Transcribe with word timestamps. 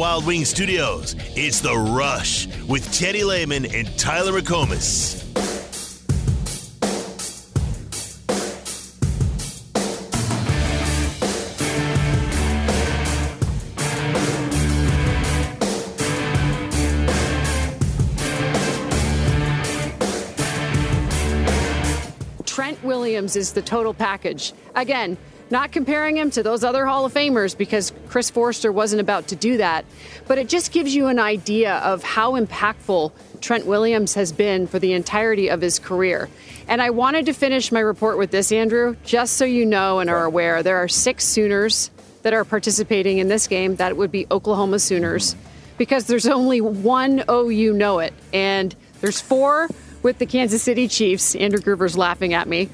Wild 0.00 0.26
Wing 0.26 0.44
Studios, 0.44 1.16
it's 1.34 1.58
The 1.58 1.76
Rush 1.76 2.46
with 2.68 2.88
Teddy 2.92 3.24
Lehman 3.24 3.66
and 3.66 3.98
Tyler 3.98 4.30
McComas. 4.30 5.24
Trent 22.46 22.84
Williams 22.84 23.34
is 23.34 23.52
the 23.52 23.62
total 23.62 23.92
package. 23.92 24.52
Again, 24.76 25.18
not 25.50 25.72
comparing 25.72 26.16
him 26.16 26.30
to 26.32 26.42
those 26.42 26.64
other 26.64 26.86
Hall 26.86 27.04
of 27.04 27.14
Famers 27.14 27.56
because 27.56 27.92
Chris 28.08 28.30
Foerster 28.30 28.70
wasn't 28.70 29.00
about 29.00 29.28
to 29.28 29.36
do 29.36 29.56
that, 29.56 29.84
but 30.26 30.38
it 30.38 30.48
just 30.48 30.72
gives 30.72 30.94
you 30.94 31.06
an 31.06 31.18
idea 31.18 31.76
of 31.78 32.02
how 32.02 32.32
impactful 32.38 33.12
Trent 33.40 33.66
Williams 33.66 34.14
has 34.14 34.32
been 34.32 34.66
for 34.66 34.78
the 34.78 34.92
entirety 34.92 35.48
of 35.48 35.60
his 35.60 35.78
career. 35.78 36.28
And 36.66 36.82
I 36.82 36.90
wanted 36.90 37.26
to 37.26 37.32
finish 37.32 37.72
my 37.72 37.80
report 37.80 38.18
with 38.18 38.30
this, 38.30 38.52
Andrew, 38.52 38.96
just 39.04 39.36
so 39.36 39.44
you 39.44 39.64
know 39.64 40.00
and 40.00 40.10
are 40.10 40.24
aware 40.24 40.62
there 40.62 40.76
are 40.76 40.88
six 40.88 41.24
Sooners 41.24 41.90
that 42.22 42.34
are 42.34 42.44
participating 42.44 43.18
in 43.18 43.28
this 43.28 43.46
game. 43.46 43.76
That 43.76 43.96
would 43.96 44.10
be 44.10 44.26
Oklahoma 44.30 44.78
Sooners 44.78 45.36
because 45.78 46.06
there's 46.06 46.26
only 46.26 46.60
one 46.60 47.24
OU 47.30 47.72
know 47.72 48.00
it. 48.00 48.12
And 48.32 48.74
there's 49.00 49.20
four 49.20 49.68
with 50.02 50.18
the 50.18 50.26
Kansas 50.26 50.62
City 50.62 50.88
Chiefs. 50.88 51.34
Andrew 51.36 51.60
Gruver's 51.60 51.96
laughing 51.96 52.34
at 52.34 52.48
me. 52.48 52.68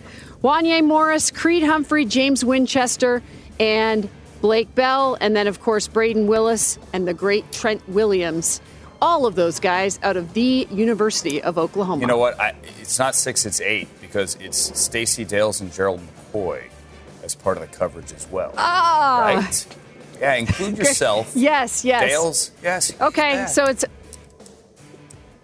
Wanya 0.45 0.84
Morris, 0.84 1.30
Creed 1.30 1.62
Humphrey, 1.62 2.05
James 2.05 2.45
Winchester, 2.45 3.23
and 3.59 4.11
Blake 4.43 4.75
Bell, 4.75 5.17
and 5.19 5.34
then, 5.34 5.47
of 5.47 5.62
course, 5.62 5.89
Brayden 5.89 6.27
Willis 6.27 6.79
and 6.93 7.09
the 7.09 7.15
great 7.15 7.51
Trent 7.51 7.89
Williams. 7.89 8.61
All 9.01 9.25
of 9.25 9.37
those 9.37 9.59
guys 9.59 9.98
out 10.03 10.19
of 10.19 10.34
the 10.34 10.69
University 10.70 11.42
of 11.42 11.56
Oklahoma. 11.56 12.03
You 12.03 12.06
know 12.06 12.19
what? 12.19 12.39
I, 12.39 12.55
it's 12.78 12.98
not 12.98 13.14
six, 13.14 13.47
it's 13.47 13.62
eight 13.62 13.89
because 14.03 14.36
it's 14.39 14.78
Stacy 14.78 15.25
Dales 15.25 15.62
and 15.62 15.73
Gerald 15.73 16.03
McCoy 16.34 16.64
as 17.23 17.34
part 17.34 17.56
of 17.56 17.62
the 17.62 17.75
coverage 17.75 18.12
as 18.12 18.29
well. 18.29 18.53
Ah. 18.58 19.33
Right? 19.34 19.67
Yeah, 20.20 20.34
include 20.34 20.77
yourself. 20.79 21.33
yes, 21.34 21.86
yes. 21.86 22.03
Dales, 22.03 22.51
yes. 22.62 23.01
Okay, 23.01 23.33
yeah. 23.33 23.47
so 23.47 23.64
it's 23.64 23.86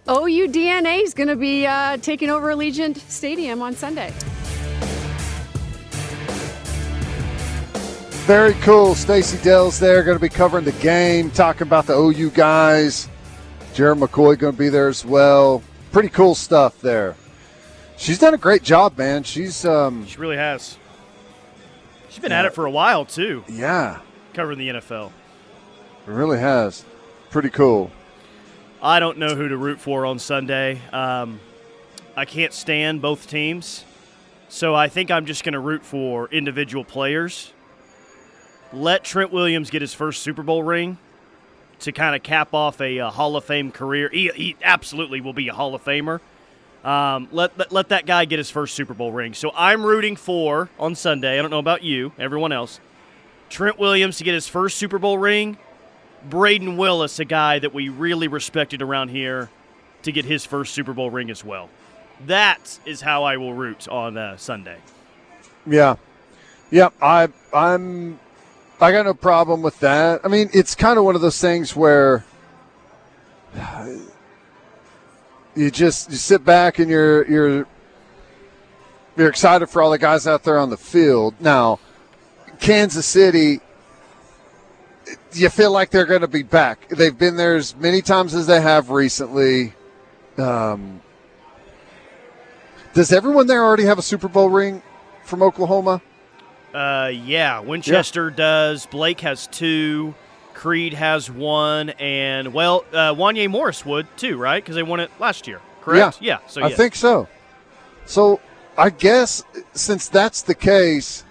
OU 0.07 0.49
DNA 0.49 1.03
is 1.03 1.15
going 1.15 1.29
to 1.29 1.37
be 1.37 1.67
uh, 1.67 1.97
taking 1.97 2.29
over 2.29 2.49
Allegiant 2.49 2.99
Stadium 3.09 3.63
on 3.63 3.75
Sunday. 3.75 4.13
Very 8.31 8.55
cool. 8.61 8.95
Stacy 8.95 9.43
Dales 9.43 9.81
there, 9.81 10.05
going 10.05 10.17
to 10.17 10.23
be 10.23 10.29
covering 10.29 10.65
the 10.65 10.71
game, 10.71 11.33
talking 11.33 11.67
about 11.67 11.89
the 11.89 11.95
OU 11.95 12.31
guys. 12.31 13.09
Gerald 13.75 13.99
McCoy 13.99 14.39
going 14.39 14.53
to 14.53 14.59
be 14.59 14.69
there 14.69 14.87
as 14.87 15.05
well. 15.05 15.65
Pretty 15.91 16.11
cool 16.11 16.37
stuff 16.37 16.81
there. 16.81 17.17
She's 17.97 18.21
done 18.21 18.33
a 18.33 18.39
great 18.39 18.63
job, 18.63 18.97
man. 18.97 19.25
She's 19.25 19.65
um, 19.65 20.07
She 20.07 20.17
really 20.19 20.37
has. 20.37 20.79
She's 22.09 22.21
been 22.21 22.31
at 22.31 22.45
it 22.45 22.55
for 22.55 22.67
a 22.67 22.71
while 22.71 23.05
too, 23.05 23.43
yeah, 23.49 23.99
covering 24.33 24.61
the 24.61 24.69
NFL. 24.69 25.11
it 26.07 26.11
really 26.13 26.39
has. 26.39 26.85
Pretty 27.31 27.51
cool. 27.51 27.91
I 28.81 29.01
don't 29.01 29.19
know 29.19 29.35
who 29.35 29.49
to 29.49 29.57
root 29.57 29.81
for 29.81 30.07
on 30.07 30.21
Sunday. 30.21 30.81
Um, 30.93 31.41
I 32.17 32.27
can't 32.27 32.53
stand 32.53 33.03
both 33.03 33.29
teams, 33.29 33.85
so 34.49 34.73
I 34.73 34.87
think 34.87 35.11
I'm 35.11 35.27
just 35.27 35.43
going 35.43 35.55
to 35.55 35.59
root 35.59 35.85
for 35.85 36.29
individual 36.29 36.85
players. 36.85 37.53
Let 38.73 39.05
Trent 39.05 39.33
Williams 39.33 39.71
get 39.71 39.83
his 39.83 39.95
first 39.95 40.23
Super 40.23 40.43
Bowl 40.43 40.63
ring 40.63 40.99
to 41.81 41.93
kind 41.93 42.15
of 42.15 42.23
cap 42.23 42.55
off 42.55 42.81
a, 42.81 43.01
uh 43.01 43.11
Hall 43.11 43.37
of 43.37 43.45
Fame 43.45 43.73
career. 43.73 44.09
He, 44.13 44.29
he 44.29 44.57
absolutely 44.63 45.21
will 45.21 45.33
be 45.33 45.49
a 45.49 45.55
Hall 45.55 45.75
of 45.75 45.85
Famer. 45.85 46.21
Um, 46.85 47.29
let, 47.33 47.59
let 47.59 47.73
let 47.73 47.89
that 47.91 48.07
guy 48.07 48.25
get 48.25 48.39
his 48.39 48.51
first 48.51 48.75
Super 48.75 48.95
Bowl 48.95 49.13
ring. 49.13 49.35
So 49.35 49.51
I'm 49.55 49.85
rooting 49.85 50.17
for 50.17 50.71
on 50.79 50.95
Sunday. 50.95 51.39
I 51.39 51.43
don't 51.43 51.51
know 51.51 51.59
about 51.59 51.83
you, 51.83 52.13
everyone 52.19 52.53
else. 52.53 52.81
Trent 53.51 53.79
Williams 53.79 54.19
to 54.19 54.25
get 54.25 54.33
his 54.33 54.49
first 54.49 54.79
Super 54.79 54.99
Bowl 54.99 55.19
ring. 55.19 55.59
Brayden 56.29 56.77
Willis, 56.77 57.19
a 57.19 57.25
guy 57.25 57.59
that 57.59 57.75
we 57.75 57.89
really 57.89 58.29
respected 58.29 58.83
around 58.83 59.09
here, 59.09 59.51
to 60.03 60.13
get 60.13 60.25
his 60.25 60.47
first 60.47 60.73
Super 60.75 60.93
Bowl 60.93 61.11
ring 61.11 61.31
as 61.31 61.45
well. 61.45 61.69
That 62.27 62.79
is 62.87 63.01
how 63.01 63.25
I 63.25 63.37
will 63.39 63.55
root 63.55 63.89
on 63.89 64.17
uh, 64.17 64.37
Sunday. 64.37 64.79
Yeah, 65.67 65.97
yeah. 66.71 66.91
I 67.03 67.29
I'm 67.53 68.19
I 68.81 68.93
got 68.93 69.05
no 69.05 69.15
problem 69.15 69.61
with 69.61 69.79
that. 69.81 70.23
I 70.25 70.29
mean, 70.29 70.49
it's 70.55 70.75
kind 70.75 70.99
of 70.99 71.05
one 71.05 71.15
of 71.15 71.21
those 71.21 71.41
things 71.41 71.77
where 71.77 72.25
you 75.55 75.71
just 75.71 76.11
you 76.11 76.17
sit 76.17 76.45
back 76.45 76.79
and 76.79 76.91
you're 76.91 77.29
you're 77.31 77.67
you're 79.17 79.29
excited 79.29 79.67
for 79.69 79.83
all 79.83 79.91
the 79.91 79.99
guys 79.99 80.27
out 80.27 80.45
there 80.45 80.59
on 80.59 80.71
the 80.71 80.79
field. 80.79 81.35
Now, 81.41 81.79
Kansas 82.59 83.05
City, 83.05 83.61
you 85.33 85.51
feel 85.51 85.73
like 85.73 85.91
they're 85.91 86.07
going 86.07 86.23
to 86.23 86.29
be 86.29 86.43
back. 86.43 86.89
They've 86.89 87.17
been 87.17 87.37
there 87.37 87.57
as 87.57 87.77
many 87.77 88.01
times 88.01 88.35
as 88.35 88.47
they 88.47 88.63
have 88.63 88.89
recently. 88.89 89.75
Um, 90.39 91.03
does 92.95 93.13
everyone 93.13 93.47
there 93.47 93.63
already 93.63 93.85
have 93.85 93.99
a 93.99 94.03
Super 94.03 94.29
Bowl 94.29 94.49
ring 94.49 94.83
from 95.25 95.43
Oklahoma? 95.43 96.01
Uh, 96.75 97.11
yeah, 97.13 97.61
Winchester 97.61 98.31
does. 98.31 98.87
Blake 98.87 99.21
has 99.21 99.47
two. 99.47 100.15
Creed 100.55 100.93
has 100.93 101.31
one, 101.31 101.89
and 101.91 102.53
well, 102.53 102.85
uh, 102.93 103.15
Wanya 103.15 103.49
Morris 103.49 103.87
would 103.87 104.07
too, 104.19 104.37
right? 104.37 104.63
Because 104.63 104.75
they 104.75 104.83
won 104.83 105.01
it 105.01 105.11
last 105.19 105.49
year, 105.49 105.61
correct? 105.81 106.21
Yeah, 106.21 106.41
yeah. 106.43 106.49
So 106.49 106.63
I 106.63 106.71
think 106.71 106.95
so. 106.95 107.29
So 108.05 108.41
I 108.77 108.91
guess 108.91 109.43
since 109.73 110.09
that's 110.11 110.43
the 110.43 110.55
case, 110.55 111.25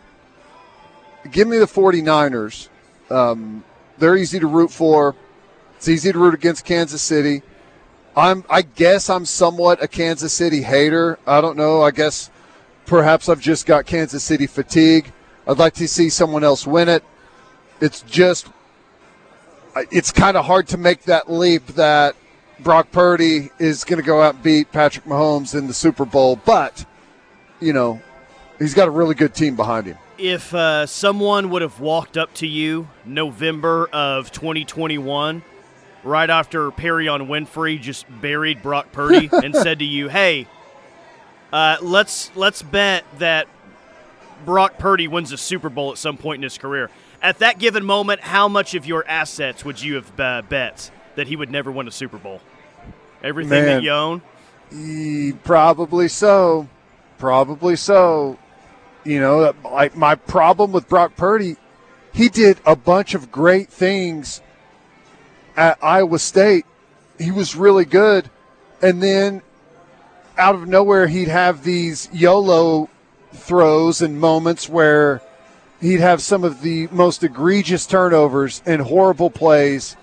give 1.29 1.47
me 1.47 1.59
the 1.59 1.67
49ers. 1.67 2.69
Um, 3.11 3.63
they're 3.99 4.17
easy 4.17 4.39
to 4.39 4.47
root 4.47 4.71
for. 4.71 5.15
It's 5.77 5.87
easy 5.87 6.11
to 6.11 6.17
root 6.17 6.33
against 6.33 6.65
Kansas 6.65 7.01
City. 7.01 7.43
I'm 8.15 8.43
I 8.49 8.63
guess 8.63 9.09
I'm 9.11 9.25
somewhat 9.25 9.83
a 9.83 9.87
Kansas 9.87 10.33
City 10.33 10.63
hater. 10.63 11.19
I 11.27 11.39
don't 11.39 11.55
know. 11.55 11.83
I 11.83 11.91
guess 11.91 12.31
perhaps 12.85 13.29
I've 13.29 13.41
just 13.41 13.65
got 13.65 13.85
Kansas 13.85 14.23
City 14.23 14.47
fatigue. 14.47 15.11
I'd 15.49 15.57
like 15.57 15.73
to 15.75 15.87
see 15.87 16.09
someone 16.09 16.43
else 16.43 16.67
win 16.67 16.89
it. 16.89 17.03
It's 17.81 18.01
just 18.03 18.47
it's 19.91 20.11
kind 20.11 20.37
of 20.37 20.45
hard 20.45 20.67
to 20.67 20.77
make 20.77 21.03
that 21.03 21.31
leap 21.31 21.65
that 21.67 22.15
Brock 22.59 22.91
Purdy 22.91 23.49
is 23.57 23.83
going 23.83 23.99
to 23.99 24.05
go 24.05 24.21
out 24.21 24.35
and 24.35 24.43
beat 24.43 24.71
Patrick 24.71 25.05
Mahomes 25.05 25.57
in 25.57 25.65
the 25.65 25.73
Super 25.73 26.05
Bowl, 26.05 26.35
but 26.45 26.85
you 27.59 27.73
know, 27.73 27.99
he's 28.59 28.75
got 28.75 28.87
a 28.87 28.91
really 28.91 29.15
good 29.15 29.33
team 29.33 29.55
behind 29.55 29.87
him. 29.87 29.97
If 30.19 30.53
uh, 30.53 30.85
someone 30.85 31.49
would 31.49 31.63
have 31.63 31.79
walked 31.79 32.15
up 32.15 32.31
to 32.35 32.47
you 32.47 32.87
November 33.03 33.89
of 33.91 34.31
2021, 34.31 35.41
right 36.03 36.29
after 36.29 36.69
Perrion 36.69 37.27
Winfrey 37.27 37.81
just 37.81 38.05
buried 38.21 38.61
Brock 38.61 38.91
Purdy, 38.91 39.29
and 39.43 39.55
said 39.55 39.79
to 39.79 39.85
you, 39.85 40.09
"Hey, 40.09 40.45
uh, 41.51 41.77
let's 41.81 42.29
let's 42.35 42.61
bet 42.61 43.03
that 43.17 43.47
Brock 44.45 44.77
Purdy 44.77 45.07
wins 45.07 45.31
a 45.31 45.37
Super 45.37 45.69
Bowl 45.69 45.91
at 45.91 45.97
some 45.97 46.17
point 46.17 46.39
in 46.39 46.43
his 46.43 46.57
career." 46.57 46.89
At 47.21 47.39
that 47.39 47.59
given 47.59 47.85
moment, 47.85 48.21
how 48.21 48.47
much 48.47 48.75
of 48.75 48.85
your 48.85 49.05
assets 49.07 49.65
would 49.65 49.81
you 49.81 49.95
have 49.95 50.19
uh, 50.19 50.41
bet 50.47 50.89
that 51.15 51.27
he 51.27 51.35
would 51.35 51.51
never 51.51 51.71
win 51.71 51.87
a 51.87 51.91
Super 51.91 52.17
Bowl? 52.17 52.41
Everything 53.21 53.65
Man. 53.65 53.65
that 53.65 53.83
you 53.83 53.91
own. 53.91 54.21
E- 54.73 55.33
probably 55.43 56.07
so. 56.07 56.67
Probably 57.17 57.75
so. 57.75 58.39
You 59.03 59.19
know, 59.19 59.53
like 59.63 59.95
my 59.95 60.15
problem 60.15 60.71
with 60.71 60.87
Brock 60.87 61.15
Purdy, 61.15 61.57
he 62.13 62.29
did 62.29 62.59
a 62.65 62.75
bunch 62.75 63.13
of 63.13 63.31
great 63.31 63.69
things 63.69 64.41
at 65.57 65.77
Iowa 65.81 66.19
State. 66.19 66.65
He 67.17 67.31
was 67.31 67.55
really 67.55 67.85
good. 67.85 68.29
And 68.81 69.03
then 69.03 69.41
out 70.37 70.55
of 70.55 70.67
nowhere, 70.67 71.07
he'd 71.07 71.27
have 71.27 71.63
these 71.63 72.07
YOLO 72.13 72.89
throws 73.33 74.01
and 74.01 74.19
moments 74.19 74.67
where 74.67 75.21
he'd 75.81 75.99
have 75.99 76.21
some 76.21 76.43
of 76.43 76.61
the 76.61 76.87
most 76.87 77.23
egregious 77.23 77.85
turnovers 77.85 78.61
and 78.65 78.81
horrible 78.81 79.29
plays. 79.29 79.95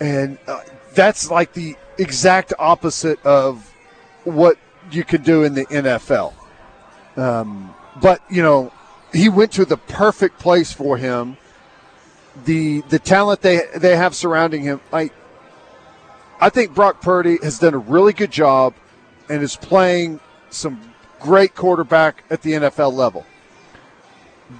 And 0.00 0.38
uh, 0.46 0.60
that's 0.94 1.30
like 1.30 1.52
the 1.52 1.76
exact 1.98 2.52
opposite 2.58 3.24
of 3.24 3.72
what 4.24 4.56
you 4.90 5.04
could 5.04 5.22
do 5.22 5.44
in 5.44 5.54
the 5.54 5.66
NFL. 5.66 6.34
Um, 7.16 7.74
but, 8.00 8.22
you 8.30 8.42
know, 8.42 8.72
he 9.12 9.28
went 9.28 9.52
to 9.52 9.64
the 9.64 9.76
perfect 9.76 10.38
place 10.38 10.72
for 10.72 10.96
him. 10.96 11.36
The 12.44 12.82
the 12.82 13.00
talent 13.00 13.42
they 13.42 13.62
they 13.74 13.96
have 13.96 14.14
surrounding 14.14 14.62
him, 14.62 14.80
I 14.92 15.10
I 16.40 16.48
think 16.48 16.74
Brock 16.74 17.02
Purdy 17.02 17.38
has 17.42 17.58
done 17.58 17.74
a 17.74 17.78
really 17.78 18.12
good 18.12 18.30
job 18.30 18.74
and 19.28 19.42
is 19.42 19.56
playing 19.56 20.20
some 20.48 20.80
great 21.20 21.54
quarterback 21.54 22.24
at 22.30 22.42
the 22.42 22.52
NFL 22.52 22.92
level. 22.92 23.26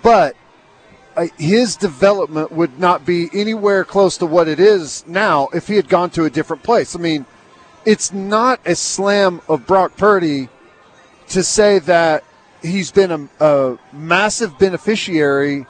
But 0.03 0.37
uh, 1.17 1.27
his 1.39 1.77
development 1.77 2.53
would 2.53 2.79
not 2.79 3.05
be 3.05 3.29
anywhere 3.35 3.85
close 3.85 4.17
to 4.19 4.27
what 4.27 4.47
it 4.47 4.61
is 4.61 5.05
now 5.07 5.49
if 5.53 5.67
he 5.67 5.77
had 5.77 5.89
gone 5.89 6.11
to 6.11 6.25
a 6.25 6.31
different 6.31 6.63
place. 6.63 6.95
I 6.95 7.01
mean, 7.01 7.27
it's 7.85 8.13
not 8.13 8.61
a 8.65 8.75
slam 8.75 9.41
of 9.49 9.67
Brock 9.67 9.97
Purdy 9.97 10.49
to 11.29 11.43
say 11.43 11.79
that 11.81 12.25
he's 12.63 12.91
been 12.93 13.11
a, 13.41 13.45
a 13.45 13.79
massive 13.93 14.59
beneficiary 14.59 15.67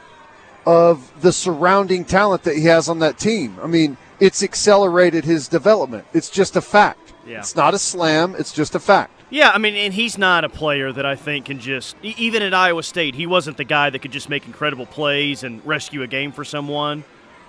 of 0.66 1.10
the 1.22 1.32
surrounding 1.32 2.04
talent 2.04 2.43
that 2.43 2.56
he 2.56 2.64
has 2.64 2.88
on 2.88 2.98
that 2.98 3.19
team. 3.19 3.58
I 3.62 3.66
mean, 3.66 3.96
it's 4.19 4.43
accelerated 4.43 5.25
his 5.25 5.48
development. 5.48 6.04
It's 6.12 6.28
just 6.28 6.56
a 6.56 6.60
fact. 6.60 7.14
Yeah. 7.26 7.38
It's 7.38 7.56
not 7.56 7.75
a 7.75 7.78
slam, 7.78 8.34
it's 8.38 8.52
just 8.52 8.75
a 8.75 8.81
fact. 8.81 9.19
Yeah, 9.31 9.50
I 9.50 9.59
mean, 9.59 9.77
and 9.77 9.94
he's 9.94 10.19
not 10.19 10.44
a 10.44 10.49
player 10.49 10.93
that 10.93 11.06
I 11.06 11.15
think 11.15 11.47
can 11.47 11.61
just, 11.61 11.94
even 12.03 12.43
at 12.43 12.53
Iowa 12.53 12.82
State, 12.82 13.15
he 13.15 13.27
wasn't 13.27 13.56
the 13.56 13.65
guy 13.65 13.88
that 13.88 14.00
could 14.00 14.11
just 14.11 14.29
make 14.29 14.44
incredible 14.44 14.87
plays 14.87 15.44
and 15.44 15.65
rescue 15.65 16.03
a 16.03 16.09
game 16.09 16.32
for 16.32 16.44
someone. 16.44 17.05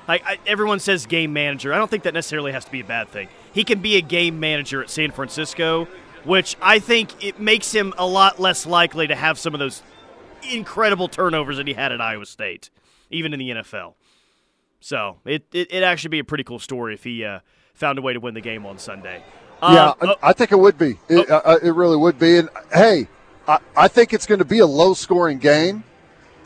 Like 0.08 0.24
I, 0.24 0.38
everyone 0.46 0.80
says, 0.80 1.08
game 1.08 1.34
manager. 1.34 1.74
I 1.74 1.78
don't 1.78 1.90
think 1.90 2.04
that 2.04 2.14
necessarily 2.14 2.52
has 2.52 2.66
to 2.66 2.72
be 2.72 2.82
a 2.82 2.86
bad 2.86 3.10
thing. 3.10 3.30
He 3.52 3.64
can 3.64 3.80
be 3.80 3.98
a 3.98 4.02
game 4.02 4.40
manager 4.40 4.84
at 4.84 4.92
San 4.92 5.10
Francisco, 5.10 5.88
which 6.24 6.56
I 6.62 6.78
think 6.78 7.24
it 7.24 7.40
makes 7.40 7.72
him 7.72 7.94
a 7.98 8.06
lot 8.06 8.40
less 8.40 8.68
likely 8.68 9.08
to 9.08 9.16
have 9.16 9.40
some 9.40 9.56
of 9.56 9.60
those 9.60 9.82
incredible 10.52 11.08
turnovers 11.08 11.58
that 11.58 11.68
he 11.68 11.74
had 11.74 11.92
at 11.92 12.00
Iowa 12.00 12.28
State, 12.28 12.70
even 13.10 13.34
in 13.34 13.40
the 13.40 13.50
NFL. 13.50 13.96
So 14.80 15.18
it 15.26 15.46
it 15.52 15.72
would 15.72 15.84
actually 15.84 16.10
be 16.10 16.20
a 16.20 16.24
pretty 16.24 16.44
cool 16.44 16.60
story 16.60 16.94
if 16.94 17.04
he 17.04 17.24
uh, 17.24 17.40
found 17.74 17.98
a 17.98 18.02
way 18.02 18.14
to 18.14 18.20
win 18.20 18.34
the 18.34 18.42
game 18.42 18.66
on 18.66 18.78
Sunday. 18.78 19.24
Yeah, 19.62 19.90
Um, 19.90 19.96
oh, 20.02 20.16
I, 20.22 20.30
I 20.30 20.34
think 20.34 20.52
it 20.52 20.60
would 20.60 20.78
be. 20.78 20.98
It, 21.08 21.30
uh, 21.30 21.60
it 21.62 21.72
really 21.72 21.98
would 21.98 22.18
be. 22.18 22.38
And 22.38 22.50
hey, 22.74 23.08
I, 23.48 23.60
I 23.76 23.88
think 23.88 24.14
it's 24.14 24.26
going 24.26 24.40
to 24.40 24.46
be 24.46 24.60
a 24.60 24.66
low 24.66 24.94
scoring 24.94 25.38
game, 25.38 25.84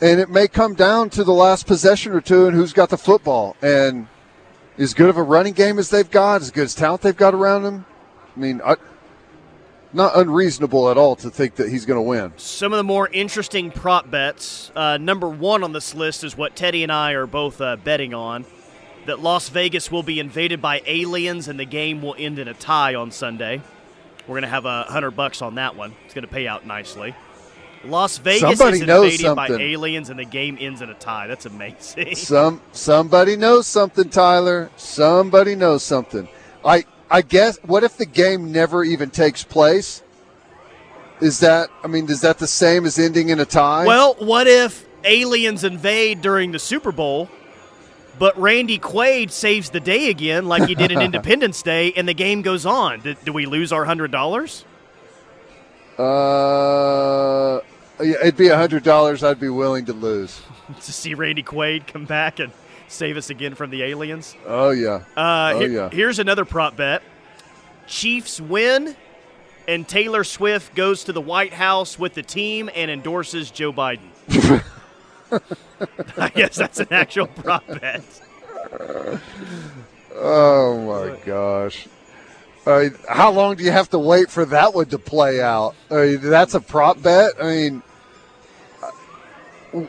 and 0.00 0.20
it 0.20 0.28
may 0.28 0.48
come 0.48 0.74
down 0.74 1.10
to 1.10 1.24
the 1.24 1.32
last 1.32 1.66
possession 1.66 2.12
or 2.12 2.20
two 2.20 2.46
and 2.46 2.54
who's 2.54 2.72
got 2.72 2.90
the 2.90 2.98
football. 2.98 3.56
And 3.62 4.08
as 4.78 4.92
good 4.92 5.08
of 5.08 5.16
a 5.16 5.22
running 5.22 5.54
game 5.54 5.78
as 5.78 5.88
they've 5.88 6.10
got, 6.10 6.42
as 6.42 6.50
good 6.50 6.64
as 6.64 6.74
talent 6.74 7.02
they've 7.02 7.16
got 7.16 7.32
around 7.32 7.62
them, 7.62 7.86
I 8.36 8.40
mean, 8.40 8.60
I, 8.64 8.76
not 9.92 10.16
unreasonable 10.16 10.90
at 10.90 10.98
all 10.98 11.16
to 11.16 11.30
think 11.30 11.54
that 11.54 11.70
he's 11.70 11.86
going 11.86 11.96
to 11.96 12.02
win. 12.02 12.32
Some 12.36 12.72
of 12.72 12.76
the 12.76 12.84
more 12.84 13.08
interesting 13.08 13.70
prop 13.70 14.10
bets. 14.10 14.70
Uh, 14.76 14.98
number 14.98 15.28
one 15.28 15.64
on 15.64 15.72
this 15.72 15.94
list 15.94 16.22
is 16.22 16.36
what 16.36 16.54
Teddy 16.54 16.82
and 16.82 16.92
I 16.92 17.12
are 17.12 17.26
both 17.26 17.60
uh, 17.62 17.76
betting 17.76 18.12
on 18.12 18.44
that 19.06 19.20
Las 19.20 19.48
Vegas 19.48 19.90
will 19.90 20.02
be 20.02 20.20
invaded 20.20 20.60
by 20.60 20.82
aliens 20.86 21.48
and 21.48 21.58
the 21.58 21.64
game 21.64 22.02
will 22.02 22.14
end 22.18 22.38
in 22.38 22.48
a 22.48 22.54
tie 22.54 22.94
on 22.94 23.10
Sunday. 23.10 23.62
We're 24.26 24.34
going 24.34 24.42
to 24.42 24.48
have 24.48 24.64
a 24.64 24.82
hundred 24.84 25.12
bucks 25.12 25.42
on 25.42 25.56
that 25.56 25.76
one. 25.76 25.94
It's 26.04 26.14
going 26.14 26.26
to 26.26 26.32
pay 26.32 26.46
out 26.46 26.66
nicely. 26.66 27.14
Las 27.84 28.18
Vegas 28.18 28.58
Somebody 28.58 28.78
is 28.78 28.82
invaded 28.82 29.36
by 29.36 29.48
aliens 29.48 30.10
and 30.10 30.18
the 30.18 30.24
game 30.24 30.56
ends 30.60 30.82
in 30.82 30.90
a 30.90 30.94
tie. 30.94 31.26
That's 31.26 31.46
amazing. 31.46 32.14
Some 32.16 32.60
somebody 32.72 33.36
knows 33.36 33.66
something, 33.66 34.08
Tyler. 34.08 34.70
Somebody 34.76 35.54
knows 35.54 35.82
something. 35.82 36.28
I 36.64 36.84
I 37.10 37.22
guess. 37.22 37.58
What 37.62 37.84
if 37.84 37.96
the 37.96 38.06
game 38.06 38.50
never 38.50 38.82
even 38.82 39.10
takes 39.10 39.44
place? 39.44 40.02
Is 41.20 41.40
that? 41.40 41.70
I 41.82 41.86
mean, 41.86 42.10
is 42.10 42.20
that 42.22 42.38
the 42.38 42.46
same 42.46 42.84
as 42.84 42.98
ending 42.98 43.28
in 43.28 43.40
a 43.40 43.44
tie? 43.44 43.86
Well, 43.86 44.16
what 44.18 44.46
if 44.46 44.84
aliens 45.04 45.64
invade 45.64 46.20
during 46.20 46.52
the 46.52 46.58
Super 46.58 46.92
Bowl, 46.92 47.30
but 48.18 48.38
Randy 48.40 48.78
Quaid 48.78 49.30
saves 49.30 49.70
the 49.70 49.80
day 49.80 50.08
again, 50.10 50.46
like 50.46 50.68
he 50.68 50.74
did 50.74 50.90
in 50.90 51.00
Independence 51.02 51.62
Day, 51.62 51.92
and 51.94 52.08
the 52.08 52.14
game 52.14 52.42
goes 52.42 52.64
on? 52.66 53.00
Do, 53.00 53.14
do 53.24 53.32
we 53.32 53.46
lose 53.46 53.72
our 53.72 53.84
hundred 53.84 54.10
dollars? 54.10 54.64
Uh, 55.98 57.60
it'd 58.00 58.36
be 58.36 58.48
a 58.48 58.56
hundred 58.56 58.82
dollars. 58.82 59.22
I'd 59.24 59.40
be 59.40 59.48
willing 59.48 59.86
to 59.86 59.92
lose. 59.92 60.40
to 60.82 60.92
see 60.92 61.14
Randy 61.14 61.42
Quaid 61.42 61.86
come 61.86 62.04
back 62.04 62.38
and 62.38 62.52
save 62.88 63.16
us 63.16 63.30
again 63.30 63.54
from 63.54 63.70
the 63.70 63.82
aliens. 63.82 64.34
Oh 64.46 64.70
yeah. 64.70 65.02
Uh, 65.16 65.52
oh 65.54 65.58
here- 65.60 65.68
yeah. 65.70 65.88
Here's 65.90 66.18
another 66.18 66.44
prop 66.44 66.76
bet: 66.76 67.02
Chiefs 67.86 68.40
win, 68.40 68.96
and 69.66 69.86
Taylor 69.88 70.24
Swift 70.24 70.74
goes 70.74 71.04
to 71.04 71.12
the 71.12 71.20
White 71.20 71.52
House 71.54 71.98
with 71.98 72.14
the 72.14 72.22
team 72.22 72.68
and 72.74 72.90
endorses 72.90 73.50
Joe 73.50 73.72
Biden. 73.72 74.10
I 76.16 76.28
guess 76.30 76.56
that's 76.56 76.80
an 76.80 76.88
actual 76.90 77.26
prop 77.26 77.66
bet. 77.66 78.02
Oh 80.14 80.78
my 81.10 81.16
gosh. 81.24 81.86
Mean, 82.66 82.94
how 83.08 83.30
long 83.30 83.54
do 83.56 83.62
you 83.64 83.70
have 83.70 83.90
to 83.90 83.98
wait 83.98 84.28
for 84.30 84.44
that 84.46 84.74
one 84.74 84.86
to 84.86 84.98
play 84.98 85.40
out? 85.40 85.74
I 85.90 85.94
mean, 85.94 86.20
that's 86.22 86.54
a 86.54 86.60
prop 86.60 87.00
bet. 87.00 87.32
I 87.40 87.44
mean, 87.44 87.82
uh, 89.74 89.84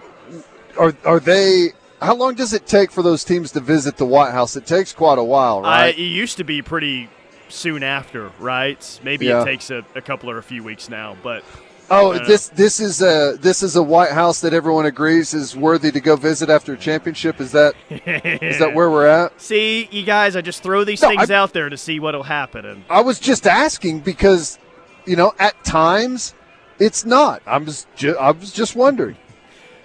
are 0.77 0.95
are 1.03 1.19
they? 1.19 1.69
How 2.01 2.13
long 2.13 2.35
does 2.35 2.53
it 2.53 2.67
take 2.67 2.91
for 2.91 3.01
those 3.01 3.23
teams 3.23 3.51
to 3.53 3.59
visit 3.59 3.97
the 3.97 4.05
White 4.05 4.31
House? 4.31 4.55
It 4.55 4.67
takes 4.67 4.93
quite 4.93 5.17
a 5.17 5.23
while, 5.23 5.65
I, 5.65 5.85
right? 5.85 5.97
it 5.97 6.01
used 6.01 6.37
to 6.37 6.43
be 6.43 6.61
pretty 6.61 7.09
soon 7.49 7.81
after, 7.81 8.31
right? 8.39 8.99
Maybe 9.03 9.25
Yeah. 9.25 9.41
it 9.41 9.45
takes 9.45 9.71
a, 9.71 9.83
a 9.95 10.01
couple 10.01 10.29
or 10.29 10.37
a 10.37 10.43
few 10.43 10.63
weeks 10.63 10.89
now, 10.89 11.17
but 11.23 11.43
oh, 11.89 12.17
this 12.25 12.49
this 12.49 12.79
is 12.79 13.01
a 13.01 13.37
this 13.39 13.63
is 13.63 13.75
a 13.75 13.83
White 13.83 14.11
House 14.11 14.41
that 14.41 14.53
everyone 14.53 14.85
agrees 14.85 15.33
is 15.33 15.55
worthy 15.55 15.91
to 15.91 15.99
go 15.99 16.15
visit 16.15 16.49
after 16.49 16.73
a 16.73 16.77
championship. 16.77 17.39
Is 17.39 17.51
that 17.53 17.73
is 17.89 18.59
that 18.59 18.73
where 18.73 18.89
we're 18.89 19.07
at? 19.07 19.39
see, 19.41 19.87
you 19.91 20.03
guys, 20.03 20.35
I 20.35 20.41
just 20.41 20.63
throw 20.63 20.83
these 20.83 21.01
No, 21.01 21.09
things 21.09 21.29
I- 21.31 21.35
out 21.35 21.53
there 21.53 21.69
to 21.69 21.77
see 21.77 21.99
what'll 21.99 22.23
happen, 22.23 22.65
and 22.65 22.83
I 22.89 23.01
was 23.01 23.19
just 23.19 23.47
asking 23.47 23.99
because, 24.01 24.59
you 25.05 25.15
know, 25.15 25.33
at 25.39 25.63
times 25.63 26.33
it's 26.79 27.05
not. 27.05 27.41
I'm 27.47 27.65
just, 27.65 27.87
ju- 27.95 28.17
I 28.17 28.31
was 28.31 28.51
just 28.51 28.75
wondering. 28.75 29.17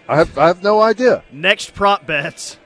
I 0.09 0.17
have, 0.17 0.37
I 0.37 0.49
have 0.49 0.63
no 0.63 0.81
idea. 0.83 1.23
Next 1.33 1.73
prop 1.75 2.07
bets. 2.07 2.59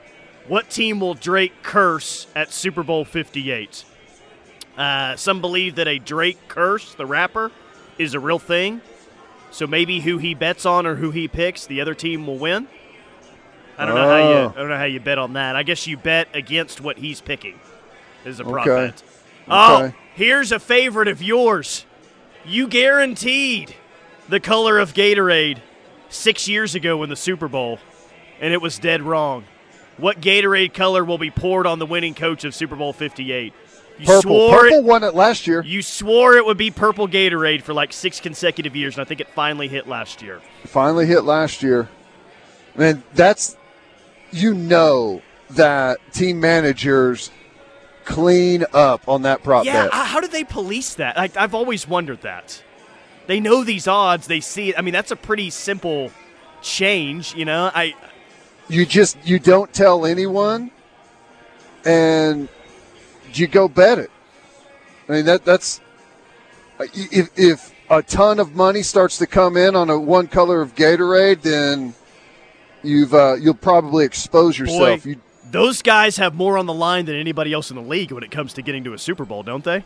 What 0.48 0.70
team 0.70 0.98
will 1.00 1.14
Drake 1.14 1.52
curse 1.62 2.26
at 2.34 2.50
Super 2.52 2.82
Bowl 2.82 3.04
58? 3.04 3.84
Uh, 4.76 5.16
some 5.16 5.40
believe 5.40 5.76
that 5.76 5.86
a 5.86 5.98
Drake 5.98 6.38
curse, 6.48 6.94
the 6.94 7.06
rapper, 7.06 7.50
is 7.98 8.14
a 8.14 8.20
real 8.20 8.38
thing. 8.38 8.80
So 9.56 9.66
maybe 9.66 10.00
who 10.00 10.18
he 10.18 10.34
bets 10.34 10.66
on 10.66 10.86
or 10.86 10.96
who 10.96 11.10
he 11.12 11.28
picks, 11.28 11.64
the 11.66 11.80
other 11.80 11.94
team 11.94 12.26
will 12.26 12.36
win. 12.36 12.68
I 13.78 13.86
don't 13.86 13.94
know 13.94 14.06
how 14.06 14.16
you 14.18 14.34
Oh. 14.34 14.52
I 14.54 14.58
don't 14.58 14.68
know 14.68 14.76
how 14.76 14.84
you 14.84 15.00
bet 15.00 15.16
on 15.16 15.32
that. 15.32 15.56
I 15.56 15.62
guess 15.62 15.86
you 15.86 15.96
bet 15.96 16.28
against 16.34 16.82
what 16.82 16.98
he's 16.98 17.22
picking. 17.22 17.58
Is 18.26 18.38
a 18.38 18.44
prop 18.44 18.66
Okay. 18.66 18.88
bet. 18.88 19.02
Oh, 19.48 19.84
Okay. 19.84 19.94
here's 20.14 20.52
a 20.52 20.58
favorite 20.58 21.08
of 21.08 21.22
yours. 21.22 21.86
You 22.44 22.68
guaranteed 22.68 23.74
the 24.28 24.40
color 24.40 24.78
of 24.78 24.92
Gatorade 24.92 25.60
six 26.10 26.46
years 26.48 26.74
ago 26.74 27.02
in 27.02 27.08
the 27.08 27.16
Super 27.16 27.48
Bowl, 27.48 27.78
and 28.42 28.52
it 28.52 28.60
was 28.60 28.78
dead 28.78 29.00
wrong. 29.00 29.44
What 29.96 30.20
Gatorade 30.20 30.74
color 30.74 31.02
will 31.02 31.16
be 31.16 31.30
poured 31.30 31.66
on 31.66 31.78
the 31.78 31.86
winning 31.86 32.12
coach 32.12 32.44
of 32.44 32.54
Super 32.54 32.76
Bowl 32.76 32.92
58? 32.92 33.54
You 33.98 34.06
Purple. 34.06 34.22
swore 34.22 34.58
Purple 34.60 34.78
it. 34.78 34.84
won 34.84 35.04
it 35.04 35.14
last 35.14 35.46
year. 35.46 35.62
You 35.62 35.80
swore 35.82 36.34
it 36.36 36.44
would 36.44 36.58
be 36.58 36.70
purple 36.70 37.08
Gatorade 37.08 37.62
for 37.62 37.72
like 37.72 37.92
six 37.92 38.20
consecutive 38.20 38.76
years, 38.76 38.96
and 38.96 39.02
I 39.02 39.04
think 39.08 39.20
it 39.20 39.28
finally 39.30 39.68
hit 39.68 39.88
last 39.88 40.20
year. 40.22 40.40
Finally 40.64 41.06
hit 41.06 41.22
last 41.24 41.62
year. 41.62 41.88
Man, 42.74 43.02
that's, 43.14 43.56
you 44.32 44.52
know, 44.52 45.22
that 45.50 45.98
team 46.12 46.40
managers 46.40 47.30
clean 48.04 48.64
up 48.74 49.08
on 49.08 49.22
that 49.22 49.42
prop 49.42 49.64
Yeah, 49.64 49.84
bet. 49.84 49.92
how 49.94 50.20
do 50.20 50.28
they 50.28 50.44
police 50.44 50.94
that? 50.94 51.16
Like, 51.16 51.36
I've 51.36 51.54
always 51.54 51.88
wondered 51.88 52.20
that. 52.20 52.62
They 53.26 53.40
know 53.40 53.64
these 53.64 53.88
odds, 53.88 54.26
they 54.26 54.40
see 54.40 54.68
it. 54.70 54.78
I 54.78 54.82
mean, 54.82 54.92
that's 54.92 55.10
a 55.10 55.16
pretty 55.16 55.48
simple 55.50 56.12
change, 56.62 57.34
you 57.34 57.44
know. 57.46 57.70
I 57.74 57.94
you 58.68 58.84
just, 58.84 59.16
you 59.24 59.38
don't 59.38 59.72
tell 59.72 60.04
anyone 60.06 60.70
and 61.84 62.48
you 63.38 63.46
go 63.46 63.68
bet 63.68 63.98
it. 63.98 64.10
I 65.08 65.12
mean, 65.12 65.24
that 65.26 65.44
that's, 65.44 65.80
if, 66.80 67.30
if 67.38 67.72
a 67.90 68.02
ton 68.02 68.40
of 68.40 68.54
money 68.54 68.82
starts 68.82 69.18
to 69.18 69.26
come 69.26 69.56
in 69.56 69.76
on 69.76 69.90
a 69.90 69.98
one 69.98 70.26
color 70.26 70.60
of 70.60 70.74
Gatorade, 70.74 71.42
then 71.42 71.94
you've 72.82 73.14
uh, 73.14 73.34
you'll 73.34 73.54
probably 73.54 74.04
expose 74.04 74.58
yourself. 74.58 75.04
boy, 75.04 75.10
You, 75.10 75.20
those 75.50 75.82
guys 75.82 76.16
have 76.16 76.34
more 76.34 76.58
on 76.58 76.66
the 76.66 76.74
line 76.74 77.06
than 77.06 77.16
anybody 77.16 77.52
else 77.52 77.70
in 77.70 77.76
the 77.76 77.82
league 77.82 78.12
when 78.12 78.24
it 78.24 78.30
comes 78.30 78.52
to 78.54 78.62
getting 78.62 78.84
to 78.84 78.94
a 78.94 78.98
Super 78.98 79.24
Bowl, 79.24 79.42
don't 79.42 79.64
they? 79.64 79.84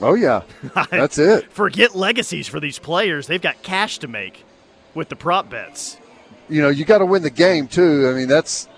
oh 0.00 0.14
yeah, 0.14 0.42
that's 0.90 1.18
it. 1.18 1.50
Forget 1.52 1.94
legacies 1.94 2.46
for 2.48 2.60
these 2.60 2.78
players; 2.78 3.26
they've 3.26 3.42
got 3.42 3.62
cash 3.62 3.98
to 3.98 4.08
make 4.08 4.44
with 4.94 5.08
the 5.08 5.16
prop 5.16 5.50
bets. 5.50 5.98
You 6.48 6.62
know, 6.62 6.68
you 6.68 6.84
got 6.84 6.98
to 6.98 7.06
win 7.06 7.22
the 7.22 7.30
game 7.30 7.68
too. 7.68 8.08
I 8.08 8.16
mean, 8.16 8.28
that's 8.28 8.68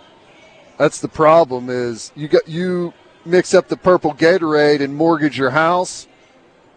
that's 0.78 1.00
the 1.00 1.08
problem. 1.08 1.68
Is 1.68 2.12
you 2.16 2.28
got 2.28 2.48
you 2.48 2.94
mix 3.24 3.54
up 3.54 3.68
the 3.68 3.76
purple 3.76 4.14
Gatorade 4.14 4.80
and 4.80 4.94
mortgage 4.94 5.36
your 5.38 5.50
house, 5.50 6.06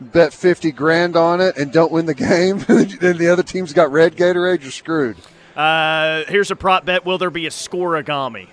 bet 0.01 0.33
fifty 0.33 0.71
grand 0.71 1.15
on 1.15 1.41
it, 1.41 1.57
and 1.57 1.71
don't 1.71 1.91
win 1.91 2.05
the 2.05 2.13
game. 2.13 2.59
then 2.67 3.17
the 3.17 3.29
other 3.31 3.43
team's 3.43 3.73
got 3.73 3.91
red 3.91 4.15
Gatorade. 4.15 4.61
You're 4.61 4.71
screwed. 4.71 5.17
Uh, 5.55 6.23
here's 6.27 6.49
a 6.51 6.55
prop 6.55 6.85
bet: 6.85 7.05
Will 7.05 7.17
there 7.17 7.29
be 7.29 7.45
a 7.45 7.49
scorigami? 7.51 8.47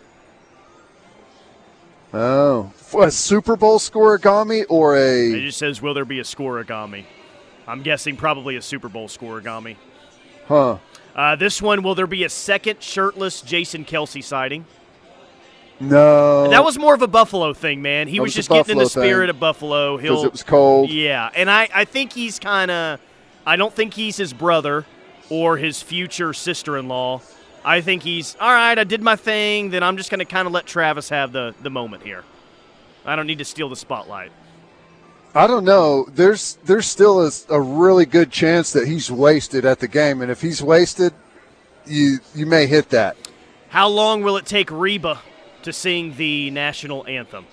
Oh, 2.12 2.72
a 2.98 3.10
Super 3.10 3.56
Bowl 3.56 3.78
scorigami 3.78 4.64
or 4.68 4.96
a. 4.96 5.32
It 5.32 5.40
just 5.42 5.58
says, 5.58 5.80
"Will 5.80 5.94
there 5.94 6.04
be 6.04 6.18
a 6.18 6.24
scorigami?" 6.24 7.04
I'm 7.68 7.82
guessing 7.82 8.16
probably 8.16 8.56
a 8.56 8.62
Super 8.62 8.88
Bowl 8.88 9.06
scorigami. 9.08 9.76
huh? 10.48 10.78
Uh, 11.14 11.36
this 11.36 11.60
one, 11.62 11.82
will 11.82 11.94
there 11.94 12.06
be 12.06 12.24
a 12.24 12.28
second 12.28 12.82
shirtless 12.82 13.42
Jason 13.42 13.84
Kelce 13.84 14.22
sighting? 14.24 14.64
No, 15.80 16.50
That 16.50 16.62
was 16.62 16.78
more 16.78 16.92
of 16.94 17.00
a 17.00 17.08
Buffalo 17.08 17.54
thing, 17.54 17.80
man. 17.80 18.06
He 18.06 18.20
was, 18.20 18.28
was 18.28 18.34
just 18.34 18.50
getting 18.50 18.72
in 18.72 18.78
the 18.78 18.88
spirit 18.88 19.26
thing. 19.26 19.30
of 19.30 19.40
Buffalo. 19.40 19.96
because 19.96 20.24
it 20.24 20.32
was 20.32 20.42
cold. 20.42 20.90
Yeah, 20.90 21.30
and 21.34 21.50
I, 21.50 21.68
I 21.74 21.84
think 21.86 22.12
he's 22.12 22.38
kind 22.38 22.70
of. 22.70 23.00
I 23.46 23.56
don't 23.56 23.72
think 23.72 23.94
he's 23.94 24.18
his 24.18 24.34
brother 24.34 24.84
or 25.30 25.56
his 25.56 25.80
future 25.80 26.34
sister 26.34 26.76
in 26.76 26.88
law. 26.88 27.22
I 27.64 27.80
think 27.80 28.02
he's 28.02 28.36
all 28.38 28.52
right. 28.52 28.78
I 28.78 28.84
did 28.84 29.00
my 29.00 29.16
thing. 29.16 29.70
Then 29.70 29.82
I'm 29.82 29.96
just 29.96 30.10
going 30.10 30.18
to 30.18 30.26
kind 30.26 30.46
of 30.46 30.52
let 30.52 30.66
Travis 30.66 31.08
have 31.08 31.32
the 31.32 31.54
the 31.62 31.70
moment 31.70 32.02
here. 32.02 32.24
I 33.06 33.16
don't 33.16 33.26
need 33.26 33.38
to 33.38 33.44
steal 33.46 33.70
the 33.70 33.76
spotlight. 33.76 34.32
I 35.34 35.46
don't 35.46 35.64
know. 35.64 36.06
There's 36.12 36.58
there's 36.64 36.86
still 36.86 37.26
a, 37.26 37.30
a 37.48 37.60
really 37.60 38.04
good 38.04 38.30
chance 38.30 38.72
that 38.74 38.86
he's 38.86 39.10
wasted 39.10 39.64
at 39.64 39.78
the 39.78 39.88
game, 39.88 40.20
and 40.20 40.30
if 40.30 40.42
he's 40.42 40.62
wasted, 40.62 41.14
you 41.86 42.18
you 42.34 42.44
may 42.44 42.66
hit 42.66 42.90
that. 42.90 43.16
How 43.68 43.88
long 43.88 44.22
will 44.22 44.36
it 44.36 44.44
take 44.44 44.70
Reba 44.70 45.20
to 45.64 45.72
sing 45.72 46.16
the 46.16 46.50
national 46.50 47.06
anthem? 47.06 47.46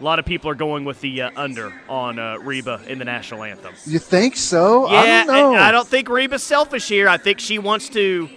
A 0.00 0.02
lot 0.02 0.18
of 0.18 0.24
people 0.24 0.50
are 0.50 0.56
going 0.56 0.84
with 0.84 1.00
the 1.00 1.22
uh, 1.22 1.30
under 1.36 1.72
on 1.88 2.18
uh, 2.18 2.38
Reba 2.38 2.82
in 2.88 2.98
the 2.98 3.04
national 3.04 3.44
anthem. 3.44 3.74
You 3.86 3.98
think 3.98 4.36
so? 4.36 4.90
Yeah, 4.90 4.98
I 4.98 5.24
don't 5.24 5.26
know. 5.26 5.54
I 5.54 5.70
don't 5.70 5.86
think 5.86 6.08
Reba's 6.08 6.42
selfish 6.42 6.88
here. 6.88 7.08
I 7.08 7.16
think 7.16 7.38
she 7.38 7.58
wants 7.58 7.88
to 7.90 8.28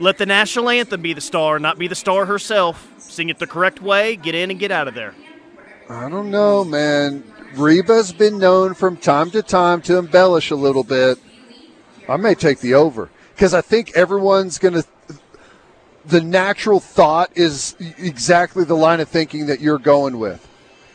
let 0.00 0.18
the 0.18 0.26
national 0.26 0.70
anthem 0.70 1.02
be 1.02 1.12
the 1.12 1.20
star, 1.20 1.58
not 1.58 1.78
be 1.78 1.86
the 1.86 1.94
star 1.94 2.26
herself. 2.26 2.90
Sing 2.98 3.28
it 3.28 3.38
the 3.38 3.46
correct 3.46 3.80
way, 3.82 4.16
get 4.16 4.34
in 4.34 4.50
and 4.50 4.58
get 4.58 4.70
out 4.70 4.88
of 4.88 4.94
there. 4.94 5.14
I 5.88 6.08
don't 6.08 6.30
know, 6.30 6.64
man. 6.64 7.22
Reba's 7.54 8.12
been 8.12 8.38
known 8.38 8.74
from 8.74 8.96
time 8.96 9.30
to 9.32 9.42
time 9.42 9.82
to 9.82 9.98
embellish 9.98 10.50
a 10.50 10.56
little 10.56 10.82
bit. 10.82 11.18
I 12.08 12.16
may 12.16 12.34
take 12.34 12.60
the 12.60 12.74
over 12.74 13.10
because 13.34 13.54
I 13.54 13.60
think 13.60 13.92
everyone's 13.94 14.58
going 14.58 14.74
to. 14.74 14.84
The 16.06 16.20
natural 16.20 16.80
thought 16.80 17.30
is 17.34 17.76
exactly 17.98 18.64
the 18.64 18.74
line 18.74 19.00
of 19.00 19.08
thinking 19.08 19.46
that 19.46 19.60
you're 19.60 19.78
going 19.78 20.18
with. 20.18 20.46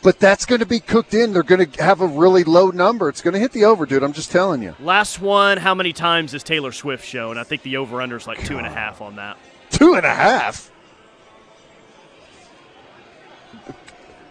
But 0.02 0.20
that's 0.20 0.46
going 0.46 0.60
to 0.60 0.66
be 0.66 0.80
cooked 0.80 1.14
in. 1.14 1.34
They're 1.34 1.44
going 1.44 1.70
to 1.70 1.84
have 1.84 2.00
a 2.00 2.08
really 2.08 2.44
low 2.44 2.70
number. 2.70 3.10
It's 3.10 3.22
going 3.22 3.34
to 3.34 3.40
hit 3.40 3.52
the 3.52 3.66
over, 3.66 3.86
dude. 3.86 4.02
I'm 4.02 4.14
just 4.14 4.32
telling 4.32 4.64
you. 4.64 4.76
Last 4.80 5.20
one, 5.20 5.58
how 5.58 5.76
many 5.76 5.92
times 5.92 6.34
is 6.34 6.42
Taylor 6.42 6.72
Swift 6.72 7.06
shown? 7.06 7.38
I 7.38 7.44
think 7.44 7.64
the 7.64 7.78
over 7.78 8.02
under 8.02 8.16
is 8.16 8.26
like 8.26 8.44
two 8.46 8.58
and 8.58 8.66
a 8.66 8.70
half 8.70 9.02
on 9.02 9.18
that. 9.18 9.38
Two 9.72 9.96
and 9.96 10.06
a 10.06 10.14
half. 10.14 10.72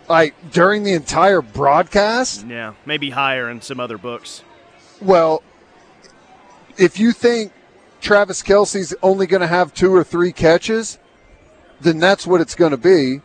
Like 0.09 0.35
during 0.53 0.85
the 0.85 0.93
entire 0.93 1.43
broadcast? 1.43 2.47
Yeah, 2.47 2.73
maybe 2.87 3.11
higher 3.11 3.51
in 3.51 3.61
some 3.61 3.79
other 3.79 3.99
books. 3.99 4.43
Well, 5.03 5.43
if 6.79 6.99
you 6.99 7.13
think 7.13 7.53
Travis 8.01 8.43
Kelce's 8.43 8.95
only 9.03 9.27
going 9.27 9.41
to 9.41 9.47
have 9.47 9.75
two 9.75 9.95
or 9.95 10.05
three 10.05 10.33
catches, 10.33 10.99
then 11.81 11.99
that's 11.99 12.27
what 12.27 12.41
it's 12.41 12.55
going 12.55 12.71
to 12.71 12.77
be. 12.77 13.21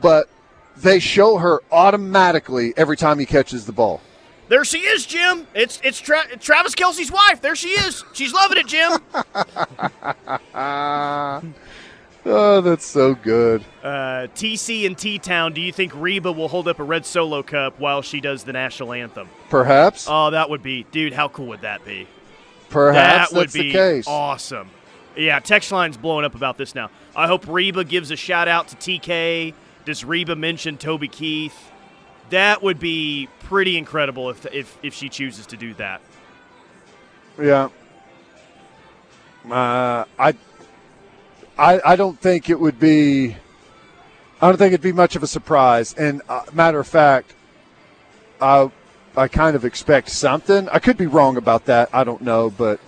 But 0.00 0.28
they 0.76 0.98
show 0.98 1.38
her 1.38 1.60
automatically 1.70 2.72
every 2.76 2.96
time 2.96 3.18
he 3.18 3.26
catches 3.26 3.66
the 3.66 3.72
ball. 3.72 4.00
There 4.48 4.64
she 4.64 4.78
is, 4.78 5.06
Jim. 5.06 5.46
It's 5.54 5.80
it's 5.84 6.00
Tra- 6.00 6.36
Travis 6.38 6.74
Kelce's 6.74 7.12
wife. 7.12 7.40
There 7.40 7.54
she 7.54 7.68
is. 7.68 8.04
She's 8.14 8.32
loving 8.32 8.58
it, 8.58 8.66
Jim. 8.66 8.98
Oh, 12.26 12.60
that's 12.60 12.84
so 12.84 13.14
good. 13.14 13.64
Uh, 13.82 14.26
TC 14.34 14.84
and 14.86 14.96
T 14.96 15.18
Town. 15.18 15.54
Do 15.54 15.60
you 15.62 15.72
think 15.72 15.92
Reba 15.94 16.30
will 16.30 16.48
hold 16.48 16.68
up 16.68 16.78
a 16.78 16.84
red 16.84 17.06
solo 17.06 17.42
cup 17.42 17.80
while 17.80 18.02
she 18.02 18.20
does 18.20 18.44
the 18.44 18.52
national 18.52 18.92
anthem? 18.92 19.26
Perhaps, 19.48 20.06
Oh, 20.06 20.28
that 20.30 20.50
would 20.50 20.62
be, 20.62 20.84
dude. 20.92 21.14
How 21.14 21.28
cool 21.28 21.46
would 21.46 21.62
that 21.62 21.82
be? 21.86 22.06
Perhaps 22.70 23.30
that 23.30 23.36
would 23.36 23.52
be 23.52 23.72
case. 23.72 24.06
awesome. 24.06 24.70
Yeah, 25.16 25.38
text 25.40 25.72
line's 25.72 25.96
blowing 25.96 26.24
up 26.24 26.34
about 26.34 26.56
this 26.56 26.74
now. 26.74 26.90
I 27.14 27.26
hope 27.26 27.46
Reba 27.46 27.84
gives 27.84 28.10
a 28.10 28.16
shout 28.16 28.48
out 28.48 28.68
to 28.68 28.76
TK. 28.76 29.54
Does 29.84 30.04
Reba 30.04 30.36
mention 30.36 30.78
Toby 30.78 31.08
Keith? 31.08 31.70
That 32.30 32.62
would 32.62 32.78
be 32.78 33.28
pretty 33.40 33.76
incredible 33.76 34.30
if 34.30 34.46
if, 34.46 34.78
if 34.82 34.94
she 34.94 35.08
chooses 35.08 35.46
to 35.46 35.56
do 35.56 35.74
that. 35.74 36.00
Yeah. 37.40 37.68
Uh, 39.50 40.04
I, 40.18 40.34
I, 41.58 41.80
I 41.84 41.96
don't 41.96 42.18
think 42.20 42.50
it 42.50 42.60
would 42.60 42.78
be. 42.78 43.36
I 44.40 44.48
don't 44.48 44.56
think 44.56 44.72
it'd 44.72 44.80
be 44.80 44.92
much 44.92 45.16
of 45.16 45.22
a 45.22 45.26
surprise. 45.26 45.92
And 45.94 46.22
uh, 46.28 46.42
matter 46.52 46.80
of 46.80 46.86
fact, 46.86 47.34
I, 48.40 48.70
I 49.20 49.28
kind 49.28 49.54
of 49.54 49.66
expect 49.66 50.08
something. 50.08 50.66
I 50.70 50.78
could 50.78 50.96
be 50.96 51.06
wrong 51.06 51.36
about 51.36 51.66
that. 51.66 51.90
I 51.92 52.04
don't 52.04 52.22
know, 52.22 52.48
but 52.48 52.80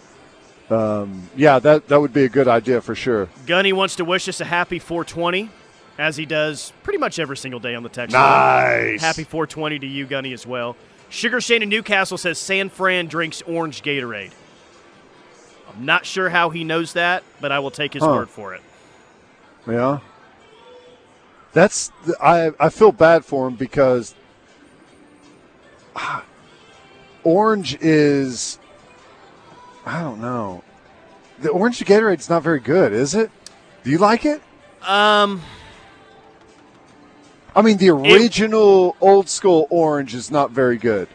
um, 0.70 1.28
yeah, 1.36 1.58
that 1.58 1.88
that 1.88 2.00
would 2.00 2.14
be 2.14 2.24
a 2.24 2.28
good 2.30 2.48
idea 2.48 2.80
for 2.80 2.94
sure. 2.94 3.28
Gunny 3.46 3.74
wants 3.74 3.96
to 3.96 4.04
wish 4.06 4.26
us 4.28 4.40
a 4.40 4.46
happy 4.46 4.78
420, 4.78 5.50
as 5.98 6.16
he 6.16 6.24
does 6.24 6.72
pretty 6.84 6.98
much 6.98 7.18
every 7.18 7.36
single 7.36 7.60
day 7.60 7.74
on 7.74 7.82
the 7.82 7.90
text 7.90 8.14
line. 8.14 8.92
Nice. 8.92 9.02
Happy 9.02 9.24
420 9.24 9.80
to 9.80 9.86
you, 9.86 10.06
Gunny, 10.06 10.32
as 10.32 10.46
well. 10.46 10.74
Sugar 11.10 11.38
Shane 11.42 11.60
in 11.62 11.68
Newcastle 11.68 12.16
says 12.16 12.38
San 12.38 12.70
Fran 12.70 13.08
drinks 13.08 13.42
orange 13.42 13.82
Gatorade. 13.82 14.30
I'm 15.76 15.84
not 15.84 16.06
sure 16.06 16.30
how 16.30 16.48
he 16.48 16.64
knows 16.64 16.94
that, 16.94 17.24
but 17.42 17.52
I 17.52 17.58
will 17.58 17.70
take 17.70 17.92
his 17.92 18.02
Huh. 18.02 18.08
word 18.12 18.30
for 18.30 18.54
it. 18.54 18.62
Yeah. 19.68 19.98
That's 21.52 21.92
I 22.22 22.52
I 22.58 22.70
feel 22.70 22.92
bad 22.92 23.26
for 23.26 23.46
him 23.48 23.56
because 23.56 24.14
ah, 25.96 26.24
orange 27.24 27.76
is 27.80 28.58
I 29.84 30.00
don't 30.00 30.20
know. 30.20 30.62
The 31.40 31.50
orange 31.50 31.80
Gatorade's 31.80 32.30
not 32.30 32.42
very 32.42 32.60
good, 32.60 32.92
is 32.92 33.14
it? 33.14 33.30
Do 33.82 33.90
you 33.90 33.98
like 33.98 34.24
it? 34.24 34.40
Um, 34.86 35.42
I 37.54 37.62
mean, 37.62 37.78
the 37.78 37.90
original 37.90 38.96
old 39.00 39.28
school 39.28 39.66
orange 39.70 40.14
is 40.14 40.30
not 40.30 40.52
very 40.52 40.76
good. 40.76 41.08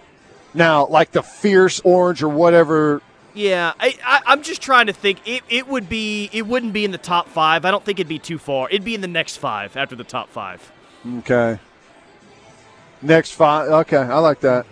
Now, 0.54 0.88
like 0.88 1.12
the 1.12 1.24
fierce 1.24 1.80
orange 1.82 2.22
or 2.24 2.30
whatever. 2.30 3.02
yeah, 3.34 3.74
I, 3.80 3.98
I, 4.04 4.22
I'm 4.26 4.42
just 4.44 4.62
trying 4.62 4.88
to 4.88 4.94
think. 4.94 5.20
It, 5.26 5.44
it 5.50 5.68
would 5.68 5.88
be, 5.88 6.30
it 6.34 6.46
wouldn't 6.46 6.74
be 6.74 6.84
in 6.84 6.92
the 6.92 6.98
top 6.98 7.30
five. 7.30 7.64
I 7.64 7.72
don't 7.72 7.84
think 7.86 8.00
it'd 8.00 8.10
be 8.10 8.20
too 8.20 8.38
far. 8.38 8.68
It'd 8.70 8.84
be 8.84 8.96
in 8.96 9.02
the 9.02 9.08
next 9.08 9.38
five 9.38 9.78
after 9.78 9.96
the 9.96 10.04
top 10.04 10.30
five. 10.30 10.72
Okay. 11.20 11.60
Next 13.02 13.32
five. 13.32 13.70
Okay, 13.70 13.98
I 13.98 14.20
like 14.20 14.40
that. 14.42 14.66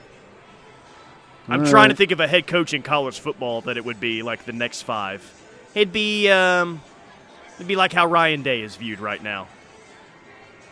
I'm 1.47 1.61
All 1.61 1.67
trying 1.67 1.89
to 1.89 1.95
think 1.95 2.11
of 2.11 2.19
a 2.19 2.27
head 2.27 2.47
coach 2.47 2.73
in 2.73 2.81
college 2.81 3.19
football 3.19 3.61
that 3.61 3.77
it 3.77 3.85
would 3.85 3.99
be 3.99 4.23
like 4.23 4.45
the 4.45 4.53
next 4.53 4.81
five. 4.81 5.21
It'd 5.75 5.93
be 5.93 6.29
um, 6.29 6.81
it'd 7.55 7.67
be 7.67 7.75
like 7.75 7.93
how 7.93 8.07
Ryan 8.07 8.41
Day 8.41 8.61
is 8.61 8.75
viewed 8.75 8.99
right 8.99 9.21
now. 9.21 9.47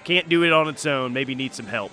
Can't 0.04 0.28
do 0.28 0.44
it 0.44 0.52
on 0.52 0.68
its 0.68 0.86
own. 0.86 1.14
Maybe 1.14 1.36
needs 1.36 1.56
some 1.58 1.68
help. 1.68 1.92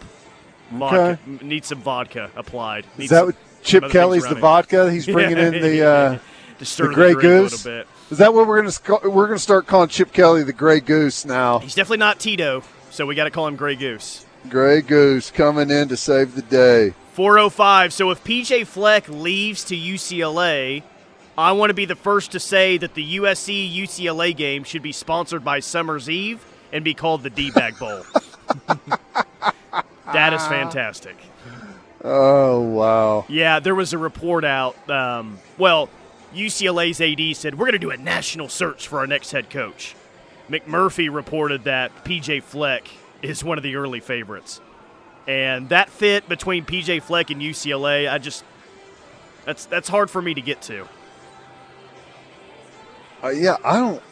Vodka, 0.71 1.19
m- 1.27 1.41
Needs 1.43 1.67
some 1.69 1.81
vodka 1.83 2.31
applied. 2.37 2.87
Is 2.97 3.11
that 3.11 3.25
some- 3.25 3.35
Chip 3.63 3.91
Kelly's 3.91 4.27
the 4.27 4.37
vodka? 4.37 4.91
He's 4.91 5.05
bringing 5.07 5.37
in 5.37 5.53
the 5.61 5.83
uh, 5.87 6.19
the 6.59 6.89
Grey 6.95 7.13
drink 7.13 7.23
a 7.25 7.27
little 7.27 7.49
Goose. 7.51 7.63
bit. 7.65 7.87
Is 8.11 8.19
that 8.19 8.33
what 8.33 8.47
we're 8.47 8.57
gonna 8.57 8.71
sc- 8.73 9.05
we're 9.05 9.27
gonna 9.27 9.39
start 9.39 9.67
calling 9.67 9.89
Chip 9.91 10.13
Kelly 10.13 10.43
the 10.45 10.53
Grey 10.55 10.81
Goose 10.81 11.27
now? 11.27 11.59
He's 11.59 11.75
definitely 11.75 11.99
not 11.99 12.19
Tito, 12.19 12.63
so 12.91 13.05
we 13.05 13.15
got 13.15 13.25
to 13.25 13.31
call 13.31 13.47
him 13.47 13.57
Grey 13.57 13.77
Goose. 13.77 14.25
Grey 14.49 14.81
Goose 14.81 15.31
coming 15.31 15.71
in 15.71 15.89
to 15.89 15.97
save 15.97 16.35
the 16.35 16.43
day. 16.43 16.95
405. 17.13 17.93
So 17.93 18.11
if 18.11 18.25
PJ 18.25 18.67
Fleck 18.67 19.09
leaves 19.09 19.65
to 19.65 19.77
UCLA, 19.77 20.83
I 21.37 21.53
want 21.53 21.71
to 21.71 21.75
be 21.75 21.85
the 21.85 21.97
first 21.97 22.33
to 22.33 22.41
say 22.41 22.79
that 22.79 22.95
the 22.95 23.17
USC 23.17 23.73
UCLA 23.75 24.37
game 24.37 24.65
should 24.65 24.83
be 24.83 24.93
sponsored 24.93 25.45
by 25.45 25.61
Summer's 25.61 26.09
Eve 26.09 26.45
and 26.73 26.85
be 26.85 26.95
called 26.95 27.23
the 27.23 27.31
D 27.31 27.51
Bag 27.51 27.79
Bowl. 27.79 28.03
that 30.13 30.33
is 30.33 30.47
fantastic. 30.47 31.17
Oh 32.03 32.61
wow! 32.61 33.27
Yeah, 33.29 33.61
there 33.61 33.75
was 33.75 33.93
a 33.93 33.99
report 33.99 34.45
out. 34.45 34.89
Um, 34.89 35.39
well, 35.59 35.91
UCLA's 36.35 37.01
AD 37.01 37.37
said, 37.37 37.59
We're 37.59 37.67
going 37.67 37.73
to 37.73 37.79
do 37.79 37.91
a 37.91 37.97
national 37.97 38.49
search 38.49 38.89
for 38.89 39.01
our 39.01 39.07
next 39.07 39.33
head 39.33 39.51
coach. 39.51 39.95
McMurphy 40.49 41.13
reported 41.13 41.65
that 41.65 42.05
PJ 42.05 42.43
Fleck 42.43 42.89
is 43.23 43.45
one 43.45 43.59
of 43.59 43.63
the 43.63 43.77
early 43.77 44.01
favorites. 44.01 44.61
And 45.27 45.69
that 45.69 45.91
fit 45.91 46.29
between 46.29 46.65
PJ 46.65 47.03
Fleck 47.03 47.31
and 47.31 47.41
UCLA, 47.41 48.11
I 48.11 48.19
just. 48.19 48.45
That's, 49.47 49.65
that's 49.65 49.89
hard 49.89 50.11
for 50.11 50.21
me 50.21 50.35
to 50.35 50.41
get 50.41 50.61
to. 50.63 50.87
Uh, 53.23 53.29
yeah, 53.31 53.57
I 53.65 53.79
don't. 53.79 54.03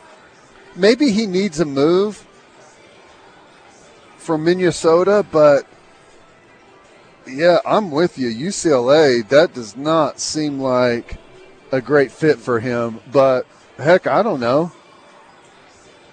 Maybe 0.75 1.11
he 1.11 1.27
needs 1.27 1.61
a 1.61 1.65
move 1.65 2.25
from 4.17 4.45
Minnesota, 4.45 5.25
but 5.31 5.67
yeah, 7.27 7.59
I'm 7.67 7.91
with 7.91 8.19
you. 8.19 8.29
UCLA, 8.29 9.27
that 9.29 9.55
does 9.55 9.77
not 9.77 10.21
seem 10.21 10.61
like 10.61 11.17
a 11.73 11.81
great 11.81 12.13
fit 12.13 12.39
for 12.39 12.61
him. 12.61 13.01
But 13.11 13.47
heck, 13.77 14.07
I 14.07 14.23
don't 14.23 14.41
know. 14.41 14.73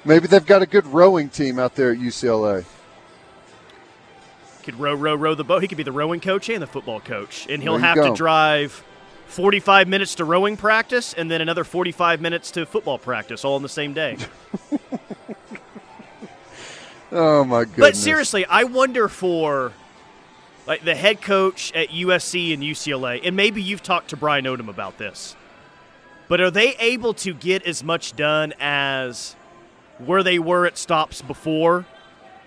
Maybe 0.03 0.27
they've 0.27 0.45
got 0.45 0.61
a 0.61 0.67
good 0.67 0.85
rowing 0.87 1.29
team 1.29 1.57
out 1.59 1.75
there 1.75 1.91
at 1.91 1.97
UCLA. 1.97 2.65
Could 4.65 4.79
row, 4.79 4.95
row, 4.95 5.13
row 5.13 5.36
the 5.36 5.43
boat. 5.43 5.62
He 5.62 5.67
could 5.67 5.77
be 5.77 5.84
the 5.84 5.91
rowing 5.91 6.19
coach 6.19 6.50
and 6.50 6.60
the 6.60 6.65
football 6.67 7.00
coach. 7.00 7.45
And 7.48 7.62
he'll 7.62 7.77
have 7.77 7.95
go. 7.95 8.10
to 8.10 8.15
drive 8.15 8.84
45 9.27 9.88
minutes 9.88 10.15
to 10.15 10.25
rowing 10.25 10.57
practice 10.57 11.13
and 11.13 11.29
then 11.29 11.39
another 11.39 11.63
45 11.63 12.19
minutes 12.19 12.50
to 12.51 12.65
football 12.65 12.98
practice 12.98 13.45
all 13.45 13.53
on 13.55 13.62
the 13.62 13.69
same 13.69 13.93
day. 13.93 14.17
oh 17.12 17.43
my 17.43 17.65
goodness! 17.65 17.77
But 17.77 17.95
seriously, 17.95 18.43
I 18.45 18.63
wonder 18.63 19.07
for 19.07 19.72
like 20.65 20.84
the 20.84 20.95
head 20.95 21.22
coach 21.22 21.72
at 21.74 21.89
USC 21.89 22.51
and 22.51 22.63
UCLA, 22.63 23.22
and 23.24 23.36
maybe 23.36 23.62
you've 23.62 23.84
talked 23.84 24.10
to 24.10 24.17
Brian 24.17 24.45
Odom 24.45 24.67
about 24.67 24.98
this. 24.98 25.36
But 26.27 26.41
are 26.41 26.50
they 26.50 26.75
able 26.77 27.13
to 27.15 27.36
get 27.36 27.63
as 27.67 27.84
much 27.84 28.15
done 28.15 28.55
as 28.60 29.36
where 30.00 30.24
they 30.24 30.39
were 30.39 30.65
at 30.65 30.75
stops 30.75 31.22
before 31.22 31.86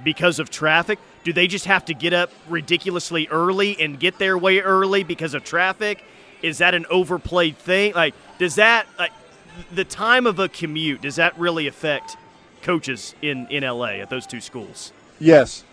because 0.02 0.40
of 0.40 0.50
traffic? 0.50 0.98
Do 1.24 1.32
they 1.32 1.46
just 1.46 1.66
have 1.66 1.84
to 1.86 1.94
get 1.94 2.12
up 2.12 2.30
ridiculously 2.48 3.28
early 3.28 3.78
and 3.80 3.98
get 3.98 4.18
there 4.18 4.38
way 4.38 4.60
early 4.60 5.04
because 5.04 5.34
of 5.34 5.44
traffic? 5.44 6.02
Is 6.42 6.58
that 6.58 6.74
an 6.74 6.86
overplayed 6.90 7.58
thing? 7.58 7.94
Like, 7.94 8.14
does 8.38 8.54
that 8.56 8.86
like 8.98 9.12
the 9.72 9.84
time 9.84 10.26
of 10.26 10.38
a 10.38 10.48
commute? 10.48 11.02
Does 11.02 11.16
that 11.16 11.38
really 11.38 11.66
affect 11.66 12.16
coaches 12.62 13.14
in 13.22 13.46
in 13.48 13.64
LA 13.64 14.00
at 14.00 14.10
those 14.10 14.26
two 14.26 14.40
schools? 14.40 14.92
Yes, 15.20 15.64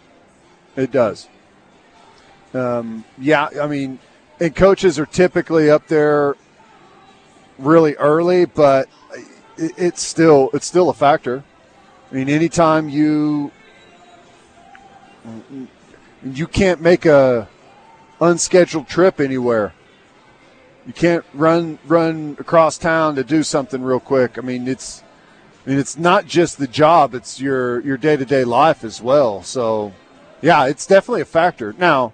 it 0.75 0.91
does. 0.91 1.27
Um, 2.53 3.03
yeah, 3.17 3.49
I 3.61 3.67
mean, 3.67 3.99
and 4.39 4.55
coaches 4.55 4.97
are 4.97 5.05
typically 5.05 5.69
up 5.69 5.87
there 5.87 6.35
really 7.59 7.95
early, 7.95 8.45
but 8.45 8.87
it, 9.57 9.71
it's 9.77 10.01
still 10.01 10.49
it's 10.53 10.65
still 10.65 10.89
a 10.89 10.93
factor. 10.93 11.43
I 12.11 12.15
mean, 12.15 12.29
anytime 12.29 12.89
you 12.89 13.51
Mm-hmm. 15.25 15.65
you 16.33 16.47
can't 16.47 16.81
make 16.81 17.05
a 17.05 17.47
unscheduled 18.19 18.87
trip 18.87 19.19
anywhere. 19.19 19.73
You 20.85 20.93
can't 20.93 21.25
run 21.33 21.79
run 21.85 22.37
across 22.39 22.77
town 22.77 23.15
to 23.15 23.23
do 23.23 23.41
something 23.41 23.81
real 23.81 23.99
quick. 23.99 24.37
I 24.37 24.41
mean, 24.41 24.67
it's 24.67 25.03
I 25.65 25.71
mean, 25.71 25.79
it's 25.79 25.97
not 25.97 26.27
just 26.27 26.59
the 26.59 26.67
job; 26.67 27.15
it's 27.15 27.41
your 27.41 27.79
your 27.81 27.97
day 27.97 28.15
to 28.17 28.25
day 28.25 28.43
life 28.43 28.83
as 28.83 29.01
well. 29.01 29.41
So, 29.41 29.93
yeah, 30.41 30.67
it's 30.67 30.85
definitely 30.85 31.21
a 31.21 31.25
factor. 31.25 31.73
Now, 31.73 32.13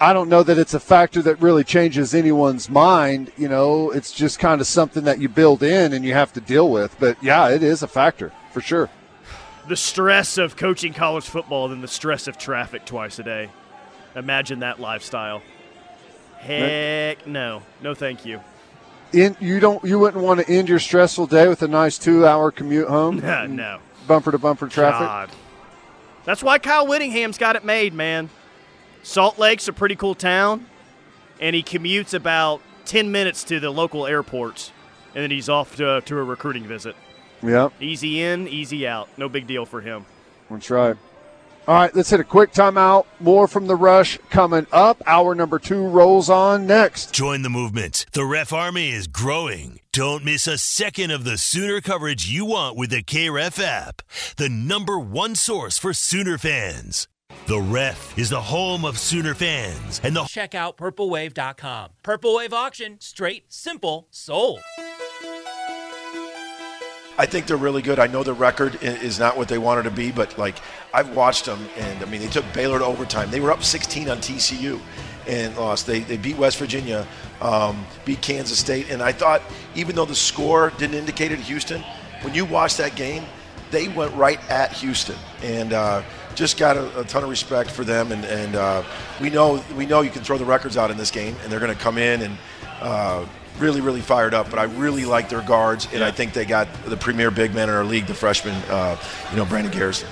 I 0.00 0.12
don't 0.12 0.28
know 0.28 0.44
that 0.44 0.56
it's 0.56 0.74
a 0.74 0.80
factor 0.80 1.20
that 1.22 1.40
really 1.40 1.64
changes 1.64 2.14
anyone's 2.14 2.70
mind. 2.70 3.32
You 3.36 3.48
know, 3.48 3.90
it's 3.90 4.12
just 4.12 4.38
kind 4.38 4.60
of 4.60 4.68
something 4.68 5.02
that 5.04 5.18
you 5.18 5.28
build 5.28 5.64
in 5.64 5.92
and 5.92 6.04
you 6.04 6.12
have 6.12 6.32
to 6.34 6.40
deal 6.40 6.70
with. 6.70 6.94
But 7.00 7.20
yeah, 7.20 7.48
it 7.48 7.64
is 7.64 7.82
a 7.82 7.88
factor 7.88 8.32
for 8.52 8.60
sure. 8.60 8.88
The 9.68 9.76
stress 9.76 10.38
of 10.38 10.56
coaching 10.56 10.92
college 10.92 11.24
football 11.24 11.68
than 11.68 11.80
the 11.80 11.88
stress 11.88 12.28
of 12.28 12.38
traffic 12.38 12.84
twice 12.84 13.18
a 13.18 13.22
day. 13.22 13.50
Imagine 14.14 14.60
that 14.60 14.80
lifestyle. 14.80 15.42
Heck 16.38 17.26
no, 17.26 17.62
no, 17.82 17.94
thank 17.94 18.24
you. 18.24 18.40
In, 19.12 19.36
you 19.40 19.60
don't. 19.60 19.82
You 19.84 19.98
wouldn't 19.98 20.22
want 20.22 20.40
to 20.40 20.48
end 20.48 20.68
your 20.68 20.78
stressful 20.78 21.26
day 21.26 21.48
with 21.48 21.62
a 21.62 21.68
nice 21.68 21.98
two-hour 21.98 22.50
commute 22.52 22.88
home. 22.88 23.16
no, 23.56 23.78
bumper 24.06 24.32
to 24.32 24.38
bumper 24.38 24.68
traffic. 24.68 25.06
God. 25.06 25.30
That's 26.24 26.42
why 26.42 26.58
Kyle 26.58 26.86
Whittingham's 26.86 27.38
got 27.38 27.56
it 27.56 27.64
made, 27.64 27.94
man. 27.94 28.30
Salt 29.04 29.38
Lake's 29.38 29.68
a 29.68 29.72
pretty 29.72 29.94
cool 29.94 30.16
town, 30.16 30.66
and 31.40 31.54
he 31.54 31.62
commutes 31.62 32.14
about 32.14 32.60
10 32.86 33.12
minutes 33.12 33.44
to 33.44 33.60
the 33.60 33.70
local 33.70 34.06
airports, 34.06 34.72
and 35.14 35.22
then 35.22 35.30
he's 35.30 35.48
off 35.48 35.76
to, 35.76 36.00
to 36.00 36.18
a 36.18 36.24
recruiting 36.24 36.64
visit. 36.64 36.96
Yeah. 37.42 37.68
Easy 37.80 38.22
in, 38.22 38.48
easy 38.48 38.86
out. 38.86 39.08
No 39.16 39.28
big 39.28 39.46
deal 39.46 39.66
for 39.66 39.80
him. 39.80 40.06
That's 40.50 40.70
right. 40.70 40.96
All 41.68 41.74
right, 41.74 41.94
let's 41.96 42.10
hit 42.10 42.20
a 42.20 42.24
quick 42.24 42.52
timeout. 42.52 43.06
More 43.18 43.48
from 43.48 43.66
the 43.66 43.74
rush 43.74 44.18
coming 44.30 44.68
up. 44.70 45.02
Hour 45.04 45.34
number 45.34 45.58
two 45.58 45.88
rolls 45.88 46.30
on 46.30 46.64
next. 46.64 47.12
Join 47.12 47.42
the 47.42 47.50
movement. 47.50 48.06
The 48.12 48.24
Ref 48.24 48.52
Army 48.52 48.90
is 48.90 49.08
growing. 49.08 49.80
Don't 49.92 50.24
miss 50.24 50.46
a 50.46 50.58
second 50.58 51.10
of 51.10 51.24
the 51.24 51.36
Sooner 51.36 51.80
coverage 51.80 52.28
you 52.28 52.44
want 52.44 52.76
with 52.76 52.90
the 52.90 53.02
KREF 53.02 53.60
app, 53.60 54.02
the 54.36 54.48
number 54.48 54.96
one 54.96 55.34
source 55.34 55.76
for 55.76 55.92
Sooner 55.92 56.38
fans. 56.38 57.08
The 57.46 57.60
Ref 57.60 58.16
is 58.16 58.30
the 58.30 58.40
home 58.40 58.84
of 58.84 58.96
Sooner 58.98 59.34
fans 59.34 60.00
and 60.04 60.14
the 60.14 60.24
check 60.24 60.54
out 60.54 60.76
purplewave.com. 60.76 61.90
Purple 62.04 62.36
Wave 62.36 62.52
auction, 62.52 63.00
straight, 63.00 63.52
simple, 63.52 64.06
sold. 64.10 64.60
I 67.18 67.26
think 67.26 67.46
they're 67.46 67.56
really 67.56 67.82
good. 67.82 67.98
I 67.98 68.06
know 68.06 68.22
the 68.22 68.34
record 68.34 68.82
is 68.82 69.18
not 69.18 69.36
what 69.36 69.48
they 69.48 69.58
wanted 69.58 69.84
to 69.84 69.90
be, 69.90 70.12
but 70.12 70.36
like 70.38 70.56
I've 70.92 71.14
watched 71.16 71.46
them, 71.46 71.66
and 71.76 72.02
I 72.02 72.06
mean 72.06 72.20
they 72.20 72.28
took 72.28 72.44
Baylor 72.52 72.78
to 72.78 72.84
overtime. 72.84 73.30
They 73.30 73.40
were 73.40 73.50
up 73.50 73.64
16 73.64 74.08
on 74.08 74.18
TCU 74.18 74.80
and 75.26 75.56
lost. 75.56 75.86
They, 75.86 76.00
they 76.00 76.18
beat 76.18 76.36
West 76.36 76.58
Virginia, 76.58 77.06
um, 77.40 77.86
beat 78.04 78.20
Kansas 78.20 78.58
State, 78.58 78.90
and 78.90 79.02
I 79.02 79.12
thought 79.12 79.42
even 79.74 79.96
though 79.96 80.04
the 80.04 80.14
score 80.14 80.72
didn't 80.78 80.96
indicate 80.96 81.32
it, 81.32 81.38
Houston, 81.40 81.82
when 82.20 82.34
you 82.34 82.44
watch 82.44 82.76
that 82.76 82.96
game, 82.96 83.24
they 83.70 83.88
went 83.88 84.14
right 84.14 84.38
at 84.50 84.72
Houston, 84.74 85.16
and 85.42 85.72
uh, 85.72 86.02
just 86.34 86.58
got 86.58 86.76
a, 86.76 87.00
a, 87.00 87.04
ton 87.04 87.24
of 87.24 87.30
respect 87.30 87.70
for 87.70 87.82
them. 87.82 88.12
And, 88.12 88.24
and 88.26 88.56
uh, 88.56 88.82
we 89.20 89.30
know 89.30 89.64
we 89.76 89.86
know 89.86 90.02
you 90.02 90.10
can 90.10 90.22
throw 90.22 90.38
the 90.38 90.44
records 90.44 90.76
out 90.76 90.90
in 90.90 90.98
this 90.98 91.10
game, 91.10 91.34
and 91.42 91.50
they're 91.50 91.60
going 91.60 91.74
to 91.74 91.80
come 91.80 91.98
in 91.98 92.22
and. 92.22 92.38
Uh, 92.78 93.24
really, 93.58 93.80
really 93.80 94.00
fired 94.00 94.34
up. 94.34 94.50
But 94.50 94.58
I 94.58 94.64
really 94.64 95.04
like 95.04 95.28
their 95.28 95.42
guards, 95.42 95.86
and 95.86 96.00
yeah. 96.00 96.06
I 96.06 96.10
think 96.10 96.32
they 96.32 96.44
got 96.44 96.68
the 96.84 96.96
premier 96.96 97.30
big 97.30 97.54
man 97.54 97.68
in 97.68 97.74
our 97.74 97.84
league, 97.84 98.06
the 98.06 98.14
freshman, 98.14 98.54
uh, 98.68 98.96
you 99.30 99.36
know, 99.36 99.44
Brandon 99.44 99.72
Garrison. 99.72 100.08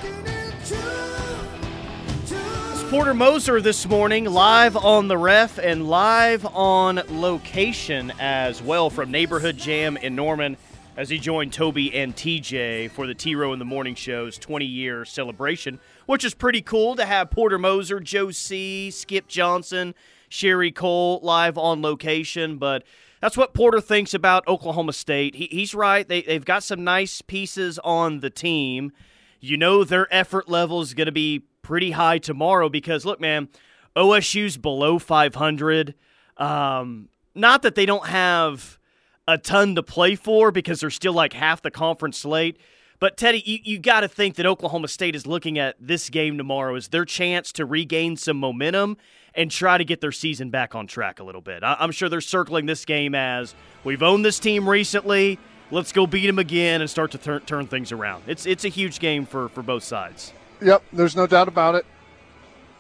Porter 2.91 3.15
Moser 3.15 3.61
this 3.61 3.89
morning, 3.89 4.27
live 4.27 4.77
on 4.77 5.09
the 5.09 5.19
ref 5.19 5.59
and 5.59 5.89
live 5.89 6.47
on 6.47 7.03
location 7.09 8.13
as 8.21 8.63
well 8.63 8.89
from 8.89 9.11
Neighborhood 9.11 9.57
Jam 9.57 9.97
in 9.97 10.15
Norman 10.15 10.57
as 10.97 11.09
he 11.09 11.19
joined 11.19 11.53
Toby 11.53 11.93
and 11.95 12.15
TJ 12.15 12.91
for 12.93 13.07
the 13.07 13.15
T 13.15 13.35
Row 13.35 13.53
in 13.53 13.59
the 13.59 13.65
Morning 13.65 13.95
Show's 13.95 14.39
20 14.39 14.65
year 14.65 15.05
celebration, 15.05 15.81
which 16.07 16.25
is 16.25 16.35
pretty 16.35 16.63
cool 16.63 16.95
to 16.95 17.05
have 17.05 17.31
Porter 17.31 17.59
Moser, 17.59 17.99
Joe 17.99 18.31
C., 18.31 18.93
Skip 18.93 19.27
Johnson, 19.27 19.95
Sherri 20.29 20.71
Coale 20.71 21.19
live 21.23 21.59
on 21.59 21.83
location. 21.83 22.59
But 22.59 22.85
that's 23.25 23.39
what 23.39 23.55
Porter 23.55 23.81
thinks 23.81 24.13
about 24.13 24.47
Oklahoma 24.47 24.93
State. 24.93 25.35
He, 25.35 25.49
he's 25.51 25.75
right. 25.75 26.07
They, 26.07 26.21
they've 26.21 26.45
got 26.45 26.63
some 26.63 26.85
nice 26.85 27.23
pieces 27.23 27.79
on 27.79 28.21
the 28.21 28.29
team. 28.29 28.93
You 29.41 29.57
know 29.57 29.83
their 29.83 30.07
effort 30.13 30.47
level 30.47 30.83
is 30.83 30.93
going 30.93 31.07
to 31.07 31.13
be 31.13 31.47
pretty 31.63 31.93
high 31.93 32.19
tomorrow 32.19 32.69
because, 32.69 33.07
look, 33.07 33.23
man, 33.23 33.49
OSU's 33.97 34.59
below 34.59 34.99
500. 34.99 35.95
Um, 36.37 37.09
not 37.35 37.63
that 37.63 37.77
they 37.77 37.87
don't 37.87 38.09
have 38.09 38.79
a 39.27 39.39
ton 39.39 39.75
to 39.77 39.83
play 39.83 40.17
for 40.17 40.53
because 40.53 40.81
they're 40.81 40.91
still 40.91 41.15
like 41.15 41.33
half 41.33 41.63
the 41.63 41.71
conference 41.71 42.19
slate. 42.19 42.59
But 43.01 43.17
Teddy, 43.17 43.43
you, 43.45 43.59
you 43.63 43.79
got 43.79 44.01
to 44.01 44.09
think 44.09 44.37
that 44.37 44.47
Oklahoma 44.47 44.89
State 44.89 45.15
is 45.15 45.27
looking 45.27 45.59
at 45.59 45.77
this 45.81 46.09
game 46.11 46.39
tomorrow 46.39 46.75
as 46.77 46.89
their 46.89 47.05
chance 47.05 47.53
to 47.53 47.67
regain 47.67 48.17
some 48.17 48.37
momentum 48.39 48.97
and 49.35 49.51
try 49.51 49.77
to 49.79 49.85
get 49.85 50.01
their 50.01 50.13
season 50.13 50.51
back 50.51 50.75
on 50.75 50.87
track 50.87 51.21
a 51.21 51.25
little 51.25 51.41
bit. 51.41 51.63
I, 51.65 51.77
I'm 51.79 51.91
sure 51.91 52.09
they're 52.09 52.21
circling 52.21 52.67
this 52.67 52.85
game 52.85 53.15
as 53.15 53.55
we've 53.83 54.03
owned 54.03 54.25
this 54.25 54.39
team 54.39 54.69
recently. 54.69 55.39
Let's 55.71 55.93
go 55.93 56.07
beat 56.07 56.27
them 56.27 56.39
again 56.39 56.81
and 56.81 56.91
start 56.91 57.11
to 57.13 57.19
turn, 57.19 57.41
turn 57.41 57.67
things 57.67 57.91
around. 57.91 58.25
It's 58.27 58.47
it's 58.47 58.65
a 58.65 58.69
huge 58.69 59.01
game 59.01 59.27
for, 59.27 59.49
for 59.49 59.63
both 59.63 59.83
sides. 59.83 60.33
Yep, 60.63 60.83
there's 60.93 61.17
no 61.17 61.27
doubt 61.27 61.49
about 61.49 61.75
it. 61.75 61.85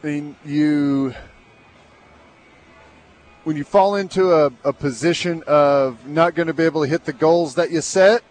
I 0.02 0.06
mean, 0.06 0.36
you 0.44 1.14
when 3.44 3.56
you 3.56 3.64
fall 3.64 3.96
into 3.96 4.32
a, 4.32 4.50
a 4.64 4.72
position 4.72 5.42
of 5.46 6.06
not 6.06 6.34
going 6.34 6.46
to 6.46 6.54
be 6.54 6.64
able 6.64 6.82
to 6.82 6.88
hit 6.88 7.04
the 7.04 7.12
goals 7.12 7.54
that 7.56 7.70
you 7.70 7.80
set, 7.80 8.22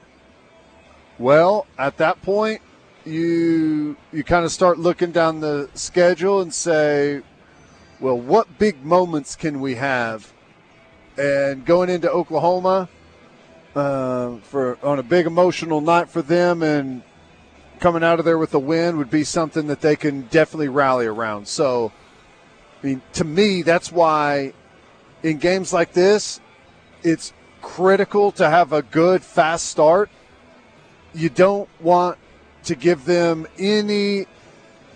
well, 1.23 1.65
at 1.77 1.97
that 1.97 2.21
point, 2.21 2.61
you 3.05 3.95
you 4.11 4.25
kind 4.25 4.43
of 4.43 4.51
start 4.51 4.77
looking 4.77 5.11
down 5.11 5.39
the 5.39 5.69
schedule 5.73 6.41
and 6.41 6.53
say, 6.53 7.21
well, 8.01 8.19
what 8.19 8.59
big 8.59 8.83
moments 8.83 9.37
can 9.37 9.61
we 9.61 9.75
have? 9.75 10.33
And 11.17 11.65
going 11.65 11.89
into 11.89 12.11
Oklahoma 12.11 12.89
uh, 13.73 14.35
for 14.43 14.77
on 14.83 14.99
a 14.99 15.03
big 15.03 15.25
emotional 15.25 15.79
night 15.79 16.09
for 16.09 16.21
them, 16.21 16.61
and 16.61 17.03
coming 17.79 18.03
out 18.03 18.19
of 18.19 18.25
there 18.25 18.37
with 18.37 18.53
a 18.53 18.59
win 18.59 18.97
would 18.97 19.09
be 19.09 19.23
something 19.23 19.67
that 19.67 19.79
they 19.79 19.95
can 19.95 20.23
definitely 20.23 20.67
rally 20.67 21.05
around. 21.05 21.47
So, 21.47 21.93
I 22.81 22.87
mean, 22.87 23.01
to 23.13 23.23
me, 23.23 23.61
that's 23.61 23.93
why 23.93 24.51
in 25.23 25.37
games 25.37 25.71
like 25.71 25.93
this, 25.93 26.41
it's 27.01 27.31
critical 27.61 28.33
to 28.33 28.49
have 28.49 28.73
a 28.73 28.81
good, 28.81 29.23
fast 29.23 29.67
start. 29.67 30.09
You 31.13 31.29
don't 31.29 31.69
want 31.79 32.17
to 32.63 32.75
give 32.75 33.05
them 33.05 33.47
any 33.57 34.25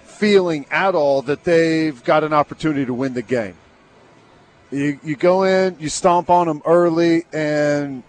feeling 0.03 0.65
at 0.71 0.95
all 0.95 1.21
that 1.23 1.43
they've 1.43 2.03
got 2.03 2.23
an 2.23 2.33
opportunity 2.33 2.85
to 2.85 2.93
win 2.93 3.13
the 3.13 3.21
game. 3.21 3.55
You, 4.71 4.99
you 5.03 5.15
go 5.15 5.43
in, 5.43 5.77
you 5.79 5.89
stomp 5.89 6.29
on 6.29 6.47
them 6.47 6.61
early, 6.65 7.25
and 7.31 8.03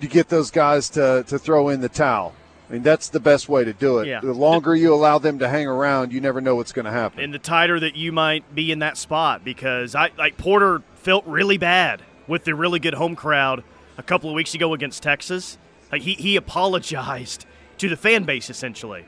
you 0.00 0.08
get 0.08 0.28
those 0.28 0.50
guys 0.50 0.88
to, 0.90 1.24
to 1.28 1.38
throw 1.38 1.68
in 1.68 1.80
the 1.80 1.88
towel. 1.88 2.34
I 2.68 2.74
mean, 2.74 2.82
that's 2.82 3.08
the 3.08 3.20
best 3.20 3.48
way 3.48 3.64
to 3.64 3.72
do 3.72 3.98
it. 3.98 4.08
Yeah. 4.08 4.20
The 4.20 4.32
longer 4.32 4.74
you 4.74 4.92
allow 4.92 5.18
them 5.18 5.38
to 5.38 5.48
hang 5.48 5.66
around, 5.66 6.12
you 6.12 6.20
never 6.20 6.40
know 6.40 6.54
what's 6.56 6.72
going 6.72 6.84
to 6.84 6.90
happen. 6.90 7.20
and 7.20 7.32
the 7.32 7.38
tighter 7.38 7.80
that 7.80 7.96
you 7.96 8.12
might 8.12 8.54
be 8.54 8.70
in 8.72 8.80
that 8.80 8.96
spot 8.96 9.44
because 9.44 9.94
I 9.94 10.10
like 10.18 10.36
Porter 10.36 10.82
felt 10.96 11.24
really 11.26 11.56
bad 11.58 12.02
with 12.26 12.44
the 12.44 12.54
really 12.54 12.78
good 12.78 12.94
home 12.94 13.16
crowd 13.16 13.64
a 13.96 14.02
couple 14.02 14.28
of 14.28 14.34
weeks 14.34 14.54
ago 14.54 14.74
against 14.74 15.02
Texas. 15.02 15.56
Like 15.90 16.02
he, 16.02 16.14
he 16.14 16.36
apologized 16.36 17.46
to 17.78 17.88
the 17.88 17.96
fan 17.96 18.24
base 18.24 18.50
essentially. 18.50 19.04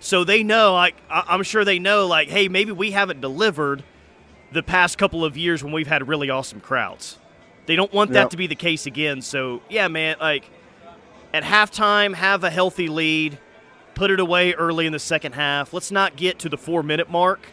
So 0.00 0.24
they 0.24 0.42
know 0.42 0.72
like 0.74 0.96
I- 1.10 1.24
I'm 1.28 1.42
sure 1.42 1.64
they 1.64 1.78
know 1.78 2.06
like 2.06 2.28
hey 2.28 2.48
maybe 2.48 2.72
we 2.72 2.90
haven't 2.90 3.20
delivered 3.20 3.84
the 4.52 4.62
past 4.62 4.98
couple 4.98 5.24
of 5.24 5.36
years 5.36 5.62
when 5.64 5.72
we've 5.72 5.86
had 5.86 6.06
really 6.08 6.30
awesome 6.30 6.60
crowds. 6.60 7.18
They 7.66 7.76
don't 7.76 7.92
want 7.92 8.12
that 8.12 8.20
Yep. 8.24 8.30
to 8.30 8.36
be 8.36 8.46
the 8.46 8.54
case 8.54 8.86
again. 8.86 9.22
So 9.22 9.62
yeah 9.68 9.88
man 9.88 10.16
like 10.20 10.44
at 11.32 11.42
halftime 11.42 12.14
have 12.14 12.44
a 12.44 12.50
healthy 12.50 12.88
lead, 12.88 13.38
put 13.94 14.10
it 14.10 14.20
away 14.20 14.52
early 14.54 14.86
in 14.86 14.92
the 14.92 14.98
second 14.98 15.32
half. 15.32 15.72
Let's 15.72 15.90
not 15.90 16.16
get 16.16 16.38
to 16.40 16.48
the 16.48 16.58
4 16.58 16.82
minute 16.82 17.10
mark 17.10 17.46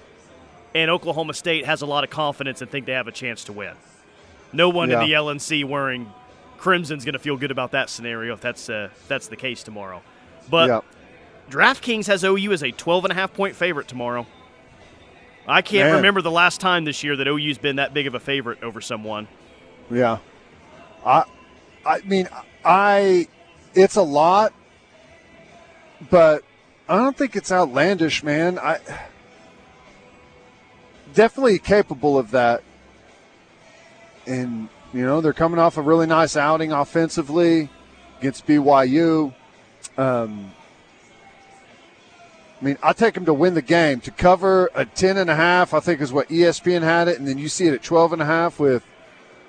and 0.73 0.89
Oklahoma 0.89 1.33
State 1.33 1.65
has 1.65 1.81
a 1.81 1.85
lot 1.85 2.03
of 2.03 2.09
confidence 2.09 2.61
and 2.61 2.69
think 2.71 2.85
they 2.85 2.93
have 2.93 3.07
a 3.07 3.11
chance 3.11 3.43
to 3.45 3.53
win. 3.53 3.73
No 4.53 4.69
one 4.69 4.91
in 4.91 4.99
the 4.99 5.13
LNC 5.13 5.63
wearing 5.65 6.11
crimson's 6.61 7.03
going 7.03 7.13
to 7.13 7.19
feel 7.19 7.37
good 7.37 7.49
about 7.49 7.71
that 7.71 7.89
scenario 7.89 8.35
if 8.35 8.39
that's 8.39 8.69
uh, 8.69 8.89
if 8.91 9.07
that's 9.07 9.27
the 9.27 9.35
case 9.35 9.63
tomorrow. 9.63 10.03
But 10.47 10.69
yeah. 10.69 10.81
DraftKings 11.49 12.05
has 12.05 12.23
OU 12.23 12.51
as 12.53 12.63
a 12.63 12.71
12 12.71 13.05
and 13.05 13.11
a 13.11 13.15
half 13.15 13.33
point 13.33 13.55
favorite 13.55 13.87
tomorrow. 13.87 14.27
I 15.47 15.63
can't 15.63 15.87
Man. 15.87 15.95
remember 15.95 16.21
the 16.21 16.31
last 16.31 16.61
time 16.61 16.85
this 16.85 17.03
year 17.03 17.15
that 17.15 17.27
OU's 17.27 17.57
been 17.57 17.77
that 17.77 17.95
big 17.95 18.05
of 18.05 18.13
a 18.13 18.19
favorite 18.19 18.61
over 18.61 18.79
someone. 18.79 19.27
Yeah. 19.89 20.19
I 21.03 21.23
I 21.83 22.01
mean 22.01 22.29
I 22.63 23.27
it's 23.73 23.95
a 23.95 24.03
lot 24.03 24.53
but 26.11 26.43
I 26.87 26.95
don't 26.97 27.17
think 27.17 27.35
it's 27.35 27.51
outlandish, 27.51 28.21
man. 28.21 28.59
I 28.59 28.79
definitely 31.15 31.57
capable 31.57 32.19
of 32.19 32.31
that. 32.31 32.63
And 34.27 34.69
you 34.93 35.05
know, 35.05 35.21
they're 35.21 35.33
coming 35.33 35.59
off 35.59 35.77
a 35.77 35.81
really 35.81 36.07
nice 36.07 36.35
outing 36.35 36.71
offensively 36.71 37.69
against 38.19 38.45
BYU. 38.45 39.33
Um 39.97 40.51
I 42.61 42.63
mean, 42.63 42.77
I 42.83 42.93
take 42.93 43.15
them 43.15 43.25
to 43.25 43.33
win 43.33 43.55
the 43.55 43.63
game. 43.63 44.01
To 44.01 44.11
cover 44.11 44.69
a 44.75 44.85
10 44.85 45.17
and 45.17 45.31
a 45.31 45.35
half, 45.35 45.73
I 45.73 45.79
think 45.79 45.99
is 45.99 46.13
what 46.13 46.29
ESPN 46.29 46.83
had 46.83 47.07
it, 47.07 47.17
and 47.17 47.27
then 47.27 47.39
you 47.39 47.49
see 47.49 47.65
it 47.65 47.73
at 47.73 47.81
12 47.81 48.13
and 48.13 48.21
a 48.21 48.25
half 48.25 48.59
with 48.59 48.85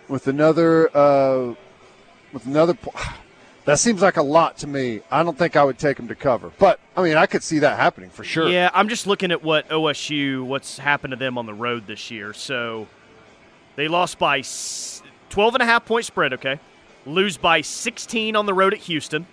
with 0.09 0.27
another 0.29 0.95
uh, 0.97 1.55
with 2.33 2.47
another. 2.47 2.77
That 3.65 3.79
seems 3.79 4.03
like 4.03 4.17
a 4.17 4.25
lot 4.25 4.59
to 4.59 4.67
me. 4.67 5.03
I 5.09 5.23
don't 5.23 5.39
think 5.39 5.55
I 5.55 5.63
would 5.63 5.79
take 5.79 5.97
them 5.97 6.09
to 6.09 6.17
cover, 6.17 6.51
but 6.59 6.81
I 6.97 7.03
mean, 7.05 7.17
I 7.17 7.27
could 7.27 7.45
see 7.45 7.61
that 7.61 7.79
happening 7.79 8.11
for 8.11 8.25
sure. 8.25 8.49
Yeah, 8.49 8.71
I'm 8.75 8.89
just 8.89 9.07
looking 9.07 9.31
at 9.31 9.45
what 9.45 9.69
OSU, 9.69 10.45
what's 10.45 10.79
happened 10.79 11.13
to 11.13 11.17
them 11.17 11.39
on 11.39 11.47
the 11.47 11.55
road 11.55 11.87
this 11.87 12.11
year. 12.11 12.35
So 12.35 12.89
they 13.77 13.87
lost 13.87 14.19
by 14.19 14.41
12 15.33 15.55
and 15.55 15.63
a 15.63 15.67
half 15.67 15.87
point 15.87 16.05
spread, 16.05 16.35
okay? 16.35 16.61
Lose 17.07 17.39
by 17.39 17.63
16 17.63 18.37
on 18.37 18.45
the 18.45 18.53
road 18.53 18.75
at 18.75 18.81
Houston. 18.81 19.27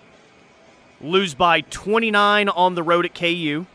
Lose 1.01 1.33
by 1.33 1.59
29 1.59 2.47
on 2.47 2.75
the 2.75 2.83
road 2.83 3.03
at 3.03 3.13
KU. 3.13 3.65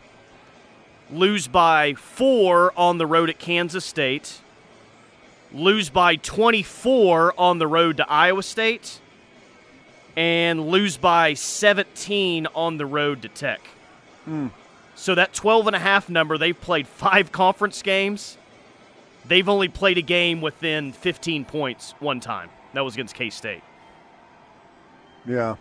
Lose 1.11 1.47
by 1.47 1.93
4 1.93 2.73
on 2.75 2.97
the 2.97 3.05
road 3.05 3.29
at 3.29 3.37
Kansas 3.37 3.85
State. 3.85 4.41
Lose 5.53 5.89
by 5.89 6.15
24 6.15 7.35
on 7.37 7.59
the 7.59 7.67
road 7.67 7.97
to 7.97 8.09
Iowa 8.09 8.41
State. 8.41 8.99
And 10.15 10.67
lose 10.67 10.97
by 10.97 11.35
17 11.35 12.47
on 12.55 12.77
the 12.77 12.87
road 12.87 13.21
to 13.21 13.29
Tech. 13.29 13.61
Hmm. 14.25 14.47
So 14.95 15.13
that 15.13 15.31
12 15.31 15.67
and 15.67 15.75
a 15.75 15.79
half 15.79 16.09
number, 16.09 16.39
they've 16.39 16.59
played 16.59 16.87
five 16.87 17.31
conference 17.31 17.83
games. 17.83 18.39
They've 19.27 19.47
only 19.49 19.67
played 19.67 19.97
a 19.97 20.01
game 20.03 20.41
within 20.41 20.91
15 20.91 21.45
points 21.45 21.93
one 21.99 22.19
time. 22.19 22.49
That 22.73 22.81
was 22.81 22.93
against 22.93 23.15
K 23.15 23.29
State. 23.29 23.63
Yeah. 25.25 25.55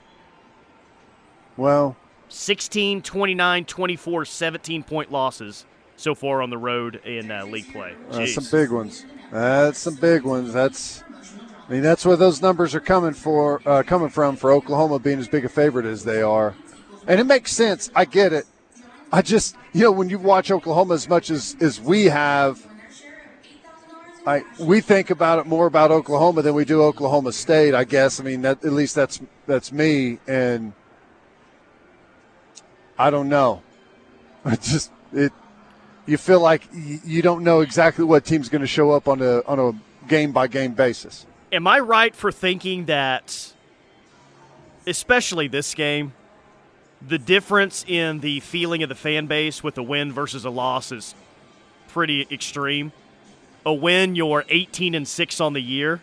Well, 1.56 1.96
16, 2.28 3.02
29, 3.02 3.64
24, 3.64 4.24
17 4.24 4.82
point 4.82 5.12
losses 5.12 5.64
so 5.96 6.14
far 6.14 6.42
on 6.42 6.50
the 6.50 6.58
road 6.58 6.96
in 7.04 7.30
uh, 7.30 7.46
league 7.46 7.72
play. 7.72 7.94
that's 8.10 8.34
some 8.34 8.46
big 8.50 8.70
ones. 8.70 9.06
That's 9.30 9.78
some 9.78 9.94
big 9.94 10.24
ones. 10.24 10.52
That's. 10.52 11.02
I 11.66 11.72
mean, 11.72 11.82
that's 11.82 12.04
where 12.04 12.16
those 12.16 12.42
numbers 12.42 12.74
are 12.74 12.80
coming 12.80 13.14
for, 13.14 13.62
uh, 13.66 13.82
coming 13.84 14.10
from 14.10 14.36
for 14.36 14.52
Oklahoma 14.52 14.98
being 14.98 15.18
as 15.18 15.28
big 15.28 15.46
a 15.46 15.48
favorite 15.48 15.86
as 15.86 16.04
they 16.04 16.20
are, 16.20 16.54
and 17.06 17.18
it 17.18 17.24
makes 17.24 17.52
sense. 17.52 17.90
I 17.94 18.04
get 18.04 18.34
it. 18.34 18.44
I 19.10 19.22
just, 19.22 19.56
you 19.72 19.82
know, 19.82 19.90
when 19.92 20.10
you 20.10 20.18
watch 20.18 20.50
Oklahoma 20.50 20.92
as 20.92 21.08
much 21.08 21.30
as 21.30 21.56
as 21.60 21.80
we 21.80 22.04
have, 22.06 22.66
I 24.26 24.42
we 24.58 24.80
think 24.80 25.10
about 25.10 25.38
it 25.38 25.46
more 25.46 25.66
about 25.66 25.90
Oklahoma 25.90 26.42
than 26.42 26.54
we 26.54 26.64
do 26.64 26.82
Oklahoma 26.82 27.32
State. 27.32 27.74
I 27.74 27.84
guess. 27.84 28.20
I 28.20 28.24
mean, 28.24 28.42
that 28.42 28.64
at 28.64 28.72
least 28.72 28.94
that's 28.94 29.20
that's 29.46 29.70
me, 29.70 30.18
and 30.26 30.72
I 32.98 33.10
don't 33.10 33.28
know. 33.28 33.62
I 34.44 34.56
just 34.56 34.90
it. 35.12 35.32
You 36.06 36.18
feel 36.18 36.40
like 36.40 36.68
you 36.72 37.22
don't 37.22 37.44
know 37.44 37.60
exactly 37.60 38.04
what 38.04 38.24
team's 38.24 38.48
going 38.48 38.60
to 38.60 38.66
show 38.68 38.90
up 38.90 39.08
on 39.08 39.20
a 39.20 39.42
on 39.46 39.58
a 39.58 40.06
game 40.08 40.32
by 40.32 40.46
game 40.46 40.72
basis. 40.72 41.26
Am 41.52 41.66
I 41.66 41.80
right 41.80 42.14
for 42.14 42.32
thinking 42.32 42.86
that, 42.86 43.52
especially 44.86 45.48
this 45.48 45.74
game, 45.74 46.12
the 47.06 47.18
difference 47.18 47.84
in 47.86 48.20
the 48.20 48.40
feeling 48.40 48.82
of 48.82 48.88
the 48.88 48.94
fan 48.94 49.26
base 49.26 49.62
with 49.62 49.78
a 49.78 49.82
win 49.82 50.12
versus 50.12 50.44
a 50.44 50.50
loss 50.50 50.92
is 50.92 51.14
pretty 51.88 52.26
extreme? 52.30 52.92
A 53.66 53.72
win, 53.72 54.14
you're 54.14 54.44
18 54.48 54.94
and 54.94 55.08
six 55.08 55.40
on 55.40 55.52
the 55.54 55.60
year, 55.60 56.00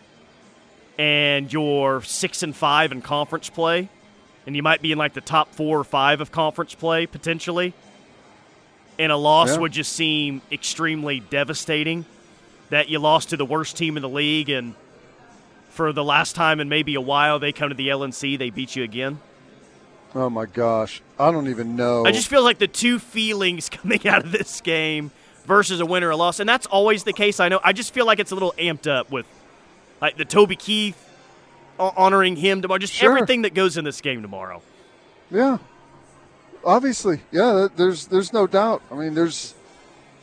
and 0.98 1.52
you're 1.52 2.02
six 2.02 2.42
and 2.42 2.54
five 2.54 2.90
in 2.92 3.02
conference 3.02 3.48
play, 3.50 3.88
and 4.46 4.56
you 4.56 4.62
might 4.62 4.82
be 4.82 4.90
in 4.92 4.98
like 4.98 5.14
the 5.14 5.20
top 5.20 5.54
four 5.54 5.78
or 5.78 5.84
five 5.84 6.20
of 6.20 6.32
conference 6.32 6.74
play 6.74 7.06
potentially. 7.06 7.72
And 8.98 9.10
a 9.12 9.16
loss 9.16 9.50
Yeah. 9.50 9.58
would 9.58 9.72
just 9.72 9.92
seem 9.92 10.42
extremely 10.50 11.20
devastating. 11.20 12.04
That 12.70 12.88
you 12.88 12.98
lost 12.98 13.30
to 13.30 13.36
the 13.36 13.44
worst 13.44 13.76
team 13.76 13.96
in 13.96 14.02
the 14.02 14.08
league, 14.08 14.48
and 14.48 14.74
for 15.70 15.92
the 15.92 16.02
last 16.04 16.34
time 16.34 16.58
in 16.58 16.68
maybe 16.68 16.94
a 16.94 17.00
while, 17.00 17.38
they 17.38 17.52
come 17.52 17.68
to 17.68 17.74
the 17.74 17.88
LNC, 17.88 18.36
they 18.38 18.50
beat 18.50 18.76
you 18.76 18.82
again. 18.82 19.18
Oh 20.14 20.28
my 20.30 20.46
gosh, 20.46 21.00
I 21.18 21.30
don't 21.30 21.48
even 21.48 21.76
know. 21.76 22.04
I 22.06 22.12
just 22.12 22.28
feel 22.28 22.42
like 22.42 22.58
the 22.58 22.66
two 22.68 22.98
feelings 22.98 23.68
coming 23.70 24.06
out 24.06 24.24
of 24.24 24.32
this 24.32 24.60
game 24.62 25.10
versus 25.46 25.80
a 25.80 25.86
win 25.86 26.02
or 26.04 26.10
a 26.10 26.16
loss, 26.16 26.40
and 26.40 26.48
that's 26.48 26.66
always 26.66 27.04
the 27.04 27.12
case. 27.12 27.40
I 27.40 27.48
know. 27.48 27.60
I 27.64 27.72
just 27.72 27.92
feel 27.94 28.06
like 28.06 28.18
it's 28.18 28.30
a 28.30 28.34
little 28.34 28.54
amped 28.58 28.86
up 28.90 29.10
with 29.10 29.26
like 30.00 30.16
the 30.16 30.24
Toby 30.24 30.56
Keith 30.56 30.96
honoring 31.78 32.36
him 32.36 32.62
tomorrow, 32.62 32.78
just 32.78 32.92
Sure. 32.92 33.10
everything 33.10 33.42
that 33.42 33.54
goes 33.54 33.76
in 33.76 33.84
this 33.84 34.00
game 34.00 34.22
tomorrow. 34.22 34.62
yeah, 35.30 35.58
obviously, 36.64 37.20
yeah. 37.32 37.66
There's 37.74 38.06
there's 38.06 38.32
no 38.32 38.46
doubt. 38.46 38.82
I 38.90 38.94
mean, 38.94 39.14
there's 39.14 39.54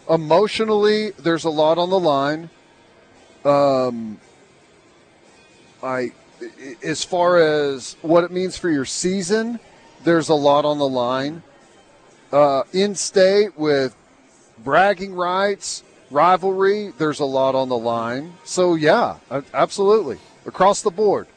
emotionally 0.10 1.12
there's 1.12 1.44
a 1.44 1.50
lot 1.50 1.78
on 1.78 1.90
the 1.90 2.00
line. 2.00 2.50
Um, 3.46 4.20
I 5.84 6.12
i- 6.42 6.76
as 6.84 7.04
far 7.04 7.38
as 7.38 7.96
what 8.02 8.24
it 8.24 8.32
means 8.32 8.58
for 8.58 8.70
your 8.70 8.86
season, 8.86 9.60
there's 10.04 10.30
a 10.30 10.34
lot 10.36 10.66
on 10.66 10.78
the 10.78 10.88
line. 10.88 11.44
Uh, 12.32 12.64
in 12.74 12.94
state 12.96 13.58
with 13.58 13.96
bragging 14.64 15.14
rights, 15.14 15.84
rivalry, 16.12 16.94
there's 16.98 17.20
a 17.20 17.26
lot 17.26 17.56
on 17.56 17.70
the 17.70 17.78
line. 17.78 18.34
So 18.44 18.76
yeah, 18.76 19.18
absolutely 19.54 20.20
across 20.46 20.82
the 20.82 20.92
board. 20.92 21.28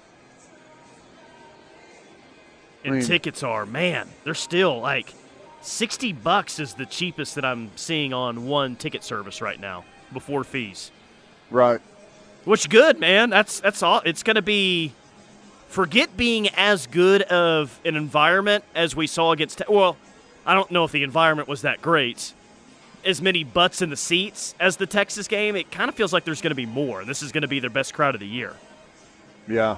And 2.85 2.97
mean- 2.97 3.05
tickets 3.05 3.43
are 3.43 3.67
man, 3.67 4.09
they're 4.25 4.35
still 4.35 4.81
like 4.81 5.13
sixty 5.61 6.13
bucks 6.13 6.59
is 6.59 6.75
the 6.75 6.87
cheapest 6.87 7.37
that 7.37 7.45
I'm 7.45 7.71
seeing 7.77 8.13
on 8.13 8.47
one 8.47 8.77
ticket 8.77 9.05
service 9.05 9.41
right 9.41 9.61
now 9.61 9.85
before 10.13 10.45
fees. 10.45 10.91
Right. 11.51 11.81
Which 12.45 12.69
good, 12.69 12.99
man. 12.99 13.31
That's 13.31 13.61
that's 13.61 13.83
all. 13.83 14.03
It's 14.05 14.23
going 14.23 14.37
to 14.37 14.43
be. 14.43 14.93
Forget 15.69 16.19
being 16.19 16.51
as 16.51 16.87
good 16.87 17.23
of 17.23 17.81
an 17.87 17.97
environment 17.97 18.63
as 18.75 18.95
we 18.95 19.07
saw 19.07 19.33
against. 19.33 19.63
Well, 19.69 19.97
I 20.45 20.53
don't 20.53 20.71
know 20.71 20.85
if 20.85 20.93
the 20.93 21.03
environment 21.03 21.49
was 21.49 21.63
that 21.63 21.81
great. 21.81 22.35
As 23.05 23.21
many 23.21 23.43
butts 23.43 23.83
in 23.83 23.91
the 23.91 23.97
seats 23.97 24.55
as 24.61 24.77
the 24.77 24.87
Texas 24.87 25.27
game, 25.27 25.57
it 25.57 25.71
kind 25.71 25.89
of 25.89 25.95
feels 25.95 26.13
like 26.13 26.25
there's 26.25 26.41
going 26.41 26.53
to 26.53 26.57
be 26.57 26.67
more. 26.67 27.05
This 27.05 27.23
is 27.23 27.33
going 27.33 27.43
to 27.43 27.49
be 27.49 27.59
their 27.59 27.71
best 27.71 27.95
crowd 27.95 28.15
of 28.15 28.21
the 28.21 28.27
year. 28.27 28.55
Yeah. 29.49 29.77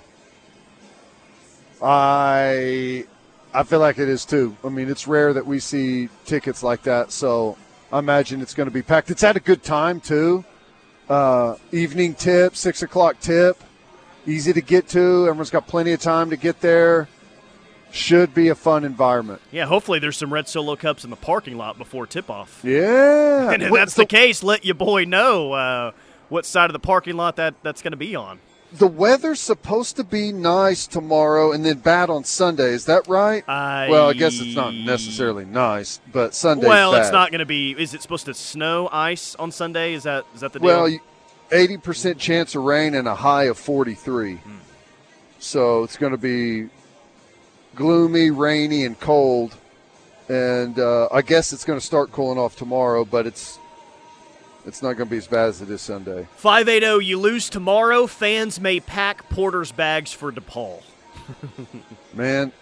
I 1.83 3.07
I 3.53 3.63
feel 3.63 3.79
like 3.79 3.99
it 3.99 4.09
is 4.09 4.25
too. 4.25 4.57
I 4.65 4.69
mean, 4.69 4.89
it's 4.91 5.07
rare 5.07 5.33
that 5.33 5.47
we 5.47 5.61
see 5.61 6.09
tickets 6.25 6.63
like 6.63 6.83
that, 6.83 7.13
so 7.13 7.57
I 7.93 7.99
imagine 7.99 8.41
it's 8.41 8.55
going 8.55 8.69
to 8.69 8.75
be 8.75 8.83
packed. 8.83 9.11
It's 9.11 9.23
at 9.23 9.37
a 9.37 9.41
good 9.41 9.63
time 9.63 10.01
too. 10.01 10.45
Uh, 11.09 11.57
evening 11.71 12.15
tip, 12.15 12.57
six 12.57 12.83
o'clock 12.83 13.21
tip, 13.21 13.63
easy 14.27 14.53
to 14.53 14.61
get 14.61 14.89
to. 14.89 15.27
Everyone's 15.29 15.51
got 15.51 15.67
plenty 15.67 15.93
of 15.93 16.01
time 16.01 16.31
to 16.31 16.37
get 16.37 16.61
there. 16.61 17.09
Should 17.95 18.35
be 18.35 18.49
a 18.49 18.55
fun 18.55 18.85
environment. 18.85 19.41
Yeah, 19.53 19.67
hopefully 19.67 19.99
there's 20.01 20.17
some 20.17 20.33
red 20.33 20.49
solo 20.49 20.75
cups 20.77 21.05
in 21.05 21.11
the 21.11 21.17
parking 21.17 21.57
lot 21.57 21.79
before 21.79 22.07
tip 22.07 22.29
off. 22.29 22.61
Yeah, 22.65 23.51
And 23.53 23.63
if 23.63 23.73
that's 23.73 23.95
so 23.95 24.03
the 24.03 24.07
case, 24.07 24.43
let 24.43 24.65
your 24.65 24.75
boy 24.75 25.05
know 25.05 25.53
uh, 25.53 25.93
what 26.29 26.45
side 26.45 26.67
of 26.71 26.73
the 26.73 26.81
parking 26.81 27.17
lot 27.17 27.37
that, 27.37 27.55
that's 27.63 27.83
going 27.83 27.93
to 27.93 27.97
be 27.97 28.17
on. 28.17 28.41
the 28.73 28.89
weather's 28.89 29.39
supposed 29.39 29.95
to 29.97 30.03
be 30.03 30.33
nice 30.33 30.89
tomorrow 30.89 31.53
and 31.53 31.65
then 31.65 31.79
bad 31.79 32.11
on 32.11 32.25
Sunday. 32.25 32.71
Is 32.73 32.87
that 32.87 33.07
right? 33.07 33.49
I- 33.49 33.89
well, 33.89 34.09
I 34.09 34.15
guess 34.15 34.41
it's 34.41 34.57
not 34.57 34.75
necessarily 34.75 35.45
nice, 35.45 36.01
but 36.13 36.35
Sunday. 36.35 36.67
well, 36.67 36.95
it's 36.97 37.13
not 37.13 37.31
going 37.31 37.39
to 37.39 37.47
be. 37.47 37.71
Is 37.81 37.95
it 37.95 38.03
supposed 38.03 38.27
to 38.27 38.35
snow, 38.35 38.89
ice 38.91 39.37
on 39.37 39.53
Sunday? 39.53 39.95
Is 39.95 40.03
that 40.03 40.25
is 40.35 40.41
that 40.41 40.53
the 40.53 40.59
deal? 40.59 40.67
Well, 40.67 40.99
eighty 41.53 41.77
percent 41.77 42.19
chance 42.19 42.57
of 42.57 42.65
rain 42.65 42.95
and 42.97 43.07
a 43.07 43.15
high 43.15 43.45
of 43.45 43.57
forty-three. 43.57 44.35
Hmm. 44.37 44.57
So 45.39 45.85
it's 45.85 45.97
going 45.97 46.13
to 46.13 46.19
be 46.19 46.69
gloomy, 47.75 48.31
rainy, 48.31 48.85
and 48.85 48.99
cold. 48.99 49.57
And 50.29 50.79
uh, 50.79 51.09
I 51.13 51.23
guess 51.23 51.53
it's 51.53 51.65
going 51.65 51.79
to 51.79 51.85
start 51.85 52.11
cooling 52.13 52.39
off 52.39 52.57
tomorrow, 52.57 53.05
but 53.05 53.27
it's 53.27 53.59
it's 54.67 54.83
not 54.83 54.95
going 54.95 55.07
to 55.09 55.11
be 55.11 55.19
as 55.19 55.27
bad 55.27 55.49
as 55.51 55.61
it 55.61 55.69
is 55.69 55.83
Sunday. 55.83 56.27
580, 56.37 57.05
you 57.05 57.19
lose 57.21 57.51
tomorrow. 57.51 58.07
Fans 58.07 58.59
may 58.59 58.81
pack 58.81 59.29
Porter's 59.29 59.73
bags 59.73 60.13
for 60.13 60.33
DePaul. 60.33 60.83
Man, 62.15 62.53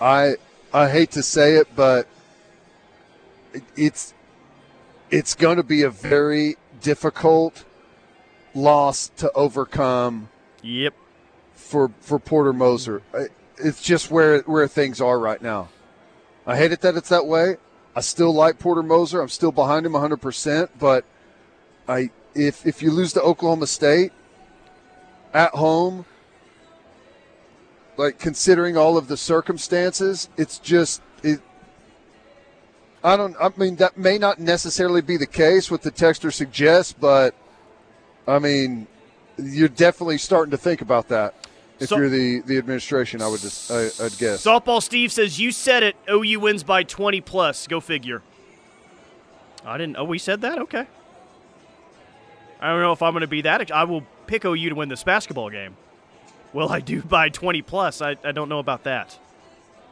I 0.00 0.34
I 0.74 0.88
hate 0.90 1.12
to 1.12 1.22
say 1.22 1.54
it, 1.56 1.68
but 1.74 2.06
it- 3.54 3.62
it's 3.76 4.12
it's 5.10 5.34
going 5.34 5.56
to 5.56 5.62
be 5.62 5.82
a 5.82 5.90
very 5.90 6.56
difficult 6.82 7.64
loss 8.54 9.10
to 9.16 9.32
overcome 9.32 10.28
Yep. 10.62 10.94
for 11.54 11.90
for 12.02 12.18
Porter 12.18 12.52
Moser. 12.52 13.00
It's 13.62 13.82
just 13.82 14.10
where 14.10 14.40
where 14.40 14.66
things 14.68 15.00
are 15.00 15.18
right 15.18 15.40
now. 15.40 15.68
I 16.46 16.56
hate 16.56 16.72
it 16.72 16.80
that 16.80 16.96
it's 16.96 17.10
that 17.10 17.26
way. 17.26 17.56
I 17.94 18.00
still 18.00 18.32
like 18.32 18.58
Porter 18.58 18.82
Moser. 18.82 19.20
I'm 19.20 19.28
still 19.28 19.52
behind 19.52 19.84
him 19.84 19.92
100%, 19.92 20.68
but 20.78 21.04
I 21.88 22.10
if 22.34 22.66
if 22.66 22.82
you 22.82 22.90
lose 22.90 23.12
to 23.14 23.22
Oklahoma 23.22 23.66
State 23.66 24.12
at 25.32 25.50
home 25.52 26.04
like 27.96 28.18
considering 28.18 28.76
all 28.76 28.96
of 28.96 29.08
the 29.08 29.16
circumstances, 29.16 30.28
it's 30.36 30.58
just 30.58 31.02
it 31.22 31.40
I 33.02 33.16
don't 33.16 33.36
I 33.40 33.50
mean 33.56 33.76
that 33.76 33.98
may 33.98 34.18
not 34.18 34.38
necessarily 34.38 35.02
be 35.02 35.16
the 35.16 35.26
case 35.26 35.70
what 35.70 35.82
the 35.82 35.90
texter 35.90 36.32
suggests, 36.32 36.92
but 36.92 37.34
I 38.26 38.38
mean 38.38 38.86
you're 39.36 39.68
definitely 39.68 40.18
starting 40.18 40.50
to 40.50 40.56
think 40.56 40.80
about 40.80 41.08
that. 41.08 41.34
If 41.80 41.88
So- 41.88 41.96
you're 41.96 42.08
the, 42.10 42.40
the 42.40 42.58
administration, 42.58 43.22
I 43.22 43.28
would 43.28 43.40
just 43.40 43.70
I, 43.70 43.86
I'd 44.04 44.16
guess. 44.18 44.44
Softball 44.44 44.82
Steve 44.82 45.10
says, 45.12 45.40
You 45.40 45.50
said 45.50 45.82
it. 45.82 45.96
OU 46.10 46.40
wins 46.40 46.62
by 46.62 46.82
20 46.82 47.20
plus. 47.22 47.66
Go 47.66 47.80
figure. 47.80 48.22
I 49.64 49.76
didn't. 49.78 49.96
Oh, 49.96 50.04
we 50.04 50.18
said 50.18 50.40
that? 50.42 50.58
Okay. 50.58 50.86
I 52.60 52.68
don't 52.70 52.80
know 52.82 52.92
if 52.92 53.02
I'm 53.02 53.12
going 53.12 53.22
to 53.22 53.26
be 53.26 53.42
that. 53.42 53.70
I 53.70 53.84
will 53.84 54.02
pick 54.26 54.44
OU 54.44 54.68
to 54.68 54.74
win 54.74 54.88
this 54.90 55.02
basketball 55.02 55.48
game. 55.50 55.76
Well, 56.52 56.70
I 56.70 56.80
do 56.80 57.00
by 57.02 57.28
20 57.30 57.62
plus. 57.62 58.02
I, 58.02 58.16
I 58.24 58.32
don't 58.32 58.48
know 58.48 58.58
about 58.58 58.84
that. 58.84 59.18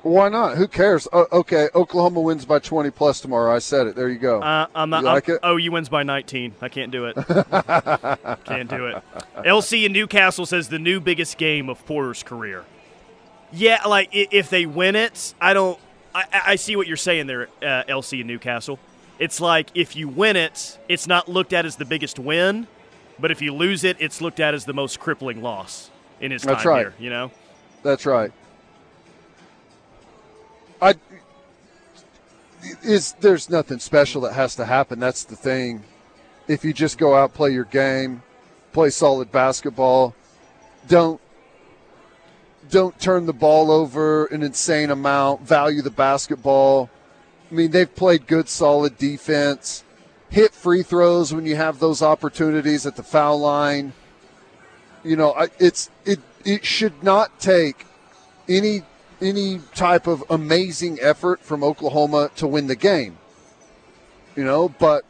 Why 0.02 0.28
not? 0.28 0.56
Who 0.56 0.68
cares? 0.68 1.08
O- 1.12 1.26
okay, 1.32 1.68
Oklahoma 1.74 2.20
wins 2.20 2.44
by 2.44 2.60
20 2.60 2.90
plus 2.90 3.20
tomorrow. 3.20 3.52
I 3.54 3.58
said 3.58 3.88
it. 3.88 3.96
There 3.96 4.08
you 4.08 4.18
go. 4.18 4.40
Uh, 4.40 4.66
I'm 4.74 4.90
not. 4.90 5.00
You 5.00 5.06
like 5.06 5.28
I'm, 5.28 5.34
it? 5.34 5.64
OU 5.64 5.72
wins 5.72 5.88
by 5.88 6.02
19. 6.04 6.54
I 6.60 6.68
can't 6.68 6.92
do 6.92 7.06
it. 7.06 7.14
can't 8.44 8.70
do 8.70 8.86
it. 8.86 9.02
LC 9.38 9.84
in 9.84 9.92
Newcastle 9.92 10.46
says 10.46 10.68
the 10.68 10.78
new 10.78 11.00
biggest 11.00 11.36
game 11.36 11.68
of 11.68 11.84
Porter's 11.84 12.22
career. 12.22 12.64
Yeah, 13.52 13.82
like 13.86 14.10
if 14.12 14.50
they 14.50 14.66
win 14.66 14.94
it, 14.94 15.34
I 15.40 15.52
don't. 15.54 15.78
I, 16.14 16.24
I- 16.32 16.42
I 16.52 16.56
see 16.56 16.76
what 16.76 16.86
you're 16.86 16.96
saying 16.96 17.26
there, 17.26 17.48
uh, 17.60 17.84
LC 17.88 18.20
in 18.20 18.26
Newcastle. 18.26 18.78
It's 19.18 19.40
like 19.40 19.70
if 19.74 19.96
you 19.96 20.06
win 20.06 20.36
it, 20.36 20.78
it's 20.88 21.06
not 21.08 21.28
looked 21.28 21.52
at 21.52 21.66
as 21.66 21.74
the 21.76 21.84
biggest 21.84 22.18
win, 22.20 22.68
but 23.18 23.30
if 23.32 23.42
you 23.42 23.52
lose 23.52 23.82
it, 23.82 23.96
it's 23.98 24.20
looked 24.20 24.38
at 24.38 24.54
as 24.54 24.64
the 24.64 24.72
most 24.74 25.00
crippling 25.00 25.42
loss 25.42 25.90
in 26.20 26.30
his 26.30 26.42
That's 26.42 26.62
time 26.62 26.68
right. 26.70 26.78
here. 26.82 26.94
You 27.00 27.10
know. 27.10 27.30
That's 27.82 28.06
right. 28.06 28.30
I 30.80 30.94
is 32.82 33.12
there's 33.20 33.50
nothing 33.50 33.78
special 33.78 34.22
that 34.22 34.32
has 34.32 34.54
to 34.56 34.64
happen. 34.64 34.98
That's 34.98 35.24
the 35.24 35.36
thing. 35.36 35.84
If 36.46 36.64
you 36.64 36.72
just 36.72 36.98
go 36.98 37.14
out, 37.14 37.34
play 37.34 37.50
your 37.50 37.64
game, 37.64 38.22
play 38.72 38.90
solid 38.90 39.30
basketball, 39.30 40.14
don't 40.86 41.20
don't 42.70 42.98
turn 43.00 43.26
the 43.26 43.32
ball 43.32 43.70
over 43.70 44.26
an 44.26 44.42
insane 44.42 44.90
amount, 44.90 45.42
value 45.42 45.82
the 45.82 45.90
basketball. 45.90 46.90
I 47.50 47.54
mean, 47.54 47.70
they've 47.70 47.92
played 47.94 48.26
good 48.26 48.48
solid 48.48 48.98
defense. 48.98 49.84
Hit 50.30 50.52
free 50.52 50.82
throws 50.82 51.32
when 51.32 51.46
you 51.46 51.56
have 51.56 51.78
those 51.78 52.02
opportunities 52.02 52.84
at 52.84 52.96
the 52.96 53.02
foul 53.02 53.40
line. 53.40 53.94
You 55.02 55.16
know, 55.16 55.48
it's 55.58 55.90
it 56.04 56.20
it 56.44 56.64
should 56.64 57.02
not 57.02 57.40
take 57.40 57.86
any 58.48 58.82
any 59.20 59.60
type 59.74 60.06
of 60.06 60.22
amazing 60.30 60.98
effort 61.00 61.40
from 61.40 61.62
Oklahoma 61.64 62.30
to 62.36 62.46
win 62.46 62.66
the 62.66 62.76
game. 62.76 63.18
You 64.36 64.44
know, 64.44 64.68
but 64.68 65.04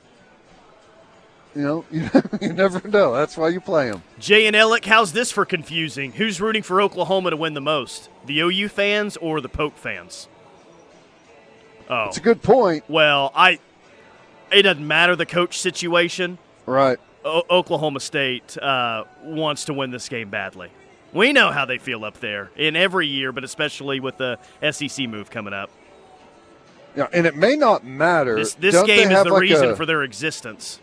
you 1.55 1.63
know, 1.63 1.85
you, 1.91 2.09
you 2.41 2.53
never 2.53 2.87
know. 2.89 3.15
That's 3.15 3.37
why 3.37 3.49
you 3.49 3.61
play 3.61 3.91
them. 3.91 4.03
Jay 4.19 4.47
and 4.47 4.55
Ellick, 4.57 4.85
how's 4.85 5.13
this 5.13 5.31
for 5.33 5.45
confusing? 5.45 6.13
Who's 6.13 6.41
rooting 6.41 6.63
for 6.63 6.81
Oklahoma 6.81 7.31
to 7.31 7.37
win 7.37 7.55
the 7.55 7.61
most? 7.61 8.09
The 8.27 8.41
OU 8.41 8.69
fans 8.69 9.17
or 9.19 9.41
the 9.41 9.49
Pope 9.49 9.77
fans? 9.77 10.29
Oh, 11.91 12.05
It's 12.09 12.19
a 12.19 12.21
good 12.21 12.43
point, 12.43 12.85
well, 12.89 13.33
I. 13.35 13.59
It 14.51 14.63
doesn't 14.63 14.87
matter 14.87 15.15
the 15.17 15.27
coach 15.27 15.59
situation. 15.59 16.39
right? 16.65 16.99
O- 17.25 17.43
Oklahoma 17.51 18.01
State 18.01 18.57
uh, 18.57 19.05
wants 19.23 19.67
to 19.67 19.75
win 19.75 19.91
this 19.91 20.09
game 20.09 20.31
badly. 20.31 20.71
We 21.13 21.33
know 21.33 21.51
how 21.51 21.65
they 21.65 21.79
feel 21.79 22.05
up 22.05 22.21
there 22.21 22.51
in 22.57 22.77
every 22.77 23.07
year, 23.07 23.33
but 23.33 23.43
especially 23.45 23.99
with 24.01 24.19
the 24.19 24.39
SEC 24.71 25.09
move 25.09 25.31
coming 25.31 25.55
up. 25.55 25.71
Yeah, 26.97 27.07
and 27.13 27.27
it 27.27 27.37
may 27.37 27.57
not 27.57 27.85
matter. 27.85 28.37
This, 28.37 28.55
this 28.55 28.83
game 28.85 29.11
is 29.11 29.23
the 29.25 29.31
like 29.31 29.41
reason 29.43 29.71
a- 29.71 29.77
for 29.77 29.87
their 29.87 30.03
existence. 30.03 30.81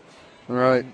right. 0.48 0.86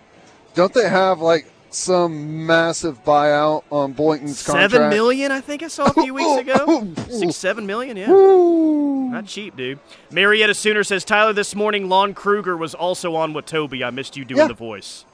Don't 0.54 0.74
they 0.74 0.90
have 0.90 1.22
like 1.22 1.46
some 1.70 2.46
massive 2.46 3.02
buyout 3.06 3.64
on 3.72 3.94
Boynton's 3.94 4.44
contract? 4.46 4.74
Seven 4.74 4.90
million, 4.90 5.32
I 5.32 5.40
think 5.40 5.64
I 5.64 5.70
saw 5.70 5.86
a 5.86 5.94
few 5.94 6.14
weeks 6.14 6.42
ago. 6.42 6.88
Six, 7.10 7.38
seven 7.38 7.66
million, 7.66 7.96
yeah. 7.96 8.08
Not 8.08 9.28
cheap, 9.28 9.56
dude. 9.56 9.80
Marietta 10.12 10.54
Sooner 10.54 10.84
says 10.84 11.06
Tyler 11.06 11.32
this 11.32 11.56
morning. 11.56 11.88
Lon 11.88 12.14
Kruger 12.14 12.58
was 12.58 12.74
also 12.76 13.16
on 13.16 13.32
with 13.32 13.46
Toby. 13.46 13.82
I 13.84 13.92
missed 13.92 14.18
you 14.18 14.26
doing 14.26 14.40
Yeah. 14.40 14.48
the 14.48 14.54
voice. 14.54 15.06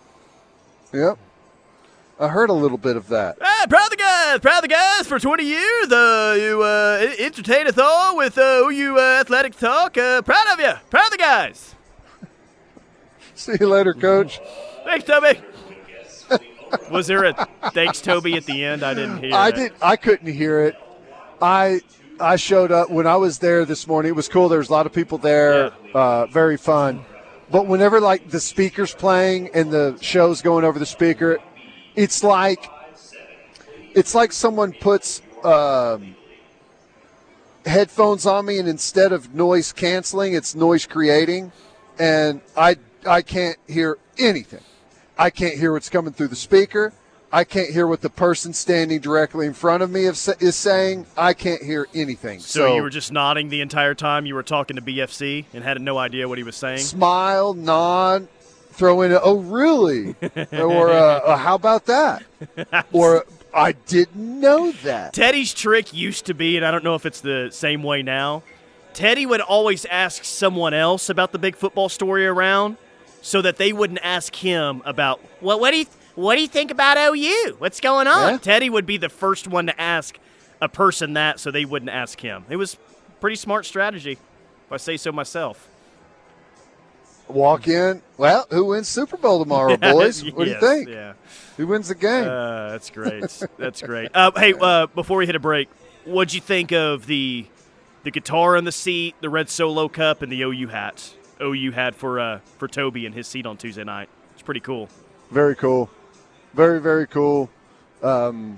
Yep. 0.91 1.19
I 2.19 2.29
heard 2.29 2.49
a 2.49 2.53
little 2.53 2.79
bit 2.79 2.95
of 2.95 3.09
that. 3.09 3.37
Ah, 3.41 3.65
proud 3.69 3.85
of 3.85 3.89
the 3.91 3.97
guys, 3.97 4.39
proud 4.39 4.57
of 4.57 4.61
the 4.63 4.67
guys 4.69 5.05
for 5.05 5.19
20 5.19 5.43
years. 5.43 5.91
Uh, 5.91 6.35
you 6.39 6.63
uh, 6.63 7.13
entertain 7.19 7.67
us 7.67 7.77
all 7.77 8.17
with 8.17 8.37
uh, 8.39 8.63
OU 8.65 8.97
uh, 8.97 9.01
athletic 9.21 9.55
talk. 9.55 9.97
Uh, 9.97 10.23
proud 10.23 10.47
of 10.51 10.59
you, 10.59 10.73
proud 10.89 11.05
of 11.05 11.11
the 11.11 11.17
guys. 11.17 11.75
See 13.35 13.53
you 13.59 13.67
later, 13.67 13.93
coach. 13.93 14.39
Thanks, 14.83 15.05
Toby. 15.05 15.39
was 16.91 17.05
there 17.05 17.25
a 17.25 17.47
thanks, 17.71 18.01
Toby, 18.01 18.33
at 18.35 18.45
the 18.45 18.63
end? 18.63 18.81
I 18.81 18.95
didn't 18.95 19.19
hear. 19.19 19.35
I 19.35 19.49
it. 19.49 19.55
did. 19.55 19.73
I 19.79 19.95
couldn't 19.95 20.33
hear 20.33 20.61
it. 20.61 20.75
I 21.39 21.81
I 22.19 22.35
showed 22.37 22.71
up 22.71 22.89
when 22.89 23.05
I 23.05 23.17
was 23.17 23.37
there 23.37 23.63
this 23.63 23.85
morning. 23.85 24.09
It 24.09 24.15
was 24.15 24.27
cool. 24.27 24.49
There 24.49 24.59
was 24.59 24.69
a 24.69 24.73
lot 24.73 24.87
of 24.87 24.93
people 24.93 25.19
there. 25.19 25.71
Uh, 25.93 26.25
very 26.25 26.57
fun. 26.57 27.05
But 27.51 27.67
whenever 27.67 28.01
like 28.01 28.29
the 28.29 28.39
speakers 28.39 28.93
playing 28.93 29.51
and 29.53 29.71
the 29.71 29.97
show's 30.01 30.41
going 30.41 30.65
over 30.65 30.79
the 30.79 30.85
speaker, 30.85 31.37
it's 31.97 32.23
like 32.23 32.69
it's 33.93 34.15
like 34.15 34.31
someone 34.31 34.71
puts 34.71 35.21
um, 35.43 36.15
headphones 37.65 38.25
on 38.25 38.45
me, 38.45 38.59
and 38.59 38.69
instead 38.69 39.11
of 39.11 39.33
noise 39.33 39.73
canceling, 39.73 40.33
it's 40.33 40.55
noise 40.55 40.85
creating, 40.85 41.51
and 41.99 42.39
I 42.55 42.77
I 43.05 43.23
can't 43.23 43.57
hear 43.67 43.97
anything. 44.17 44.63
I 45.17 45.31
can't 45.31 45.55
hear 45.55 45.73
what's 45.73 45.89
coming 45.89 46.13
through 46.13 46.27
the 46.29 46.35
speaker. 46.35 46.93
I 47.31 47.43
can't 47.43 47.69
hear 47.69 47.87
what 47.87 48.01
the 48.01 48.09
person 48.09 48.53
standing 48.53 49.01
directly 49.01 49.47
in 49.47 49.53
front 49.53 49.83
of 49.83 49.91
me 49.91 50.05
is, 50.05 50.29
is 50.39 50.55
saying. 50.55 51.07
I 51.17 51.33
can't 51.33 51.61
hear 51.61 51.87
anything. 51.93 52.39
So, 52.39 52.75
you 52.75 52.81
were 52.81 52.89
just 52.89 53.11
nodding 53.11 53.49
the 53.49 53.59
entire 53.59 53.93
time 53.95 54.25
you 54.25 54.33
were 54.33 54.43
talking 54.43 54.77
to 54.77 54.81
BFC 54.81 55.45
and 55.53 55.61
had 55.61 55.81
no 55.81 55.97
idea 55.97 56.29
what 56.29 56.37
he 56.37 56.45
was 56.45 56.55
saying. 56.55 56.79
smile, 56.79 57.53
nod, 57.53 58.29
throw 58.77 59.01
in 59.01 59.11
a, 59.11 59.19
oh, 59.21 59.37
really? 59.39 60.15
or 60.53 60.89
uh, 60.89 61.19
uh, 61.19 61.37
how 61.37 61.55
about 61.55 61.85
that? 61.87 62.23
or 62.91 63.25
I 63.53 63.71
didn't 63.73 64.39
know 64.39 64.71
that. 64.83 65.13
Teddy's 65.13 65.53
trick 65.53 65.93
used 65.93 66.27
to 66.27 66.33
be, 66.33 66.57
and 66.57 66.65
I 66.65 66.71
don't 66.71 66.83
know 66.83 66.95
if 66.95 67.05
it's 67.05 67.21
the 67.21 67.49
same 67.51 67.83
way 67.83 68.03
now. 68.03 68.43
Teddy 68.93 69.25
would 69.25 69.41
always 69.41 69.85
ask 69.85 70.23
someone 70.23 70.73
else 70.73 71.09
about 71.09 71.31
the 71.31 71.39
big 71.39 71.55
football 71.55 71.89
story 71.89 72.25
around, 72.25 72.77
so 73.21 73.41
that 73.41 73.57
they 73.57 73.73
wouldn't 73.73 73.99
ask 74.03 74.35
him 74.35 74.81
about 74.85 75.19
well, 75.41 75.59
what 75.59 75.71
do 75.71 75.77
you 75.77 75.85
what 76.15 76.35
do 76.35 76.41
you 76.41 76.47
think 76.47 76.71
about 76.71 76.97
OU? 76.97 77.55
What's 77.59 77.79
going 77.79 78.07
on? 78.07 78.33
Yeah. 78.33 78.37
Teddy 78.37 78.69
would 78.69 78.85
be 78.85 78.97
the 78.97 79.09
first 79.09 79.47
one 79.47 79.67
to 79.67 79.79
ask 79.79 80.17
a 80.61 80.69
person 80.69 81.13
that 81.13 81.39
so 81.39 81.51
they 81.51 81.65
wouldn't 81.65 81.91
ask 81.91 82.19
him. 82.19 82.45
It 82.49 82.55
was 82.55 82.77
pretty 83.19 83.35
smart 83.35 83.65
strategy, 83.65 84.13
if 84.13 84.71
I 84.71 84.77
say 84.77 84.97
so 84.97 85.11
myself. 85.11 85.67
Walk 87.27 87.67
in. 87.67 88.01
Well, 88.17 88.47
who 88.49 88.65
wins 88.65 88.87
Super 88.87 89.17
Bowl 89.17 89.39
tomorrow, 89.39 89.77
boys? 89.81 90.23
What 90.23 90.45
do 90.45 90.51
you 90.51 90.59
think? 90.59 90.89
Yeah. 90.89 91.13
Who 91.57 91.67
wins 91.67 91.89
the 91.89 91.95
game? 91.95 92.25
Uh, 92.25 92.69
that's 92.69 92.89
great. 92.89 93.43
that's 93.57 93.81
great. 93.81 94.11
Uh, 94.13 94.31
hey, 94.35 94.53
uh, 94.59 94.87
before 94.87 95.17
we 95.17 95.25
hit 95.25 95.35
a 95.35 95.39
break, 95.39 95.69
what'd 96.05 96.33
you 96.33 96.41
think 96.41 96.71
of 96.71 97.05
the 97.07 97.45
the 98.03 98.11
guitar 98.11 98.55
on 98.55 98.63
the 98.63 98.71
seat, 98.71 99.15
the 99.21 99.29
red 99.29 99.49
solo 99.49 99.87
cup, 99.89 100.21
and 100.21 100.31
the 100.31 100.41
OU 100.41 100.67
hat? 100.67 101.13
OU 101.41 101.71
had 101.71 101.95
for 101.95 102.19
uh, 102.19 102.39
for 102.57 102.67
Toby 102.67 103.05
and 103.05 103.13
his 103.13 103.27
seat 103.27 103.45
on 103.45 103.57
Tuesday 103.57 103.83
night. 103.83 104.09
It's 104.33 104.41
pretty 104.41 104.61
cool. 104.61 104.89
Very 105.31 105.55
cool. 105.55 105.89
Very, 106.53 106.79
very 106.79 107.07
cool. 107.07 107.49
Um, 108.01 108.57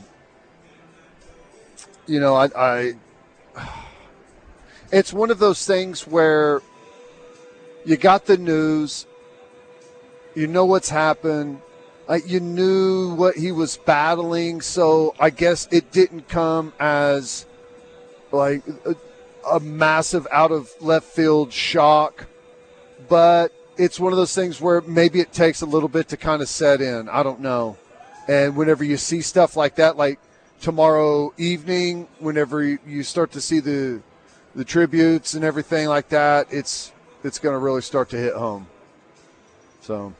you 2.06 2.20
know, 2.20 2.36
I, 2.36 2.50
I. 2.56 2.94
It's 4.92 5.14
one 5.14 5.30
of 5.30 5.38
those 5.38 5.68
things 5.68 6.08
where 6.08 6.64
you 7.90 7.98
got 7.98 8.28
the 8.28 8.38
news, 8.38 9.08
you 10.36 10.46
know 10.46 10.64
what's 10.64 10.90
happened, 10.90 11.60
like 12.08 12.30
you 12.30 12.40
knew 12.40 13.16
what 13.16 13.36
he 13.36 13.52
was 13.52 13.78
battling, 13.78 14.62
so 14.62 15.16
I 15.20 15.32
guess 15.32 15.68
it 15.72 15.92
didn't 15.92 16.28
come 16.28 16.72
as 16.80 17.48
like 18.32 18.62
a, 18.86 18.96
a 19.50 19.60
massive 19.60 20.28
out 20.32 20.52
of 20.52 20.70
left 20.80 21.08
field 21.08 21.52
shock, 21.52 22.28
but 23.08 23.52
it's 23.76 24.00
one 24.00 24.14
of 24.14 24.18
those 24.18 24.36
things 24.36 24.62
where 24.62 24.82
maybe 24.82 25.20
it 25.20 25.34
takes 25.34 25.62
a 25.62 25.66
little 25.66 25.90
bit 25.90 26.10
to 26.10 26.18
kind 26.18 26.44
of 26.44 26.48
set 26.48 26.82
in. 26.82 27.10
I 27.10 27.24
don't 27.24 27.40
know. 27.40 27.76
And 28.28 28.56
whenever 28.56 28.84
you 28.84 28.98
see 28.98 29.22
stuff 29.22 29.58
like 29.58 29.78
that, 29.78 29.98
like 29.98 30.20
tomorrow 30.62 31.34
evening, 31.40 32.08
whenever 32.20 32.64
you, 32.64 33.02
start 33.02 33.32
to 33.32 33.42
see 33.42 33.60
the 33.60 34.04
the 34.54 34.66
tributes 34.66 35.34
and 35.34 35.44
everything 35.44 35.88
like 35.88 36.10
that, 36.10 36.48
it's 36.52 36.92
it's 37.24 37.40
going 37.40 37.54
to 37.54 37.60
really 37.60 37.82
start 37.82 38.10
to 38.10 38.18
hit 38.18 38.34
home. 38.34 38.68
So, 39.82 40.14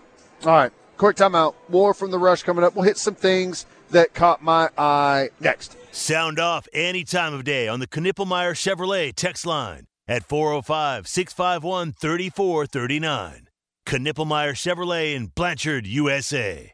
all 0.46 0.56
right, 0.56 0.72
quick 0.98 1.16
timeout. 1.18 1.56
More 1.70 1.94
from 1.94 2.12
the 2.12 2.20
rush 2.20 2.44
coming 2.44 2.64
up. 2.64 2.76
We'll 2.76 2.86
hit 2.86 2.98
some 2.98 3.16
things 3.16 3.66
that 3.92 4.14
caught 4.14 4.42
my 4.42 4.70
eye 4.78 5.30
next. 5.40 5.76
Sound 5.92 6.40
off 6.40 6.68
any 6.74 7.04
time 7.04 7.34
of 7.34 7.44
day 7.44 7.68
on 7.68 7.80
the 7.80 7.88
Knippelmier 7.88 8.54
Chevrolet 8.54 9.14
text 9.14 9.46
line 9.46 9.88
at 10.08 10.24
405 10.24 11.08
651 11.08 11.94
3439. 11.94 13.48
Knippelmier 13.86 14.54
Chevrolet 14.54 15.16
in 15.16 15.28
Blanchard, 15.28 15.88
USA. 15.88 16.74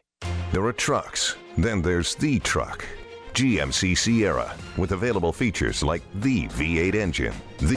There 0.52 0.64
are 0.64 0.72
trucks, 0.72 1.36
then 1.56 1.82
there's 1.82 2.14
the 2.14 2.38
truck. 2.40 2.86
GMC 3.32 3.96
Sierra, 3.96 4.54
with 4.76 4.92
available 4.92 5.32
features 5.32 5.82
like 5.82 6.02
the 6.14 6.46
V8 6.48 6.94
engine, 6.94 7.34
the 7.58 7.76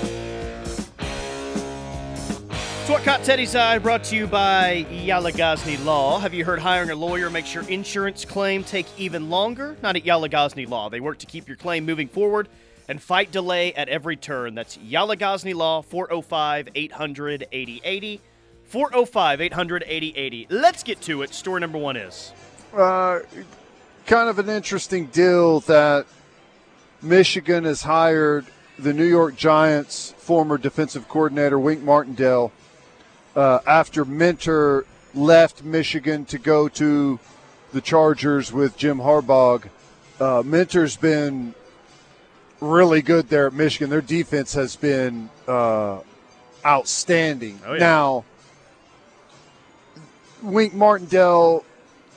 What 2.90 3.04
caught 3.04 3.24
Teddy's 3.24 3.56
eye 3.56 3.78
brought 3.78 4.04
to 4.06 4.16
you 4.16 4.26
by 4.26 4.84
Yalagazni 4.90 5.86
Law. 5.86 6.18
Have 6.18 6.34
you 6.34 6.44
heard 6.44 6.58
hiring 6.58 6.90
a 6.90 6.96
lawyer 6.96 7.30
makes 7.30 7.54
your 7.54 7.64
insurance 7.70 8.26
claim 8.26 8.64
take 8.64 8.88
even 8.98 9.30
longer? 9.30 9.78
Not 9.84 9.96
at 9.96 10.06
Yalagazni 10.06 10.68
Law. 10.68 10.90
They 10.90 11.00
work 11.00 11.20
to 11.20 11.28
keep 11.28 11.48
your 11.48 11.56
claim 11.56 11.86
moving 11.86 12.08
forward 12.08 12.50
and 12.88 13.00
fight 13.00 13.32
delay 13.32 13.76
at 13.76 13.90
every 13.90 14.16
turn. 14.16 14.56
That's 14.56 14.76
Yalagazni 14.78 15.54
Law, 15.54 15.84
405 15.84 16.70
800 16.74 17.48
8080. 17.52 18.22
405 18.64 19.42
800 19.42 19.84
8080. 19.86 20.48
Let's 20.50 20.82
get 20.82 21.00
to 21.02 21.22
it. 21.22 21.32
Story 21.36 21.62
number 21.62 21.78
one 21.78 21.96
is. 21.96 22.34
Uh, 22.76 23.20
kind 24.08 24.30
of 24.30 24.40
an 24.40 24.50
interesting 24.50 25.06
deal 25.06 25.60
that 25.62 26.08
Michigan 27.04 27.66
has 27.66 27.84
hired 27.84 28.48
the 28.80 28.96
New 28.96 29.06
York 29.06 29.36
Giants 29.36 30.16
former 30.18 30.58
defensive 30.58 31.08
coordinator 31.08 31.60
Wink 31.60 31.84
Martindale 31.84 32.52
uh, 33.40 33.62
after 33.66 34.06
Minter 34.06 34.86
left 35.16 35.64
Michigan 35.64 36.26
to 36.26 36.38
go 36.38 36.68
to 36.68 37.20
the 37.72 37.82
Chargers 37.82 38.52
with 38.52 38.78
Jim 38.78 38.98
Harbaugh. 38.98 39.68
Uh, 40.20 40.44
Minter's 40.46 40.98
been 40.98 41.56
really 42.60 43.02
good 43.02 43.30
there 43.30 43.48
at 43.48 43.54
Michigan. 43.54 43.90
Their 43.90 44.02
defense 44.02 44.54
has 44.54 44.76
been 44.76 45.30
uh, 45.48 46.00
outstanding. 46.66 47.60
Oh, 47.66 47.74
yeah. 47.74 47.80
Now, 47.80 48.26
Wink 50.44 50.74
Martindale 50.74 51.64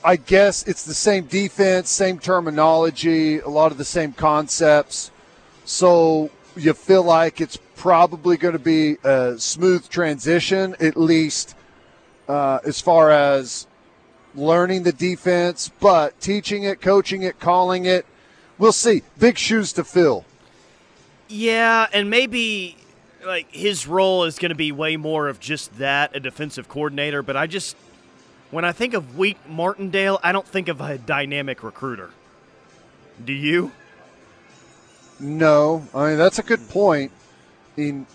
I 0.05 0.17
guess 0.17 0.63
it's 0.63 0.83
the 0.83 0.93
same 0.93 1.25
defense, 1.25 1.89
same 1.89 2.19
terminology, 2.19 3.39
a 3.39 3.47
lot 3.47 3.71
of 3.71 3.77
the 3.77 3.85
same 3.85 4.11
concepts. 4.11 5.11
So 5.63 6.29
you 6.57 6.73
feel 6.73 7.03
like 7.03 7.39
it's 7.39 7.57
probably 7.83 8.37
going 8.37 8.53
to 8.53 8.59
be 8.59 8.95
a 9.03 9.37
smooth 9.37 9.89
transition, 9.89 10.73
at 10.79 10.95
least 10.95 11.53
uh, 12.29 12.59
as 12.63 12.79
far 12.79 13.11
as 13.11 13.67
learning 14.35 14.83
the 14.83 14.93
defense, 14.93 15.69
but 15.81 16.17
teaching 16.21 16.63
it, 16.63 16.79
coaching 16.79 17.23
it, 17.23 17.41
calling 17.41 17.83
it. 17.83 18.05
We'll 18.57 18.71
see. 18.71 19.03
Big 19.19 19.37
shoes 19.37 19.73
to 19.73 19.83
fill. 19.83 20.23
Yeah, 21.27 21.87
and 21.91 22.09
maybe 22.09 22.77
like 23.25 23.53
his 23.53 23.85
role 23.85 24.23
is 24.23 24.39
going 24.39 24.51
to 24.51 24.55
be 24.55 24.71
way 24.71 24.95
more 24.95 25.27
of 25.27 25.41
just 25.41 25.77
that, 25.79 26.15
a 26.15 26.21
defensive 26.21 26.69
coordinator. 26.69 27.21
But 27.21 27.35
I 27.35 27.47
just, 27.47 27.75
when 28.49 28.63
I 28.63 28.71
think 28.71 28.93
of 28.93 29.17
Wink 29.17 29.39
Martindale, 29.45 30.21
I 30.23 30.31
don't 30.31 30.47
think 30.47 30.69
of 30.69 30.79
a 30.79 30.97
dynamic 30.97 31.61
recruiter. 31.61 32.11
Do 33.25 33.33
you? 33.33 33.73
No, 35.19 35.85
I 35.93 36.11
mean 36.11 36.17
that's 36.17 36.39
a 36.39 36.43
good 36.43 36.69
point. 36.69 37.11
Mean, 37.75 38.05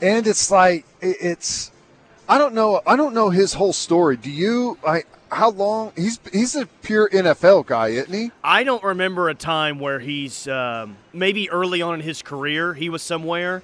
and 0.00 0.26
it's 0.26 0.50
like 0.50 0.84
it- 1.00 1.16
it's. 1.20 1.70
I 2.28 2.38
don't 2.38 2.54
know. 2.54 2.80
I 2.86 2.96
don't 2.96 3.14
know 3.14 3.30
his 3.30 3.52
whole 3.54 3.72
story. 3.72 4.16
Do 4.16 4.30
you? 4.30 4.78
I 4.86 5.04
how 5.30 5.50
long 5.50 5.92
he's 5.96 6.18
he's 6.32 6.54
a 6.56 6.66
pure 6.82 7.08
NFL 7.10 7.66
guy, 7.66 7.88
isn't 7.88 8.12
he? 8.12 8.30
I 8.42 8.64
don't 8.64 8.82
remember 8.82 9.28
a 9.28 9.34
time 9.34 9.78
where 9.78 9.98
he's 10.00 10.46
um, 10.48 10.96
maybe 11.12 11.50
early 11.50 11.82
on 11.82 11.94
in 11.94 12.00
his 12.00 12.22
career 12.22 12.74
he 12.74 12.88
was 12.88 13.02
somewhere, 13.02 13.62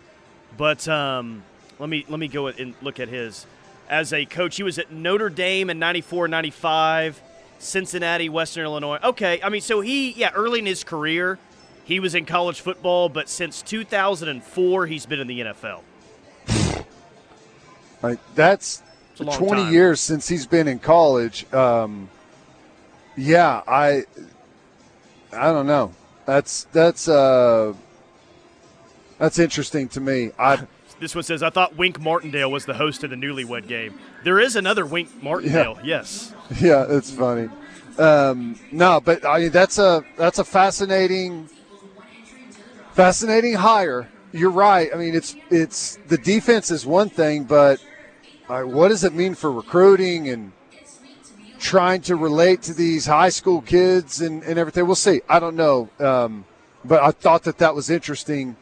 but 0.57 0.87
um, 0.89 1.43
let 1.79 1.89
me 1.89 2.05
let 2.09 2.19
me 2.21 2.29
go 2.29 2.49
and 2.49 2.75
look 2.83 3.01
at 3.01 3.09
his 3.09 3.47
as 3.89 4.13
a 4.13 4.25
coach. 4.25 4.57
He 4.57 4.63
was 4.63 4.79
at 4.79 4.93
Notre 4.93 5.29
Dame 5.29 5.71
in 5.71 5.79
94, 5.79 6.29
95, 6.29 7.21
Cincinnati, 7.59 8.29
Western 8.29 8.65
Illinois. 8.65 8.99
Okay, 9.03 9.41
I 9.43 9.49
mean, 9.49 9.61
so 9.61 9.81
he 9.81 10.13
yeah, 10.13 10.31
early 10.35 10.61
in 10.61 10.67
his 10.67 10.85
career 10.85 11.39
he 11.85 12.01
was 12.01 12.15
in 12.15 12.25
college 12.25 12.61
football, 12.61 13.09
but 13.09 13.29
since 13.29 13.63
2004 13.63 14.87
he's 14.87 15.07
been 15.07 15.21
in 15.21 15.27
the 15.27 15.41
NFL. 15.41 15.81
Like 18.03 18.19
that's 18.35 18.83
It's 19.13 19.21
a 19.21 19.25
long 19.25 19.39
20 19.39 19.63
time. 19.65 19.73
years 19.73 20.01
since 20.01 20.29
he's 20.29 20.47
been 20.47 20.67
in 20.69 20.79
college. 20.79 21.51
Um, 21.53 22.09
yeah, 23.17 23.63
I 23.67 24.05
I 25.33 25.53
don't 25.53 25.67
know. 25.67 25.93
That's 26.27 26.65
that's 26.73 27.09
uh 27.09 27.75
that's 29.19 29.39
interesting 29.39 29.89
to 29.91 30.01
me. 30.01 30.31
I 30.39 30.67
This 31.01 31.17
one 31.17 31.25
says, 31.25 31.43
I 31.43 31.51
thought 31.51 31.77
Wink 31.77 31.99
Martindale 32.01 32.49
was 32.53 32.65
the 32.65 32.75
host 32.75 33.03
of 33.03 33.11
the 33.11 33.17
Newlywed 33.17 33.67
Game. 33.67 33.99
There 34.23 34.39
is 34.39 34.55
another 34.55 34.87
Wink 34.87 35.21
Martindale, 35.21 35.81
yes. 35.83 36.33
yeah, 36.61 36.87
it's 36.89 37.11
funny. 37.11 37.49
Um, 37.99 38.57
no, 38.71 39.01
but 39.01 39.25
I 39.27 39.41
mean 39.41 39.51
that's 39.51 39.79
a 39.79 40.05
that's 40.17 40.39
a 40.39 40.45
fascinating 40.45 41.49
fascinating 42.93 43.55
hire. 43.55 44.09
You're 44.33 44.51
right. 44.51 44.91
I 44.95 44.97
mean 44.97 45.15
it's 45.15 45.37
it's 45.51 45.99
the 46.09 46.19
defense 46.19 46.71
is 46.71 46.87
one 46.87 47.09
thing, 47.09 47.45
but 47.45 47.83
uh, 48.49 48.63
what 48.63 48.89
does 48.89 49.05
it 49.05 49.13
mean 49.15 49.35
for 49.35 49.53
recruiting 49.53 50.29
and 50.29 50.53
trying 51.59 52.01
to 52.03 52.17
relate 52.17 52.63
to 52.63 52.75
these 52.75 53.07
high 53.07 53.29
school 53.29 53.61
kids 53.61 54.21
and, 54.21 54.43
and 54.43 54.59
everything? 54.59 54.87
We'll 54.87 54.95
see. 54.97 55.21
I 55.29 55.39
don't 55.39 55.57
know, 55.57 55.89
um, 56.01 56.45
but 56.85 57.03
I 57.03 57.11
thought 57.11 57.45
that 57.45 57.59
that 57.59 57.75
was 57.75 57.91
interesting. 57.91 58.57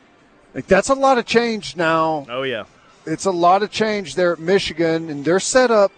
Like 0.54 0.66
that's 0.66 0.88
a 0.88 0.94
lot 0.94 1.18
of 1.18 1.26
change 1.26 1.76
now 1.76 2.26
Oh, 2.28 2.42
yeah. 2.42 2.64
it's 3.06 3.24
a 3.24 3.30
lot 3.30 3.62
of 3.62 3.70
change 3.70 4.16
there 4.16 4.32
at 4.32 4.40
Michigan, 4.40 5.08
and 5.08 5.24
they're 5.24 5.38
set 5.40 5.70
up 5.70 5.92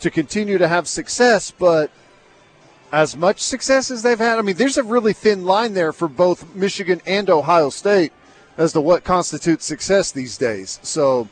to 0.00 0.10
continue 0.10 0.58
to 0.58 0.66
have 0.66 0.88
success, 0.88 1.52
but 1.52 1.90
as 2.92 3.16
much 3.16 3.40
success 3.40 3.90
as 3.90 4.02
they've 4.02 4.18
had, 4.18 4.38
I 4.38 4.42
mean, 4.42 4.56
there's 4.56 4.78
a 4.78 4.82
really 4.82 5.12
thin 5.12 5.44
line 5.44 5.74
there 5.74 5.92
for 5.92 6.08
both 6.08 6.54
Michigan 6.54 7.00
and 7.06 7.30
Ohio 7.30 7.70
State 7.70 8.12
as 8.56 8.72
to 8.72 8.80
what 8.80 9.04
constitutes 9.04 9.64
success 9.64 10.12
these 10.12 10.36
days. 10.36 10.80
So, 10.82 11.28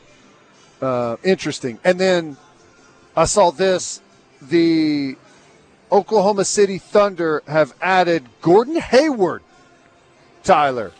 uh, 0.81 1.17
interesting. 1.25 1.79
And 1.85 1.99
then 1.99 2.37
I 3.17 3.25
saw 3.25 3.51
this 3.51 4.01
the 4.41 5.17
Oklahoma 5.91 6.45
City 6.45 6.79
Thunder 6.79 7.43
have 7.47 7.75
added 7.81 8.25
Gordon 8.41 8.77
Hayward, 8.77 9.43
Tyler. 10.45 10.93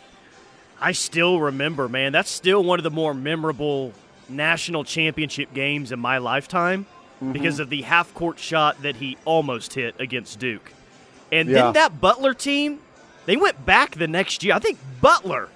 I 0.81 0.91
still 0.91 1.39
remember, 1.39 1.87
man. 1.87 2.11
That's 2.11 2.29
still 2.29 2.63
one 2.63 2.79
of 2.79 2.83
the 2.83 2.91
more 2.91 3.13
memorable 3.13 3.93
national 4.27 4.83
championship 4.83 5.53
games 5.53 5.91
in 5.91 5.99
my 5.99 6.17
lifetime 6.17 6.85
Mm-hmm. 7.21 7.33
because 7.33 7.59
of 7.59 7.69
the 7.69 7.81
half 7.81 8.13
court 8.13 8.39
shot 8.39 8.81
that 8.81 8.95
he 8.95 9.17
almost 9.25 9.73
hit 9.73 9.93
against 9.99 10.39
Duke. 10.39 10.71
And 11.33 11.49
Yeah. 11.49 11.63
then 11.63 11.73
that 11.73 11.99
Butler 12.01 12.33
team, 12.33 12.79
They 13.25 13.35
went 13.37 13.63
back 13.65 13.95
the 13.95 14.07
next 14.07 14.43
year. 14.43 14.55
I 14.55 14.59
think 14.59 14.79
Butler, 15.01 15.49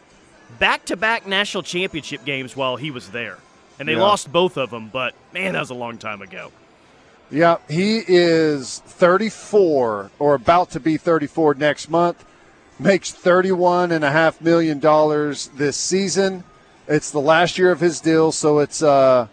back 0.60 0.86
to 0.86 0.96
back 0.98 1.26
national 1.26 1.64
championship 1.64 2.24
games 2.26 2.56
while 2.56 2.76
he 2.76 2.92
was 2.92 3.10
there. 3.10 3.38
And 3.80 3.88
they 3.88 3.94
Yeah. 3.94 4.02
lost 4.02 4.32
both 4.32 4.58
of 4.58 4.70
them, 4.70 4.90
but 4.94 5.16
man, 5.34 5.54
that 5.54 5.60
was 5.62 5.70
a 5.72 5.74
long 5.74 5.98
time 5.98 6.22
ago. 6.22 6.52
Yeah, 7.32 7.56
he 7.68 8.04
is 8.06 8.84
34 8.86 10.12
or 10.20 10.34
about 10.36 10.70
to 10.72 10.80
be 10.80 10.98
34 10.98 11.56
next 11.56 11.90
month. 11.90 12.24
Makes 12.78 13.12
31 13.12 13.92
and 13.92 14.04
a 14.04 14.12
half 14.12 14.40
million 14.42 14.80
dollars 14.80 15.50
this 15.56 15.78
season. 15.78 16.44
It's 16.88 17.10
the 17.10 17.22
last 17.22 17.58
year 17.58 17.72
of 17.72 17.80
his 17.80 18.00
deal, 18.02 18.32
so 18.32 18.60
it's 18.60 18.84
uh 18.84 19.28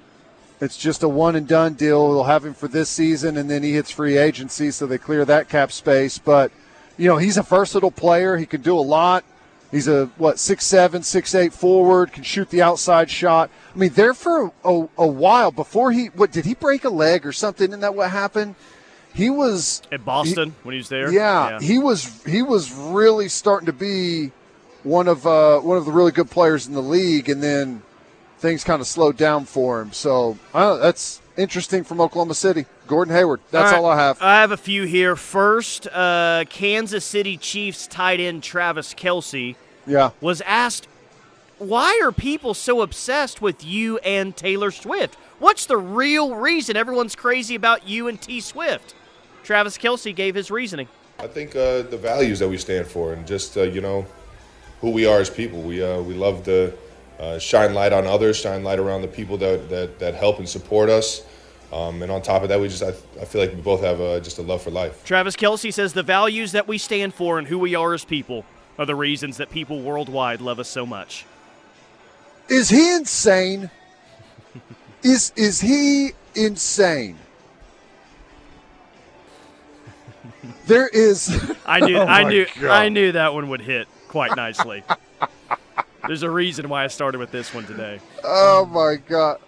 it's 0.61 0.77
just 0.77 1.03
a 1.03 1.09
one 1.09 1.37
and 1.37 1.47
done 1.49 1.75
deal. 1.75 2.13
They'll 2.13 2.25
have 2.25 2.45
him 2.45 2.55
for 2.55 2.69
this 2.69 2.89
season 2.89 3.37
and 3.37 3.51
then 3.51 3.63
he 3.63 3.73
hits 3.73 3.91
free 3.91 4.19
agency 4.19 4.71
so 4.71 4.87
they 4.87 4.99
clear 4.99 5.25
that 5.25 5.49
cap 5.49 5.73
space, 5.73 6.19
but 6.19 6.53
you 6.99 7.09
know, 7.09 7.17
he's 7.17 7.39
a 7.39 7.43
versatile 7.43 7.91
player. 7.91 8.37
He 8.37 8.45
can 8.45 8.61
do 8.61 8.77
a 8.77 8.81
lot. 8.81 9.25
He's 9.71 9.89
a 9.89 10.07
what 10.19 10.39
six 10.39 10.67
seven, 10.67 11.03
six 11.03 11.35
eight 11.35 11.53
forward. 11.53 12.13
Can 12.13 12.25
shoot 12.25 12.51
the 12.51 12.61
outside 12.61 13.09
shot. 13.09 13.51
I 13.75 13.79
mean, 13.79 13.91
there 13.95 14.15
for 14.15 14.53
a, 14.65 14.89
a 14.99 15.07
while 15.07 15.51
before 15.53 15.93
he 15.93 16.07
what 16.07 16.33
did 16.33 16.45
he 16.45 16.55
break 16.55 16.85
a 16.85 16.91
leg 16.91 17.25
or 17.25 17.33
something? 17.33 17.69
Isn't 17.69 17.81
that 17.81 17.95
what 17.95 18.11
happened? 18.11 18.57
He 19.15 19.31
was 19.31 19.83
At 19.91 20.05
Boston 20.05 20.55
when 20.63 20.75
he 20.75 20.79
was 20.79 20.89
there. 20.89 21.11
yeah, 21.13 21.59
he 21.61 21.79
was 21.79 22.23
he 22.25 22.43
was 22.43 22.73
really 22.73 23.29
starting 23.29 23.67
to 23.67 23.73
be 23.73 24.33
one 24.83 25.09
of 25.09 25.27
uh, 25.27 25.61
one 25.61 25.79
of 25.79 25.85
the 25.85 25.93
really 25.93 26.13
good 26.13 26.31
players 26.31 26.67
in 26.67 26.75
the 26.75 26.83
league, 26.83 27.29
and 27.29 27.43
then 27.43 27.83
things 28.41 28.65
kind 28.65 28.81
of 28.81 28.87
slowed 28.87 29.17
down 29.17 29.45
for 29.45 29.81
him. 29.81 29.93
So 29.93 30.39
uh, 30.55 30.77
that's 30.77 31.21
interesting 31.37 31.85
from 31.85 32.01
Oklahoma 32.01 32.35
City. 32.35 32.67
Gordon 32.87 33.15
Hayward. 33.15 33.41
That's 33.51 33.73
all, 33.73 33.85
right. 33.85 33.95
I 33.97 34.03
have. 34.03 34.23
I 34.23 34.41
have 34.41 34.51
a 34.51 34.57
few 34.57 34.85
here. 34.85 35.15
First, 35.15 35.87
uh, 35.87 36.45
Kansas 36.49 37.05
City 37.05 37.37
Chiefs 37.37 37.87
tight 37.87 38.19
end 38.19 38.43
Travis 38.43 38.95
Kelce 38.95 39.55
Yeah. 39.87 40.11
was 40.21 40.41
asked, 40.41 40.89
Why 41.59 42.01
are 42.03 42.11
people 42.11 42.55
so 42.55 42.81
obsessed 42.81 43.41
with 43.41 43.65
you 43.65 43.99
and 43.99 44.37
Taylor 44.37 44.71
Swift? 44.71 45.17
What's 45.39 45.67
the 45.67 45.77
real 45.77 46.35
reason 46.35 46.77
everyone's 46.77 47.15
crazy 47.15 47.55
about 47.55 47.87
you 47.87 48.09
and 48.09 48.21
T 48.21 48.41
Swift? 48.41 48.95
Travis 49.45 49.79
Kelce 49.79 50.15
gave 50.15 50.35
his 50.35 50.51
reasoning. 50.51 50.89
I 51.19 51.27
think 51.27 51.55
uh, 51.55 51.83
the 51.83 51.99
values 51.99 52.39
that 52.39 52.49
we 52.49 52.57
stand 52.59 52.87
for, 52.87 53.13
and 53.13 53.27
just 53.27 53.57
uh, 53.57 53.63
you 53.63 53.81
know 53.83 54.07
who 54.81 54.91
we 54.91 55.07
are 55.07 55.19
as 55.21 55.29
people. 55.31 55.61
We 55.63 55.83
uh, 55.83 56.01
we 56.01 56.15
love 56.15 56.45
to 56.45 56.73
uh, 57.21 57.39
shine 57.39 57.75
light 57.75 57.93
on 57.93 58.07
others, 58.07 58.39
shine 58.39 58.65
light 58.65 58.79
around 58.79 59.03
the 59.03 59.09
people 59.09 59.37
that 59.37 59.69
that, 59.69 59.99
that 59.99 60.15
help 60.15 60.39
and 60.39 60.49
support 60.49 60.89
us. 60.89 61.23
Um, 61.73 62.03
and 62.03 62.11
on 62.11 62.21
top 62.21 62.43
of 62.43 62.49
that, 62.49 62.59
we 62.59 62.69
just 62.69 62.83
I, 62.83 62.89
I 63.21 63.25
feel 63.25 63.41
like 63.41 63.55
we 63.55 63.61
both 63.61 63.83
have 63.83 64.01
uh, 64.01 64.19
just 64.21 64.39
a 64.39 64.43
love 64.43 64.63
for 64.63 64.71
life. 64.71 65.05
Travis 65.05 65.37
Kelce 65.37 65.73
says 65.73 65.93
the 65.93 66.03
values 66.03 66.53
that 66.53 66.67
we 66.67 66.79
stand 66.79 67.15
for 67.15 67.39
and 67.39 67.47
who 67.47 67.59
we 67.59 67.75
are 67.75 67.95
as 67.95 68.05
people 68.05 68.45
are 68.79 68.87
the 68.87 68.97
reasons 68.97 69.37
that 69.37 69.51
people 69.51 69.81
worldwide 69.81 70.41
love 70.41 70.59
us 70.59 70.69
so 70.69 70.85
much. 70.87 71.27
Is 72.49 72.71
he 72.71 72.95
insane? 72.95 73.71
is 75.03 75.33
is 75.37 75.61
he 75.61 76.11
insane? 76.35 77.19
There 80.67 80.89
is. 80.89 81.53
I 81.67 81.81
knew 81.81 81.97
Oh 81.97 82.07
I 82.07 82.25
knew 82.25 82.47
God. 82.61 82.71
I 82.71 82.89
knew 82.89 83.13
that 83.13 83.35
one 83.35 83.49
would 83.51 83.61
hit 83.61 83.87
quite 84.09 84.35
nicely. 84.37 84.83
There's 86.11 86.25
a 86.25 86.29
reason 86.31 86.69
why 86.69 86.83
I 86.83 86.89
started 86.89 87.19
with 87.19 87.31
this 87.31 87.55
one 87.55 87.67
today. 87.67 88.01
Oh 88.25 88.67
my 88.67 88.97
god! 88.97 89.39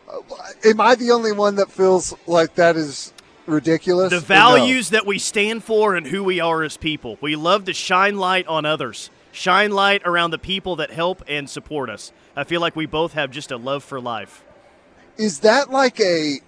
Am 0.65 0.81
I 0.81 0.95
the 0.95 1.11
only 1.11 1.33
one 1.33 1.57
that 1.57 1.73
feels 1.73 2.15
like 2.29 2.55
that 2.55 2.77
is 2.77 3.13
ridiculous? 3.47 4.11
The 4.11 4.19
Or 4.19 4.21
no? 4.21 4.25
values 4.27 4.91
that 4.91 5.05
we 5.05 5.19
stand 5.19 5.65
for 5.65 5.97
and 5.97 6.07
who 6.07 6.23
we 6.23 6.39
are 6.39 6.63
as 6.63 6.77
people. 6.77 7.19
We 7.21 7.35
love 7.35 7.65
to 7.65 7.73
shine 7.73 8.17
light 8.17 8.47
on 8.47 8.65
others, 8.65 9.11
shine 9.33 9.73
light 9.73 10.03
around 10.05 10.31
the 10.31 10.39
people 10.39 10.77
that 10.77 10.93
help 10.93 11.25
and 11.27 11.51
support 11.51 11.91
us. 11.91 12.13
I 12.37 12.45
feel 12.45 12.61
like 12.61 12.77
we 12.77 12.87
both 12.87 13.15
have 13.15 13.33
just 13.33 13.51
a 13.51 13.57
love 13.57 13.83
for 13.83 14.01
life. 14.01 14.45
is 15.17 15.41
that 15.41 15.69
like 15.73 15.99
a 15.99 16.39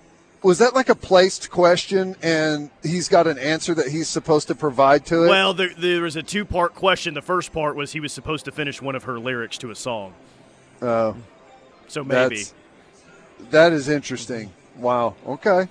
was 0.44 0.58
that 0.58 0.74
like 0.74 0.90
a 0.90 0.94
placed 0.94 1.50
question 1.50 2.14
and 2.22 2.70
he's 2.82 3.08
got 3.08 3.26
an 3.26 3.38
answer 3.38 3.74
that 3.74 3.88
he's 3.88 4.08
supposed 4.08 4.46
to 4.48 4.54
provide 4.54 5.06
to 5.06 5.24
it? 5.24 5.28
Well, 5.28 5.54
there, 5.54 5.70
there 5.70 6.02
was 6.02 6.16
a 6.16 6.22
two 6.22 6.44
part 6.44 6.74
question. 6.74 7.14
The 7.14 7.22
first 7.22 7.52
part 7.52 7.76
was 7.76 7.92
he 7.92 8.00
was 8.00 8.12
supposed 8.12 8.44
to 8.44 8.52
finish 8.52 8.82
one 8.82 8.94
of 8.94 9.04
her 9.04 9.18
lyrics 9.18 9.56
to 9.58 9.70
a 9.70 9.74
song. 9.74 10.12
Oh, 10.82 11.16
So 11.88 12.04
maybe. 12.04 12.44
that's 13.50 13.88
interesting. 13.88 14.52
Wow. 14.76 15.14
Okay. 15.26 15.66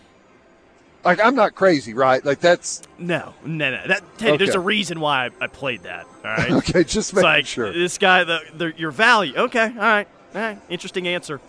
Like 1.05 1.23
I'm 1.23 1.35
not 1.35 1.53
crazy, 1.53 1.93
right? 1.93 2.25
Like 2.25 2.39
that's 2.39 2.81
No, 2.97 3.35
no, 3.45 3.69
no. 3.69 3.87
That, 3.87 4.03
Teddy, 4.17 4.37
there's 4.37 4.55
a 4.55 4.59
reason 4.59 4.99
why 4.99 5.25
I, 5.25 5.29
I 5.41 5.47
played 5.47 5.83
that. 5.83 6.07
All 6.25 6.31
right. 6.31 6.51
okay. 6.51 6.83
Just 6.83 7.13
making 7.13 7.29
like 7.29 7.45
sure. 7.45 7.71
this 7.71 7.99
guy, 7.99 8.23
the, 8.23 8.39
the 8.55 8.73
your 8.75 8.91
value. 8.91 9.35
Okay, 9.35 9.65
all 9.65 9.75
right, 9.75 10.07
all 10.33 10.41
right. 10.41 10.59
Interesting 10.69 11.07
answer. 11.07 11.41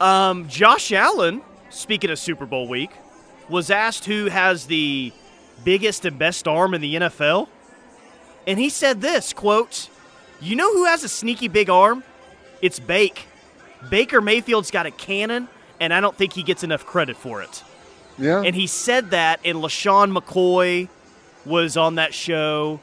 Um, 0.00 0.48
Josh 0.48 0.92
Allen, 0.92 1.42
speaking 1.76 2.10
of 2.10 2.18
Super 2.18 2.46
Bowl 2.46 2.68
week, 2.68 2.90
was 3.48 3.70
asked 3.70 4.06
who 4.06 4.26
has 4.26 4.66
the 4.66 5.12
biggest 5.64 6.04
and 6.04 6.18
best 6.18 6.48
arm 6.48 6.74
in 6.74 6.80
the 6.80 6.94
NFL, 6.96 7.48
and 8.46 8.58
he 8.58 8.68
said 8.68 9.00
this 9.00 9.32
quote: 9.32 9.88
"You 10.40 10.56
know 10.56 10.72
who 10.72 10.84
has 10.86 11.04
a 11.04 11.08
sneaky 11.08 11.48
big 11.48 11.70
arm? 11.70 12.02
It's 12.62 12.78
Bake. 12.78 13.26
Baker 13.90 14.20
Mayfield's 14.20 14.70
got 14.70 14.86
a 14.86 14.90
cannon, 14.90 15.48
and 15.78 15.92
I 15.92 16.00
don't 16.00 16.16
think 16.16 16.32
he 16.32 16.42
gets 16.42 16.64
enough 16.64 16.84
credit 16.86 17.16
for 17.16 17.42
it." 17.42 17.62
Yeah. 18.18 18.42
And 18.42 18.54
he 18.56 18.66
said 18.66 19.10
that, 19.10 19.40
and 19.44 19.58
LeSean 19.58 20.16
McCoy 20.16 20.88
was 21.44 21.76
on 21.76 21.96
that 21.96 22.14
show. 22.14 22.80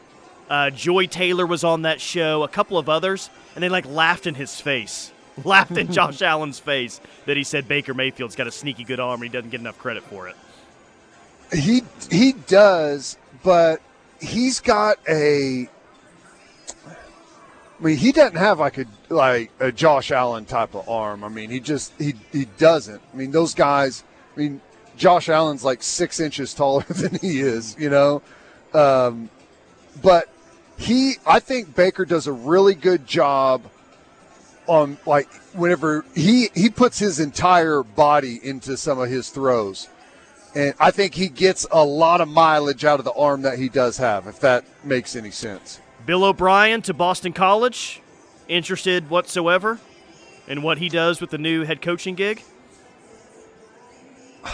Uh, 0.49 0.69
Joy 0.69 1.07
Taylor 1.07 1.47
was 1.47 1.63
on 1.63 1.81
that 1.83 1.99
show. 1.99 2.43
A 2.43 2.47
couple 2.47 2.77
of 2.77 2.87
others, 2.87 3.29
and 3.55 3.63
they 3.63 3.69
like 3.69 3.85
laughed 3.85 4.27
in 4.27 4.35
his 4.35 4.61
face, 4.61 5.11
laughed 5.43 5.77
in 5.77 5.91
Josh 5.91 6.21
Allen's 6.21 6.59
face 6.59 7.01
that 7.25 7.37
he 7.37 7.43
said 7.43 7.67
Baker 7.67 7.93
Mayfield's 7.93 8.35
got 8.35 8.47
a 8.47 8.51
sneaky 8.51 8.83
good 8.83 8.99
arm. 8.99 9.21
and 9.21 9.23
He 9.23 9.29
doesn't 9.29 9.49
get 9.49 9.59
enough 9.59 9.77
credit 9.77 10.03
for 10.03 10.27
it. 10.27 10.35
He 11.53 11.83
he 12.09 12.33
does, 12.33 13.17
but 13.43 13.81
he's 14.19 14.59
got 14.59 14.97
a. 15.07 15.69
I 17.79 17.85
mean, 17.85 17.97
he 17.97 18.11
doesn't 18.11 18.37
have 18.37 18.59
like 18.59 18.77
a 18.77 18.85
like 19.09 19.51
a 19.59 19.71
Josh 19.71 20.11
Allen 20.11 20.45
type 20.45 20.73
of 20.73 20.87
arm. 20.87 21.23
I 21.23 21.29
mean, 21.29 21.49
he 21.49 21.59
just 21.59 21.93
he 21.99 22.15
he 22.31 22.45
doesn't. 22.57 23.01
I 23.13 23.17
mean, 23.17 23.31
those 23.31 23.53
guys. 23.53 24.03
I 24.35 24.39
mean, 24.39 24.61
Josh 24.97 25.29
Allen's 25.29 25.63
like 25.63 25.83
six 25.83 26.19
inches 26.19 26.53
taller 26.53 26.83
than 26.89 27.15
he 27.15 27.39
is. 27.39 27.75
You 27.77 27.89
know, 27.89 28.21
um, 28.73 29.29
but 30.01 30.29
he. 30.77 31.15
I 31.25 31.39
think 31.39 31.75
Baker 31.75 32.05
does 32.05 32.25
a 32.25 32.33
really 32.33 32.73
good 32.73 33.05
job 33.05 33.63
on 34.67 34.97
like 35.05 35.31
whenever 35.53 36.05
he 36.15 36.49
he 36.55 36.69
puts 36.69 36.99
his 36.99 37.19
entire 37.19 37.83
body 37.83 38.39
into 38.43 38.77
some 38.77 38.99
of 38.99 39.09
his 39.09 39.29
throws. 39.29 39.87
And 40.55 40.73
I 40.79 40.91
think 40.91 41.15
he 41.15 41.29
gets 41.29 41.65
a 41.71 41.83
lot 41.83 42.21
of 42.21 42.27
mileage 42.27 42.85
out 42.85 42.99
of 42.99 43.05
the 43.05 43.13
arm 43.13 43.41
that 43.41 43.57
he 43.57 43.69
does 43.69 43.97
have, 43.97 44.27
if 44.27 44.39
that 44.41 44.63
makes 44.83 45.15
any 45.15 45.31
sense. 45.31 45.79
Bill 46.05 46.23
O'Brien 46.23 46.81
to 46.83 46.93
Boston 46.93 47.33
College, 47.33 48.01
interested 48.47 49.09
whatsoever 49.09 49.79
in 50.47 50.61
what 50.61 50.77
he 50.77 50.89
does 50.89 51.19
with 51.21 51.31
the 51.31 51.37
new 51.39 51.63
head 51.63 51.81
coaching 51.81 52.13
gig? 52.15 52.43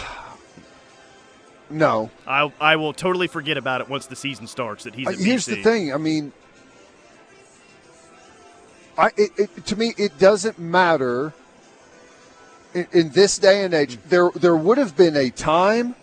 No. 1.72 2.10
I 2.26 2.52
I 2.60 2.76
will 2.76 2.92
totally 2.92 3.28
forget 3.28 3.56
about 3.56 3.80
it 3.80 3.88
once 3.88 4.06
the 4.06 4.16
season 4.16 4.46
starts. 4.46 4.84
That 4.84 4.94
he's 4.94 5.06
Uh, 5.06 5.10
Here's 5.12 5.46
BC. 5.46 5.56
the 5.56 5.62
thing. 5.62 5.94
I 5.94 5.98
mean, 5.98 6.32
I 9.00 9.10
it, 9.16 9.30
it, 9.38 9.66
to 9.66 9.76
me 9.76 9.94
it 9.96 10.18
doesn't 10.18 10.58
matter. 10.58 11.32
In, 12.72 12.86
in 12.92 13.10
this 13.10 13.38
day 13.38 13.64
and 13.64 13.74
age, 13.74 13.96
mm. 13.96 14.08
there 14.08 14.30
there 14.30 14.56
would 14.56 14.78
have 14.78 14.96
been 14.96 15.16
a 15.16 15.30
time 15.30 15.96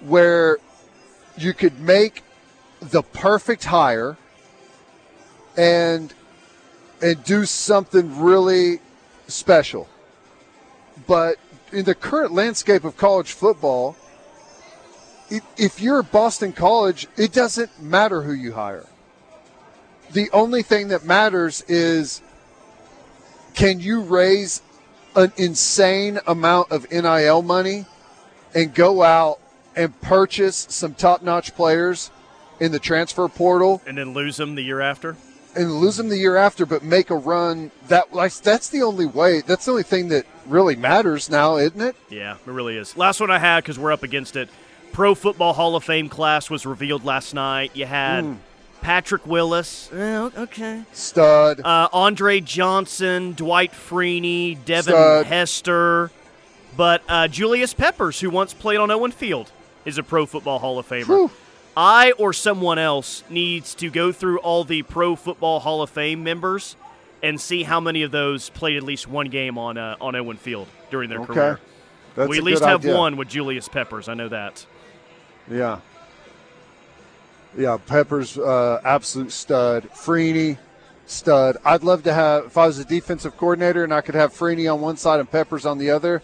where 0.00 0.58
you 1.36 1.52
could 1.52 1.80
make 1.80 2.22
the 2.80 3.02
perfect 3.02 3.64
hire 3.64 4.16
and 5.56 6.14
and 7.02 7.22
do 7.24 7.44
something 7.44 8.18
really 8.20 8.80
special. 9.26 9.88
But 11.06 11.36
in 11.72 11.84
the 11.84 11.94
current 11.94 12.32
landscape 12.32 12.84
of 12.84 12.96
college 12.96 13.32
football, 13.32 13.96
if, 15.28 15.42
if 15.58 15.80
you're 15.80 16.02
Boston 16.02 16.52
College, 16.52 17.06
it 17.16 17.32
doesn't 17.32 17.82
matter 17.82 18.22
who 18.22 18.32
you 18.32 18.52
hire. 18.52 18.86
The 20.12 20.30
only 20.30 20.62
thing 20.62 20.88
that 20.88 21.04
matters 21.04 21.62
is 21.62 22.22
can 23.56 23.80
you 23.80 24.02
raise 24.02 24.62
an 25.16 25.32
insane 25.36 26.20
amount 26.26 26.70
of 26.70 26.88
NIL 26.92 27.42
money 27.42 27.86
and 28.54 28.72
go 28.74 29.02
out 29.02 29.40
and 29.74 29.98
purchase 30.00 30.66
some 30.70 30.94
top 30.94 31.22
notch 31.22 31.54
players 31.56 32.10
in 32.60 32.70
the 32.72 32.78
transfer 32.78 33.26
portal 33.28 33.82
and 33.86 33.98
then 33.98 34.12
lose 34.14 34.36
them 34.36 34.54
the 34.54 34.62
year 34.62 34.80
after. 34.80 35.16
and 35.54 35.72
lose 35.80 35.96
them 35.96 36.08
the 36.10 36.18
year 36.18 36.36
after, 36.36 36.64
but 36.66 36.82
make 36.82 37.08
a 37.10 37.14
run 37.16 37.70
that 37.88 38.12
like 38.14 38.32
that's 38.34 38.68
the 38.68 38.82
only 38.82 39.06
way. 39.06 39.40
That's 39.40 39.64
the 39.64 39.70
only 39.72 39.82
thing 39.82 40.08
that 40.08 40.26
really 40.46 40.76
matters 40.76 41.28
now, 41.30 41.56
isn't 41.56 41.80
it? 41.80 41.96
Yeah, 42.10 42.34
it 42.34 42.50
really 42.50 42.76
is. 42.76 42.96
Last 42.96 43.20
one 43.20 43.30
I 43.30 43.38
had 43.38 43.62
because 43.64 43.78
we're 43.78 43.92
up 43.92 44.02
against 44.02 44.36
it. 44.36 44.48
Pro 44.92 45.14
Football 45.14 45.54
Hall 45.54 45.76
of 45.76 45.84
Fame 45.84 46.08
class 46.08 46.48
was 46.50 46.64
revealed 46.66 47.04
last 47.04 47.34
night. 47.34 47.70
You 47.74 47.86
had 47.86 48.22
Hmm. 48.24 48.34
Patrick 48.86 49.26
Willis, 49.26 49.90
eh, 49.92 50.16
okay. 50.36 50.84
Stud. 50.92 51.60
Uh, 51.60 51.88
Andre 51.92 52.38
Johnson, 52.38 53.32
Dwight 53.32 53.72
Freeney, 53.72 54.56
Devin 54.64 54.94
Stud. 54.94 55.26
Hester, 55.26 56.12
but 56.76 57.02
uh, 57.08 57.26
Julius 57.26 57.74
Peppers, 57.74 58.20
who 58.20 58.30
once 58.30 58.54
played 58.54 58.78
on 58.78 58.92
Owen 58.92 59.10
Field, 59.10 59.50
is 59.84 59.98
a 59.98 60.04
Pro 60.04 60.24
Football 60.24 60.60
Hall 60.60 60.78
of 60.78 60.88
Famer. 60.88 61.06
Whew. 61.06 61.30
I 61.76 62.12
or 62.12 62.32
someone 62.32 62.78
else 62.78 63.24
needs 63.28 63.74
to 63.74 63.90
go 63.90 64.12
through 64.12 64.38
all 64.38 64.62
the 64.62 64.82
Pro 64.82 65.16
Football 65.16 65.58
Hall 65.58 65.82
of 65.82 65.90
Fame 65.90 66.22
members 66.22 66.76
and 67.24 67.40
see 67.40 67.64
how 67.64 67.80
many 67.80 68.02
of 68.04 68.12
those 68.12 68.50
played 68.50 68.76
at 68.76 68.84
least 68.84 69.08
one 69.08 69.30
game 69.30 69.58
on 69.58 69.76
uh, 69.78 69.96
on 70.00 70.14
Owen 70.14 70.36
Field 70.36 70.68
during 70.92 71.10
their 71.10 71.22
Okay. 71.22 71.34
career. 71.34 71.60
That's 72.14 72.28
we 72.28 72.36
a 72.36 72.38
at 72.38 72.44
least 72.44 72.60
good 72.62 72.68
have 72.68 72.80
idea. 72.84 72.96
one 72.96 73.16
with 73.16 73.26
Julius 73.26 73.68
Peppers. 73.68 74.08
I 74.08 74.14
know 74.14 74.28
that. 74.28 74.64
Yeah. 75.50 75.80
Yeah, 77.56 77.78
Peppers, 77.86 78.36
uh, 78.38 78.80
absolute 78.84 79.32
stud. 79.32 79.88
Freeney, 79.94 80.58
stud. 81.06 81.56
I'd 81.64 81.82
love 81.82 82.02
to 82.04 82.12
have, 82.12 82.46
if 82.46 82.58
I 82.58 82.66
was 82.66 82.78
a 82.78 82.84
defensive 82.84 83.36
coordinator 83.36 83.82
and 83.84 83.94
I 83.94 84.00
could 84.02 84.14
have 84.14 84.32
Freeney 84.32 84.72
on 84.72 84.80
one 84.80 84.96
side 84.96 85.20
and 85.20 85.30
Peppers 85.30 85.64
on 85.64 85.78
the 85.78 85.90
other, 85.90 86.22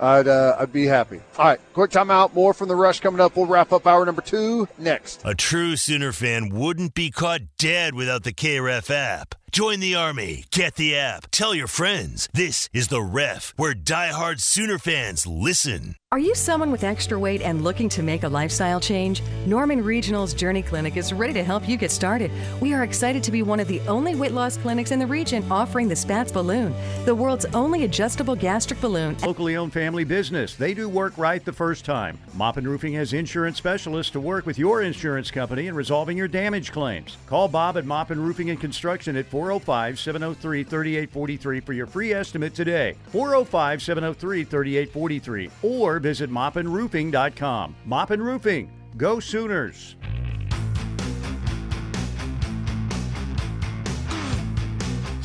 I'd, 0.00 0.28
uh, 0.28 0.56
I'd 0.60 0.72
be 0.72 0.86
happy. 0.86 1.20
All 1.36 1.44
right, 1.46 1.60
quick 1.72 1.90
timeout. 1.90 2.32
More 2.32 2.54
from 2.54 2.68
the 2.68 2.76
rush 2.76 3.00
coming 3.00 3.20
up. 3.20 3.34
We'll 3.36 3.46
wrap 3.46 3.72
up 3.72 3.84
hour 3.86 4.06
number 4.06 4.22
two 4.22 4.68
next. 4.78 5.22
A 5.24 5.34
true 5.34 5.74
Sooner 5.74 6.12
fan 6.12 6.50
wouldn't 6.50 6.94
be 6.94 7.10
caught 7.10 7.40
dead 7.58 7.94
without 7.94 8.22
the 8.22 8.32
KREF 8.32 8.90
app. 8.90 9.34
Join 9.50 9.80
the 9.80 9.94
army. 9.94 10.44
Get 10.52 10.76
the 10.76 10.94
app. 10.96 11.30
Tell 11.32 11.54
your 11.54 11.66
friends. 11.66 12.28
This 12.32 12.68
is 12.72 12.88
the 12.88 13.00
ref, 13.02 13.54
where 13.56 13.74
diehard 13.74 14.40
Sooner 14.40 14.78
fans 14.78 15.26
listen. 15.26 15.96
Are 16.10 16.18
you 16.18 16.34
someone 16.34 16.70
with 16.70 16.84
extra 16.84 17.18
weight 17.18 17.42
and 17.42 17.62
looking 17.62 17.90
to 17.90 18.02
make 18.02 18.22
a 18.22 18.28
lifestyle 18.30 18.80
change? 18.80 19.22
Norman 19.44 19.84
Regional's 19.84 20.32
Journey 20.32 20.62
Clinic 20.62 20.96
is 20.96 21.12
ready 21.12 21.34
to 21.34 21.44
help 21.44 21.68
you 21.68 21.76
get 21.76 21.90
started. 21.90 22.30
We 22.62 22.72
are 22.72 22.82
excited 22.82 23.22
to 23.24 23.30
be 23.30 23.42
one 23.42 23.60
of 23.60 23.68
the 23.68 23.80
only 23.80 24.14
weight 24.14 24.32
loss 24.32 24.56
clinics 24.56 24.90
in 24.90 25.00
the 25.00 25.06
region 25.06 25.44
offering 25.50 25.86
the 25.86 25.94
Spatz 25.94 26.32
Balloon, 26.32 26.74
the 27.04 27.14
world's 27.14 27.44
only 27.52 27.84
adjustable 27.84 28.34
gastric 28.34 28.80
balloon. 28.80 29.18
Locally 29.18 29.58
owned 29.58 29.74
family 29.74 30.04
business. 30.04 30.54
They 30.54 30.72
do 30.72 30.88
work 30.88 31.12
right 31.18 31.44
the 31.44 31.52
first 31.52 31.84
time. 31.84 32.18
Moppin 32.34 32.64
Roofing 32.64 32.94
has 32.94 33.12
insurance 33.12 33.58
specialists 33.58 34.12
to 34.12 34.20
work 34.20 34.46
with 34.46 34.58
your 34.58 34.80
insurance 34.80 35.30
company 35.30 35.66
in 35.66 35.74
resolving 35.74 36.16
your 36.16 36.26
damage 36.26 36.72
claims. 36.72 37.18
Call 37.26 37.48
Bob 37.48 37.76
at 37.76 37.84
Moppin 37.84 38.18
Roofing 38.18 38.48
and 38.48 38.58
Construction 38.58 39.14
at 39.14 39.26
405 39.26 39.98
703 39.98 40.64
3843 40.64 41.60
for 41.60 41.74
your 41.74 41.86
free 41.86 42.14
estimate 42.14 42.54
today. 42.54 42.96
405 43.08 43.82
703 43.82 44.44
3843 44.44 45.50
or 45.62 45.97
visit 45.98 46.30
moppinroofing.com. 46.30 47.76
Moppin 47.86 48.20
Roofing. 48.20 48.70
Go 48.96 49.20
Sooners. 49.20 49.96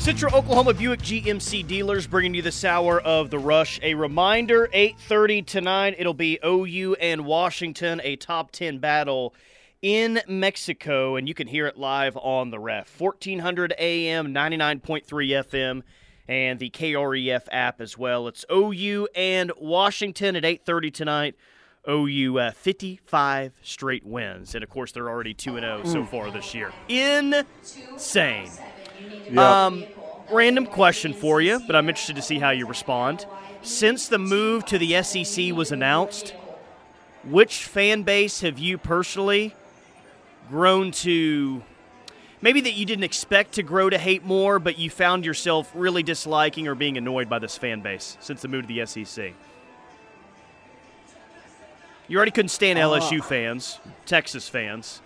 Central 0.04 0.34
Oklahoma 0.34 0.74
Buick 0.74 1.00
GMC 1.00 1.66
dealers 1.66 2.06
bringing 2.06 2.34
you 2.34 2.42
this 2.42 2.62
hour 2.62 3.00
of 3.00 3.30
the 3.30 3.38
rush. 3.38 3.80
A 3.82 3.94
reminder: 3.94 4.68
8:30 4.74 5.46
tonight. 5.46 5.94
It'll 5.98 6.12
be 6.12 6.38
OU 6.44 6.96
and 7.00 7.24
Washington, 7.24 8.02
a 8.04 8.16
top 8.16 8.50
10 8.50 8.80
battle 8.80 9.34
in 9.80 10.20
Mexico, 10.28 11.16
and 11.16 11.26
you 11.26 11.32
can 11.32 11.46
hear 11.46 11.66
it 11.66 11.78
live 11.78 12.18
on 12.18 12.50
the 12.50 12.58
Ref. 12.58 13.00
1400 13.00 13.72
AM, 13.78 14.34
99.3 14.34 15.28
FM, 15.30 15.82
and 16.28 16.58
the 16.58 16.70
KREF 16.70 17.42
app 17.52 17.80
as 17.80 17.98
well. 17.98 18.28
It's 18.28 18.44
OU 18.50 19.08
and 19.14 19.52
Washington 19.58 20.36
at 20.36 20.44
8:30 20.44 20.92
tonight. 20.92 21.34
OU 21.88 22.38
uh, 22.38 22.50
55 22.52 23.52
straight 23.62 24.06
wins, 24.06 24.54
and 24.54 24.64
of 24.64 24.70
course 24.70 24.92
they're 24.92 25.08
already 25.08 25.34
2 25.34 25.56
and 25.56 25.64
0 25.64 25.84
so 25.84 26.04
far 26.04 26.30
this 26.30 26.54
year. 26.54 26.72
Insane. 26.88 28.50
Um, 29.36 29.84
random 30.30 30.64
question 30.66 31.12
for 31.12 31.42
you, 31.42 31.60
but 31.66 31.76
I'm 31.76 31.88
interested 31.88 32.16
to 32.16 32.22
see 32.22 32.38
how 32.38 32.50
you 32.50 32.66
respond. 32.66 33.26
Since 33.62 34.08
the 34.08 34.18
move 34.18 34.64
to 34.66 34.78
the 34.78 35.02
SEC 35.02 35.52
was 35.52 35.72
announced, 35.72 36.34
which 37.24 37.64
fan 37.64 38.02
base 38.02 38.40
have 38.40 38.58
you 38.58 38.78
personally 38.78 39.54
grown 40.48 40.90
to? 40.92 41.62
Maybe 42.44 42.60
that 42.60 42.74
you 42.74 42.84
didn't 42.84 43.04
expect 43.04 43.52
to 43.52 43.62
grow 43.62 43.88
to 43.88 43.96
hate 43.96 44.22
more, 44.22 44.58
but 44.58 44.78
you 44.78 44.90
found 44.90 45.24
yourself 45.24 45.72
really 45.74 46.02
disliking 46.02 46.68
or 46.68 46.74
being 46.74 46.98
annoyed 46.98 47.26
by 47.26 47.38
this 47.38 47.56
fan 47.56 47.80
base 47.80 48.18
since 48.20 48.42
the 48.42 48.48
move 48.48 48.66
to 48.66 48.68
the 48.68 48.84
SEC. 48.84 49.32
You 52.06 52.16
already 52.18 52.32
couldn't 52.32 52.50
stand 52.50 52.78
uh, 52.78 52.82
LSU 52.82 53.24
fans, 53.24 53.78
Texas 54.04 54.46
fans. 54.46 55.00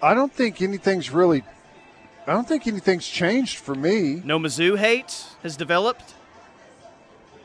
I 0.00 0.14
don't 0.14 0.32
think 0.32 0.62
anything's 0.62 1.10
really, 1.10 1.42
I 2.24 2.34
don't 2.34 2.46
think 2.46 2.68
anything's 2.68 3.08
changed 3.08 3.58
for 3.58 3.74
me. 3.74 4.22
No 4.24 4.38
Mizzou 4.38 4.78
hate 4.78 5.24
has 5.42 5.56
developed. 5.56 6.14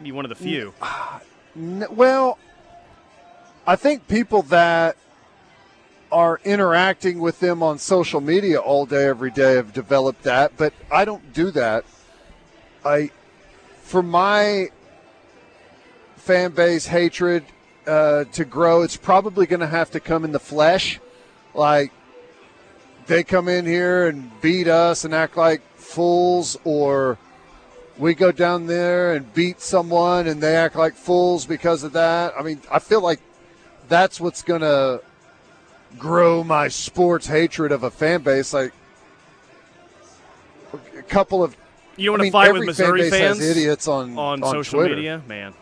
Be 0.03 0.11
one 0.11 0.23
of 0.23 0.29
the 0.29 0.35
few. 0.35 0.75
Well, 1.55 2.37
I 3.65 3.75
think 3.75 4.07
people 4.07 4.43
that 4.43 4.95
are 6.11 6.39
interacting 6.43 7.19
with 7.19 7.39
them 7.39 7.61
on 7.61 7.77
social 7.77 8.21
media 8.21 8.59
all 8.59 8.85
day, 8.85 9.05
every 9.05 9.31
day 9.31 9.55
have 9.55 9.73
developed 9.73 10.23
that, 10.23 10.55
but 10.57 10.73
I 10.91 11.05
don't 11.05 11.33
do 11.33 11.51
that. 11.51 11.85
I, 12.85 13.11
for 13.81 14.01
my 14.01 14.69
fan 16.15 16.51
base 16.51 16.87
hatred 16.87 17.43
uh, 17.85 18.25
to 18.25 18.45
grow, 18.45 18.81
it's 18.81 18.97
probably 18.97 19.45
going 19.45 19.59
to 19.59 19.67
have 19.67 19.91
to 19.91 19.99
come 19.99 20.23
in 20.23 20.31
the 20.31 20.39
flesh. 20.39 20.99
Like, 21.53 21.91
they 23.07 23.23
come 23.23 23.47
in 23.47 23.65
here 23.65 24.07
and 24.07 24.29
beat 24.41 24.67
us 24.67 25.05
and 25.05 25.13
act 25.13 25.37
like 25.37 25.61
fools, 25.75 26.57
or 26.63 27.17
we 27.97 28.13
go 28.13 28.31
down 28.31 28.67
there 28.67 29.13
and 29.13 29.33
beat 29.33 29.61
someone 29.61 30.27
and 30.27 30.41
they 30.41 30.55
act 30.55 30.75
like 30.75 30.93
fools 30.93 31.45
because 31.45 31.83
of 31.83 31.93
that. 31.93 32.33
I 32.37 32.43
mean, 32.43 32.61
I 32.71 32.79
feel 32.79 33.01
like 33.01 33.21
that's 33.87 34.19
what's 34.19 34.43
going 34.43 34.61
to 34.61 35.01
grow 35.97 36.43
my 36.43 36.67
sports 36.67 37.27
hatred 37.27 37.71
of 37.71 37.83
a 37.83 37.91
fan 37.91 38.21
base. 38.21 38.53
Like 38.53 38.73
a 40.97 41.01
couple 41.03 41.43
of 41.43 41.55
You 41.95 42.11
want 42.11 42.21
I 42.23 42.25
to 42.25 42.31
fight 42.31 42.53
with 42.53 42.65
Missouri 42.65 43.09
fan 43.09 43.35
fans 43.35 43.41
idiots 43.41 43.87
on 43.87 44.17
on, 44.17 44.43
on 44.43 44.51
social 44.51 44.79
Twitter. 44.79 44.95
media, 44.95 45.21
man. 45.27 45.53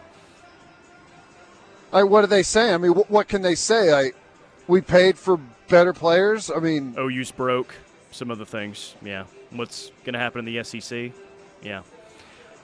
Like, 1.91 2.09
what 2.09 2.21
do 2.21 2.27
they 2.27 2.43
say? 2.43 2.73
I 2.73 2.77
mean, 2.77 2.93
what, 2.93 3.09
what 3.09 3.27
can 3.27 3.41
they 3.41 3.55
say? 3.55 3.93
Like, 3.93 4.15
we 4.67 4.81
paid 4.81 5.17
for 5.17 5.39
better 5.69 5.93
players. 5.93 6.51
I 6.53 6.59
mean, 6.59 6.93
OU's 6.97 7.31
broke. 7.31 7.73
Some 8.11 8.31
other 8.31 8.45
things, 8.45 8.95
yeah. 9.03 9.25
What's 9.51 9.91
going 10.03 10.13
to 10.13 10.19
happen 10.19 10.45
in 10.45 10.53
the 10.53 10.63
SEC? 10.63 11.11
Yeah. 11.61 11.81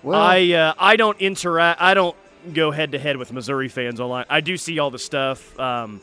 well, 0.04 0.20
I 0.20 0.52
uh, 0.52 0.74
I 0.78 0.96
don't 0.96 1.20
interact. 1.20 1.82
I 1.82 1.94
don't 1.94 2.16
go 2.54 2.72
head 2.72 2.94
to 2.94 3.00
head 3.00 3.18
with 3.18 3.32
Missouri 3.32 3.68
fans 3.68 4.00
online. 4.00 4.26
I 4.30 4.42
do 4.42 4.58
see 4.58 4.80
all 4.80 4.92
the 4.92 5.00
stuff. 5.00 5.58
Um, 5.60 6.02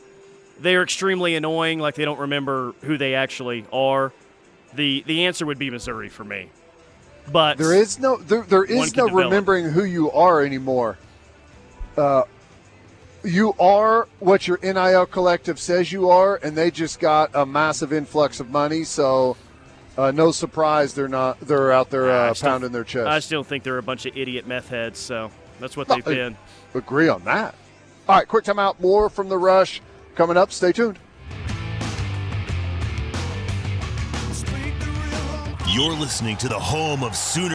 they 0.61 0.75
are 0.75 0.83
extremely 0.83 1.35
annoying. 1.35 1.79
Like 1.79 1.95
they 1.95 2.05
don't 2.05 2.19
remember 2.19 2.73
who 2.81 2.97
they 2.97 3.15
actually 3.15 3.65
are. 3.71 4.11
The 4.73 5.03
the 5.07 5.25
answer 5.25 5.45
would 5.45 5.59
be 5.59 5.69
Missouri 5.69 6.09
for 6.09 6.23
me. 6.23 6.49
But 7.31 7.57
there 7.57 7.73
is 7.73 7.99
no 7.99 8.17
there, 8.17 8.41
there 8.41 8.63
is 8.63 8.95
no 8.95 9.07
develop. 9.07 9.25
remembering 9.25 9.69
who 9.69 9.83
you 9.83 10.11
are 10.11 10.43
anymore. 10.43 10.97
Uh, 11.97 12.23
you 13.23 13.53
are 13.59 14.07
what 14.19 14.47
your 14.47 14.57
NIL 14.63 15.05
collective 15.05 15.59
says 15.59 15.91
you 15.91 16.09
are, 16.09 16.39
and 16.41 16.55
they 16.55 16.71
just 16.71 16.99
got 16.99 17.31
a 17.35 17.45
massive 17.45 17.91
influx 17.91 18.39
of 18.39 18.49
money. 18.49 18.83
So, 18.83 19.35
uh, 19.97 20.11
no 20.11 20.31
surprise 20.31 20.93
they're 20.93 21.07
not 21.09 21.39
they're 21.41 21.71
out 21.71 21.89
there 21.89 22.09
uh, 22.09 22.33
still- 22.33 22.49
pounding 22.49 22.71
their 22.71 22.83
chest. 22.83 23.07
I 23.07 23.19
still 23.19 23.43
think 23.43 23.63
they're 23.63 23.77
a 23.77 23.83
bunch 23.83 24.05
of 24.05 24.15
idiot 24.17 24.47
meth 24.47 24.69
heads. 24.69 24.99
So 24.99 25.31
that's 25.59 25.75
what 25.75 25.87
they've 25.87 26.07
I- 26.07 26.13
been. 26.13 26.37
Agree 26.73 27.09
on 27.09 27.23
that. 27.25 27.55
All 28.07 28.15
right, 28.15 28.27
quick 28.27 28.43
time 28.43 28.59
out. 28.59 28.79
More 28.79 29.09
from 29.09 29.29
the 29.29 29.37
rush 29.37 29.81
coming 30.19 30.35
up. 30.35 30.51
Stay 30.51 30.73
tuned. 30.73 30.99
You're 35.69 35.93
listening 35.93 36.35
to 36.37 36.49
the 36.49 36.59
home 36.59 37.05
of 37.05 37.15
Sooner 37.15 37.47